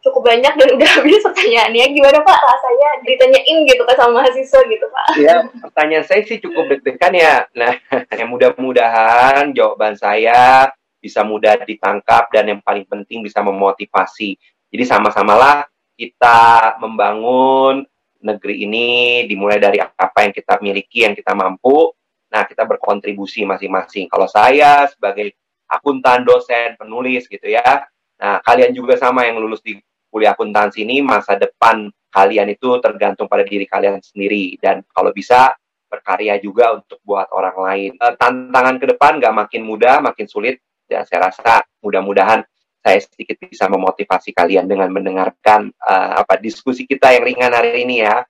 cukup 0.04 0.22
banyak 0.28 0.52
dan 0.52 0.68
udah 0.76 0.88
habis 1.00 1.24
pertanyaannya. 1.24 1.84
Gimana 1.96 2.18
Pak 2.20 2.38
rasanya 2.44 2.88
ditanyain 3.08 3.56
gitu 3.64 3.82
kan 3.88 3.96
sama 3.96 4.20
mahasiswa 4.20 4.60
gitu 4.68 4.86
Pak? 4.92 5.06
Ya, 5.16 5.36
pertanyaan 5.64 6.04
saya 6.04 6.20
sih 6.28 6.38
cukup 6.42 6.68
deg-degan 6.68 7.14
ya. 7.16 7.48
Nah, 7.56 7.72
yang 8.20 8.28
mudah-mudahan 8.28 9.56
jawaban 9.56 9.96
saya 9.96 10.68
bisa 11.00 11.24
mudah 11.24 11.60
ditangkap 11.64 12.32
dan 12.32 12.48
yang 12.52 12.60
paling 12.60 12.84
penting 12.84 13.24
bisa 13.24 13.40
memotivasi. 13.40 14.36
Jadi 14.68 14.84
sama-samalah 14.84 15.68
kita 15.94 16.74
membangun 16.80 17.84
negeri 18.24 18.64
ini 18.64 18.88
dimulai 19.28 19.60
dari 19.60 19.78
apa 19.78 20.24
yang 20.24 20.32
kita 20.32 20.58
miliki, 20.64 21.04
yang 21.04 21.12
kita 21.12 21.36
mampu. 21.36 21.92
Nah, 22.32 22.42
kita 22.48 22.66
berkontribusi 22.66 23.46
masing-masing. 23.46 24.10
Kalau 24.10 24.26
saya 24.26 24.90
sebagai 24.90 25.38
akuntan, 25.78 26.22
dosen, 26.22 26.78
penulis 26.78 27.26
gitu 27.26 27.46
ya. 27.50 27.84
Nah, 28.20 28.38
kalian 28.42 28.72
juga 28.72 28.94
sama 28.94 29.26
yang 29.26 29.42
lulus 29.42 29.60
di 29.60 29.76
kuliah 30.08 30.32
akuntansi 30.32 30.86
ini, 30.86 31.02
masa 31.02 31.34
depan 31.34 31.90
kalian 32.14 32.54
itu 32.54 32.78
tergantung 32.78 33.26
pada 33.26 33.42
diri 33.42 33.66
kalian 33.66 33.98
sendiri. 33.98 34.54
Dan 34.62 34.86
kalau 34.94 35.10
bisa, 35.10 35.50
berkarya 35.94 36.42
juga 36.42 36.74
untuk 36.74 36.98
buat 37.06 37.30
orang 37.30 37.56
lain. 37.62 37.90
Uh, 38.02 38.14
tantangan 38.18 38.82
ke 38.82 38.86
depan 38.90 39.22
nggak 39.22 39.34
makin 39.34 39.62
mudah, 39.62 40.02
makin 40.02 40.26
sulit. 40.26 40.58
Dan 40.84 41.06
saya 41.06 41.30
rasa 41.30 41.62
mudah-mudahan 41.80 42.42
saya 42.84 43.00
sedikit 43.00 43.40
bisa 43.40 43.64
memotivasi 43.70 44.36
kalian 44.36 44.68
dengan 44.68 44.92
mendengarkan 44.92 45.72
uh, 45.80 46.20
apa 46.20 46.36
diskusi 46.36 46.84
kita 46.84 47.16
yang 47.16 47.24
ringan 47.24 47.52
hari 47.54 47.86
ini 47.86 48.04
ya. 48.04 48.20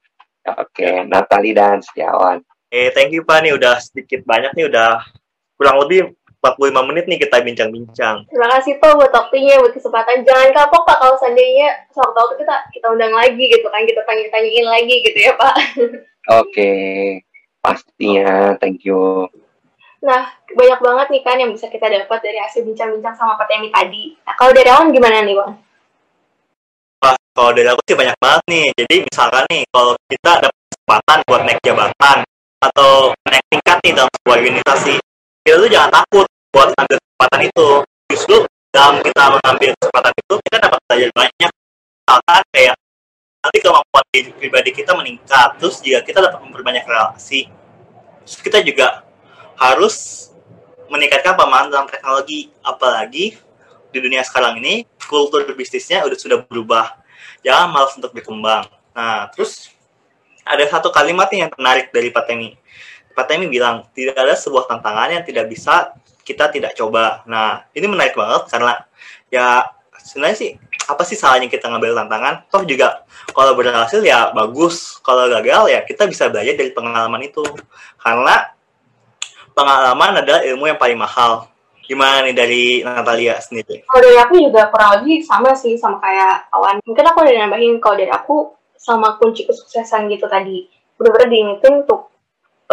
Oke, 0.45 0.85
okay, 0.85 0.95
Natali 1.09 1.57
dan 1.57 1.81
Setiawan. 1.81 2.39
Eh, 2.69 2.93
thank 2.93 3.11
you 3.17 3.25
Pak 3.25 3.43
nih 3.43 3.57
udah 3.57 3.81
sedikit 3.81 4.23
banyak 4.23 4.53
nih 4.55 4.69
udah 4.71 5.03
kurang 5.57 5.83
lebih 5.83 6.15
45 6.45 6.89
menit 6.93 7.05
nih 7.09 7.19
kita 7.25 7.41
bincang-bincang. 7.41 8.29
Terima 8.29 8.49
kasih 8.53 8.77
Pak 8.77 8.93
buat 9.01 9.13
waktunya, 9.17 9.57
buat 9.57 9.73
kesempatan. 9.73 10.29
Jangan 10.29 10.53
kapok 10.53 10.85
Pak 10.85 11.01
kalau 11.01 11.17
seandainya 11.17 11.73
sewaktu-waktu 11.89 12.45
kita 12.45 12.57
kita 12.77 12.87
undang 12.93 13.17
lagi 13.17 13.41
gitu 13.41 13.65
kan, 13.73 13.81
kita 13.89 14.05
tanya-tanyain 14.05 14.67
lagi 14.69 14.95
gitu 15.01 15.19
ya 15.25 15.33
Pak. 15.41 15.55
Oke, 16.37 16.53
okay. 16.53 17.01
pastinya. 17.65 18.53
Thank 18.61 18.85
you. 18.85 19.25
Nah, 20.05 20.29
banyak 20.53 20.81
banget 20.85 21.07
nih 21.17 21.23
kan 21.25 21.41
yang 21.41 21.49
bisa 21.57 21.73
kita 21.73 21.89
dapat 21.89 22.21
dari 22.21 22.37
hasil 22.37 22.61
bincang-bincang 22.61 23.17
sama 23.17 23.41
Pak 23.41 23.49
Temi 23.49 23.73
tadi. 23.73 24.13
Nah, 24.29 24.37
kalau 24.37 24.53
dari 24.53 24.69
Awan 24.69 24.93
gimana 24.93 25.25
nih, 25.25 25.33
Bang? 25.33 25.57
Wah, 27.01 27.17
kalau 27.33 27.51
dari 27.57 27.69
aku 27.73 27.81
sih 27.89 27.97
banyak 27.97 28.17
banget 28.21 28.43
nih. 28.53 28.67
Jadi 28.85 28.97
misalkan 29.09 29.45
nih, 29.49 29.65
kalau 29.73 29.97
kita 30.13 30.33
dapat 30.45 30.63
kesempatan 30.69 31.19
buat 31.25 31.43
naik 31.49 31.61
jabatan 31.65 32.19
atau 32.61 33.17
naik 33.33 33.45
tingkat 33.49 33.77
nih 33.81 33.93
dalam 33.97 34.11
sebuah 34.13 34.37
organisasi, 34.37 34.95
kita 35.41 35.57
tuh 35.57 35.71
jangan 35.73 35.91
takut 35.93 36.27
buat 36.55 36.71
ambil 36.79 36.97
kesempatan 37.03 37.41
itu. 37.51 37.69
Justru 38.15 38.37
dalam 38.71 39.03
kita 39.03 39.23
mengambil 39.35 39.71
kesempatan 39.75 40.13
itu, 40.15 40.35
kita 40.47 40.57
dapat 40.63 40.79
belajar 40.87 41.11
banyak. 41.11 41.51
Misalkan 41.51 42.43
kayak 42.55 42.75
nanti 43.43 43.59
kemampuan 43.59 44.05
pribadi 44.39 44.71
kita 44.71 44.93
meningkat, 44.95 45.49
terus 45.59 45.83
juga 45.83 45.99
kita 46.07 46.19
dapat 46.23 46.41
memperbanyak 46.47 46.87
relasi. 46.87 47.51
Terus 48.23 48.39
kita 48.41 48.63
juga 48.63 49.03
harus 49.59 50.31
meningkatkan 50.89 51.35
pemahaman 51.35 51.91
teknologi 51.91 52.55
apalagi 52.63 53.35
di 53.91 53.99
dunia 54.03 54.23
sekarang 54.27 54.59
ini 54.59 54.87
kultur 55.07 55.47
bisnisnya 55.55 56.03
udah 56.03 56.19
sudah 56.19 56.39
berubah 56.45 56.99
jangan 57.47 57.71
malas 57.71 57.95
untuk 57.95 58.11
berkembang 58.11 58.67
nah 58.91 59.31
terus 59.31 59.71
ada 60.45 60.63
satu 60.67 60.91
kalimat 60.91 61.31
yang 61.31 61.49
menarik 61.55 61.95
dari 61.95 62.11
Pak 62.11 62.25
Temi 62.27 62.59
Pak 63.15 63.27
Temi 63.31 63.47
bilang 63.47 63.87
tidak 63.95 64.19
ada 64.19 64.35
sebuah 64.35 64.67
tantangan 64.67 65.15
yang 65.15 65.23
tidak 65.23 65.47
bisa 65.47 65.95
kita 66.27 66.51
tidak 66.51 66.72
coba 66.75 67.22
nah 67.29 67.68
ini 67.77 67.87
menarik 67.87 68.16
banget 68.16 68.49
karena 68.49 68.83
ya 69.29 69.68
sebenarnya 69.95 70.37
sih 70.37 70.51
apa 70.85 71.01
sih 71.07 71.16
salahnya 71.16 71.49
kita 71.49 71.68
ngambil 71.70 71.97
tantangan 71.97 72.45
toh 72.49 72.64
juga 72.64 73.05
kalau 73.33 73.57
berhasil 73.57 74.01
ya 74.05 74.33
bagus 74.33 75.01
kalau 75.01 75.29
gagal 75.29 75.70
ya 75.70 75.81
kita 75.85 76.05
bisa 76.09 76.29
belajar 76.29 76.57
dari 76.57 76.72
pengalaman 76.75 77.25
itu 77.25 77.41
karena 78.01 78.55
pengalaman 79.55 80.20
adalah 80.20 80.43
ilmu 80.43 80.66
yang 80.68 80.79
paling 80.79 80.99
mahal. 80.99 81.49
Gimana 81.85 82.27
nih 82.27 82.35
dari 82.35 82.64
Natalia 82.83 83.39
sendiri? 83.39 83.87
Kalau 83.87 84.03
dari 84.03 84.18
aku 84.18 84.35
juga 84.41 84.68
kurang 84.72 84.91
lebih 85.01 85.22
sama 85.22 85.55
sih 85.55 85.79
sama 85.79 86.01
kayak 86.03 86.51
awan. 86.51 86.81
Mungkin 86.83 87.05
aku 87.07 87.18
udah 87.22 87.35
nambahin 87.47 87.79
kalau 87.79 87.97
dari 87.97 88.11
aku 88.11 88.37
sama 88.75 89.16
kunci 89.20 89.45
kesuksesan 89.45 90.11
gitu 90.11 90.27
tadi. 90.27 90.68
Benar-benar 90.97 91.29
diingetin 91.29 91.72
untuk 91.85 92.09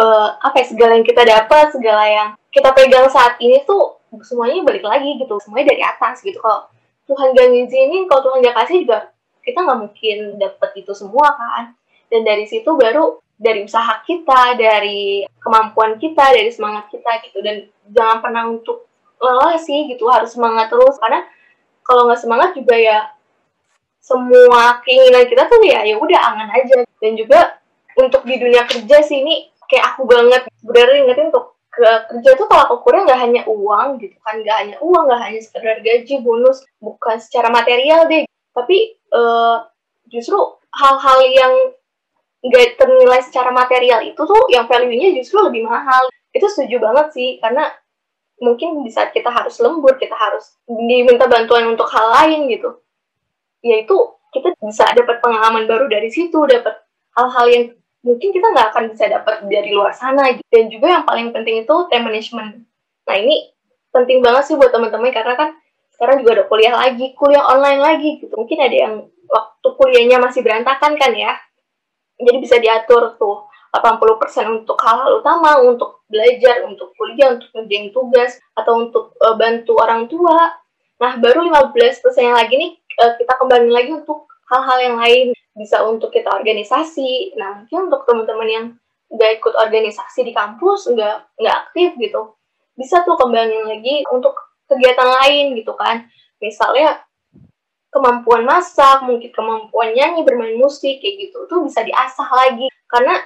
uh, 0.00 0.28
apa 0.40 0.64
ya, 0.64 0.66
segala 0.68 0.96
yang 0.96 1.06
kita 1.06 1.22
dapat, 1.28 1.76
segala 1.76 2.04
yang 2.08 2.28
kita 2.52 2.70
pegang 2.76 3.08
saat 3.08 3.40
ini 3.40 3.64
tuh 3.64 3.98
semuanya 4.20 4.60
balik 4.62 4.84
lagi 4.84 5.16
gitu. 5.16 5.40
Semuanya 5.40 5.72
dari 5.72 5.82
atas 5.82 6.20
gitu. 6.20 6.36
Kalau 6.38 6.68
Tuhan 7.08 7.32
gak 7.32 7.48
ngizinin, 7.48 8.04
kalau 8.06 8.20
Tuhan 8.28 8.38
gak 8.44 8.56
kasih 8.62 8.84
juga 8.84 9.12
kita 9.42 9.58
nggak 9.58 9.78
mungkin 9.82 10.18
dapat 10.38 10.70
itu 10.78 10.92
semua 10.94 11.34
kan. 11.34 11.74
Dan 12.06 12.22
dari 12.22 12.46
situ 12.46 12.68
baru 12.78 13.18
dari 13.34 13.66
usaha 13.66 13.98
kita, 14.06 14.54
dari 14.54 15.26
kemampuan 15.42 15.98
kita, 15.98 16.30
dari 16.30 16.52
semangat 16.54 16.86
kita 16.94 17.10
gitu 17.26 17.42
dan 17.42 17.66
jangan 17.90 18.22
pernah 18.22 18.46
untuk 18.46 18.86
lelah 19.18 19.58
sih 19.58 19.90
gitu 19.90 20.06
harus 20.10 20.34
semangat 20.34 20.70
terus 20.70 20.98
karena 20.98 21.22
kalau 21.86 22.10
nggak 22.10 22.22
semangat 22.22 22.50
juga 22.58 22.74
ya 22.74 22.98
semua 24.02 24.82
keinginan 24.82 25.30
kita 25.30 25.46
tuh 25.46 25.62
ya 25.62 25.86
ya 25.86 25.94
udah 25.94 26.20
angan 26.34 26.50
aja 26.50 26.82
dan 26.98 27.12
juga 27.14 27.62
untuk 27.94 28.26
di 28.26 28.34
dunia 28.34 28.66
kerja 28.66 28.98
sih 28.98 29.22
ini 29.22 29.46
kayak 29.70 29.94
aku 29.94 30.10
banget 30.10 30.42
bener 30.66 31.06
ingetin 31.06 31.30
untuk 31.30 31.54
kerja 31.72 32.30
tuh 32.36 32.46
kalau 32.52 32.68
aku 32.68 32.76
kurang 32.84 33.08
nggak 33.08 33.20
hanya 33.20 33.42
uang 33.48 33.96
gitu 33.96 34.16
kan 34.20 34.44
nggak 34.44 34.56
hanya 34.60 34.76
uang 34.84 35.08
nggak 35.08 35.22
hanya 35.24 35.40
sekedar 35.40 35.80
gaji 35.80 36.20
bonus 36.20 36.60
bukan 36.84 37.16
secara 37.16 37.48
material 37.48 38.04
deh 38.12 38.28
tapi 38.52 39.00
uh, 39.16 39.64
justru 40.12 40.36
hal-hal 40.72 41.18
yang 41.28 41.54
nggak 42.42 42.74
ternilai 42.74 43.22
secara 43.22 43.54
material 43.54 44.02
itu 44.02 44.18
tuh 44.18 44.42
yang 44.50 44.66
value-nya 44.66 45.14
justru 45.14 45.38
lebih 45.46 45.62
mahal. 45.64 46.10
Itu 46.34 46.50
setuju 46.50 46.82
banget 46.82 47.06
sih, 47.14 47.28
karena 47.38 47.70
mungkin 48.42 48.82
di 48.82 48.90
saat 48.90 49.14
kita 49.14 49.30
harus 49.30 49.62
lembur, 49.62 49.94
kita 49.94 50.16
harus 50.16 50.58
diminta 50.66 51.30
bantuan 51.30 51.70
untuk 51.70 51.86
hal 51.92 52.10
lain 52.10 52.50
gitu. 52.50 52.82
Yaitu 53.62 53.94
kita 54.34 54.50
bisa 54.58 54.90
dapat 54.90 55.22
pengalaman 55.22 55.70
baru 55.70 55.86
dari 55.86 56.10
situ, 56.10 56.42
dapat 56.48 56.82
hal-hal 57.14 57.46
yang 57.52 57.64
mungkin 58.02 58.28
kita 58.34 58.46
nggak 58.50 58.68
akan 58.74 58.84
bisa 58.90 59.04
dapat 59.08 59.46
dari 59.46 59.70
luar 59.70 59.94
sana. 59.94 60.34
Gitu. 60.34 60.46
Dan 60.50 60.66
juga 60.70 60.86
yang 61.00 61.04
paling 61.06 61.30
penting 61.30 61.66
itu 61.66 61.74
time 61.88 62.04
management. 62.06 62.66
Nah 63.08 63.16
ini 63.18 63.50
penting 63.90 64.18
banget 64.22 64.52
sih 64.52 64.54
buat 64.58 64.70
teman-teman 64.70 65.10
karena 65.10 65.34
kan 65.34 65.50
sekarang 65.94 66.22
juga 66.22 66.42
ada 66.42 66.44
kuliah 66.50 66.74
lagi, 66.74 67.14
kuliah 67.14 67.44
online 67.46 67.80
lagi 67.80 68.18
gitu. 68.18 68.34
Mungkin 68.34 68.58
ada 68.58 68.76
yang 68.76 68.94
waktu 69.30 69.68
kuliahnya 69.78 70.18
masih 70.18 70.44
berantakan 70.44 70.98
kan 70.98 71.12
ya, 71.14 71.32
jadi 72.20 72.38
bisa 72.38 72.56
diatur 72.60 73.16
tuh 73.16 73.48
80% 73.72 74.62
untuk 74.62 74.76
hal-hal 74.84 75.24
utama, 75.24 75.56
untuk 75.64 76.04
belajar, 76.04 76.68
untuk 76.68 76.92
kuliah, 76.92 77.32
untuk 77.32 77.48
ngerjain 77.56 77.88
tugas, 77.88 78.36
atau 78.52 78.84
untuk 78.84 79.16
uh, 79.24 79.32
bantu 79.32 79.80
orang 79.80 80.04
tua. 80.12 80.52
Nah, 81.00 81.16
baru 81.16 81.48
15% 81.48 82.04
yang 82.20 82.36
lagi 82.36 82.54
nih 82.60 82.72
uh, 83.00 83.16
kita 83.16 83.32
kembali 83.40 83.72
lagi 83.72 83.90
untuk 83.96 84.28
hal-hal 84.52 84.78
yang 84.84 84.96
lain. 85.00 85.26
Bisa 85.52 85.84
untuk 85.84 86.08
kita 86.12 86.32
organisasi. 86.32 87.36
Nah, 87.36 87.62
mungkin 87.64 87.92
untuk 87.92 88.08
teman-teman 88.08 88.48
yang 88.48 88.66
nggak 89.12 89.40
ikut 89.40 89.54
organisasi 89.54 90.24
di 90.24 90.32
kampus, 90.32 90.88
nggak 90.88 91.36
nggak 91.36 91.56
aktif 91.68 91.92
gitu, 92.00 92.32
bisa 92.72 93.04
tuh 93.04 93.20
kembali 93.20 93.68
lagi 93.68 94.08
untuk 94.08 94.32
kegiatan 94.64 95.04
lain 95.04 95.52
gitu 95.52 95.76
kan. 95.76 96.08
Misalnya 96.40 97.04
kemampuan 97.92 98.48
masak, 98.48 99.04
mungkin 99.04 99.28
kemampuan 99.28 99.92
nyanyi, 99.92 100.24
bermain 100.24 100.56
musik 100.56 100.96
kayak 101.04 101.28
gitu 101.28 101.44
tuh 101.44 101.60
bisa 101.68 101.84
diasah 101.84 102.28
lagi 102.32 102.72
karena 102.88 103.20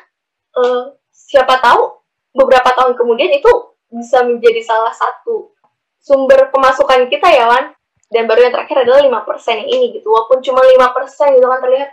uh, 0.59 0.95
siapa 1.15 1.63
tahu 1.63 2.03
beberapa 2.35 2.71
tahun 2.75 2.99
kemudian 2.99 3.31
itu 3.31 3.51
bisa 3.91 4.27
menjadi 4.27 4.61
salah 4.67 4.93
satu 4.93 5.55
sumber 6.03 6.51
pemasukan 6.51 7.09
kita 7.11 7.31
ya 7.31 7.51
Wan 7.51 7.75
dan 8.11 8.31
baru 8.31 8.47
yang 8.47 8.55
terakhir 8.55 8.87
adalah 8.87 9.01
lima 9.03 9.21
persen 9.27 9.67
yang 9.67 9.71
ini 9.71 9.87
gitu 9.99 10.07
walaupun 10.11 10.39
cuma 10.45 10.63
lima 10.63 10.95
persen 10.95 11.35
gitu 11.35 11.47
kan 11.49 11.59
terlihat 11.59 11.91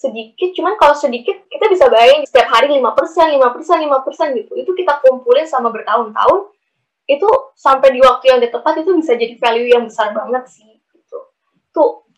sedikit 0.00 0.56
cuman 0.56 0.80
kalau 0.80 0.96
sedikit 0.96 1.44
kita 1.52 1.68
bisa 1.68 1.92
bayangin 1.92 2.24
setiap 2.24 2.48
hari 2.48 2.72
lima 2.72 2.96
persen 2.96 3.28
lima 3.36 3.52
persen 3.52 3.84
lima 3.84 4.00
persen 4.00 4.32
gitu 4.32 4.56
itu 4.56 4.72
kita 4.72 4.96
kumpulin 5.04 5.44
sama 5.44 5.68
bertahun-tahun 5.68 6.48
itu 7.04 7.28
sampai 7.52 7.92
di 7.92 8.00
waktu 8.00 8.32
yang 8.32 8.40
tepat 8.40 8.80
itu 8.80 8.96
bisa 8.96 9.12
jadi 9.12 9.36
value 9.36 9.68
yang 9.68 9.84
besar 9.84 10.16
banget 10.16 10.48
sih 10.48 10.80
tuh 11.70 12.08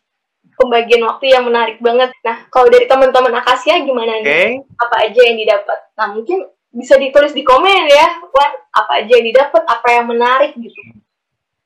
pembagian 0.57 1.01
waktu 1.05 1.33
yang 1.33 1.45
menarik 1.49 1.81
banget. 1.81 2.13
Nah, 2.21 2.45
kalau 2.49 2.69
dari 2.69 2.85
teman-teman 2.85 3.33
Akasia 3.41 3.81
gimana 3.81 4.21
nih? 4.21 4.61
Okay. 4.61 4.77
Apa 4.77 4.95
aja 5.09 5.21
yang 5.25 5.37
didapat? 5.37 5.79
Nah, 5.97 6.07
mungkin 6.13 6.45
bisa 6.73 6.97
ditulis 6.97 7.33
di 7.33 7.45
komen 7.45 7.89
ya, 7.89 8.21
Wan, 8.33 8.53
apa 8.73 8.91
aja 9.01 9.11
yang 9.17 9.27
didapat, 9.29 9.61
apa 9.65 9.87
yang 9.93 10.05
menarik 10.09 10.53
gitu. 10.57 10.77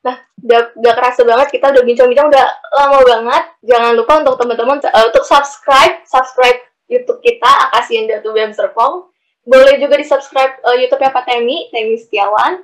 Nah, 0.07 0.15
udah, 0.39 0.71
udah 0.79 0.93
kerasa 0.95 1.27
banget 1.27 1.59
kita 1.59 1.75
udah 1.75 1.83
bincang-bincang 1.83 2.31
udah 2.31 2.45
lama 2.79 2.99
banget. 3.03 3.43
Jangan 3.67 3.91
lupa 3.99 4.13
untuk 4.23 4.39
teman-teman 4.39 4.79
uh, 4.87 5.05
untuk 5.11 5.27
subscribe, 5.27 5.99
subscribe 6.07 6.63
YouTube 6.87 7.19
kita 7.19 7.51
Akasia 7.67 8.07
Datu 8.07 8.31
BM 8.31 8.55
Serpong. 8.55 9.11
Boleh 9.43 9.75
juga 9.83 9.99
di-subscribe 9.99 10.63
uh, 10.63 10.75
YouTube-nya 10.79 11.11
Pak 11.11 11.27
Temi, 11.27 11.67
Temi 11.75 11.99
Setiawan. 11.99 12.63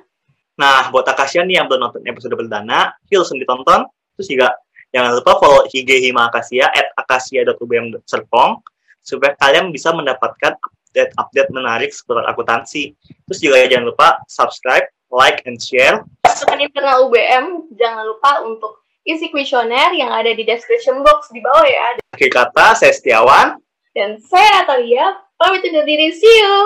Nah, 0.56 0.88
buat 0.88 1.04
Akasia 1.04 1.44
nih 1.44 1.60
yang 1.60 1.68
belum 1.68 1.84
nonton 1.84 2.00
episode 2.08 2.32
perdana, 2.32 2.96
yuk 3.12 3.20
langsung 3.20 3.36
ditonton. 3.36 3.84
Terus 4.16 4.28
juga 4.30 4.48
Jangan 4.94 5.10
lupa 5.18 5.32
follow 5.42 5.66
IG 5.66 5.90
Hima 6.06 6.30
Akasia 6.30 6.70
at 6.70 6.94
akasia.ubm.serpong 6.94 8.62
supaya 9.02 9.34
kalian 9.42 9.74
bisa 9.74 9.90
mendapatkan 9.90 10.54
update-update 10.54 11.50
menarik 11.50 11.90
seputar 11.90 12.22
akuntansi. 12.30 12.94
Terus 13.26 13.38
juga 13.42 13.66
jangan 13.66 13.90
lupa 13.90 14.22
subscribe, 14.30 14.86
like, 15.14 15.46
and 15.46 15.56
share. 15.62 16.02
Pasukan 16.26 16.58
internal 16.58 17.06
UBM, 17.06 17.70
jangan 17.78 18.04
lupa 18.04 18.42
untuk 18.42 18.82
isi 19.06 19.30
kuesioner 19.30 19.94
yang 19.94 20.10
ada 20.10 20.34
di 20.34 20.42
description 20.42 21.00
box 21.06 21.30
di 21.30 21.38
bawah 21.38 21.64
ya. 21.64 22.02
Akhir 22.10 22.30
kata, 22.34 22.74
saya 22.74 22.90
Setiawan. 22.90 23.62
Dan 23.94 24.18
saya 24.18 24.66
Natalia, 24.66 25.22
pamit 25.38 25.62
undur 25.62 25.86
diri. 25.86 26.10
See 26.10 26.26
you! 26.26 26.56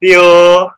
See 0.00 0.16
you! 0.16 0.72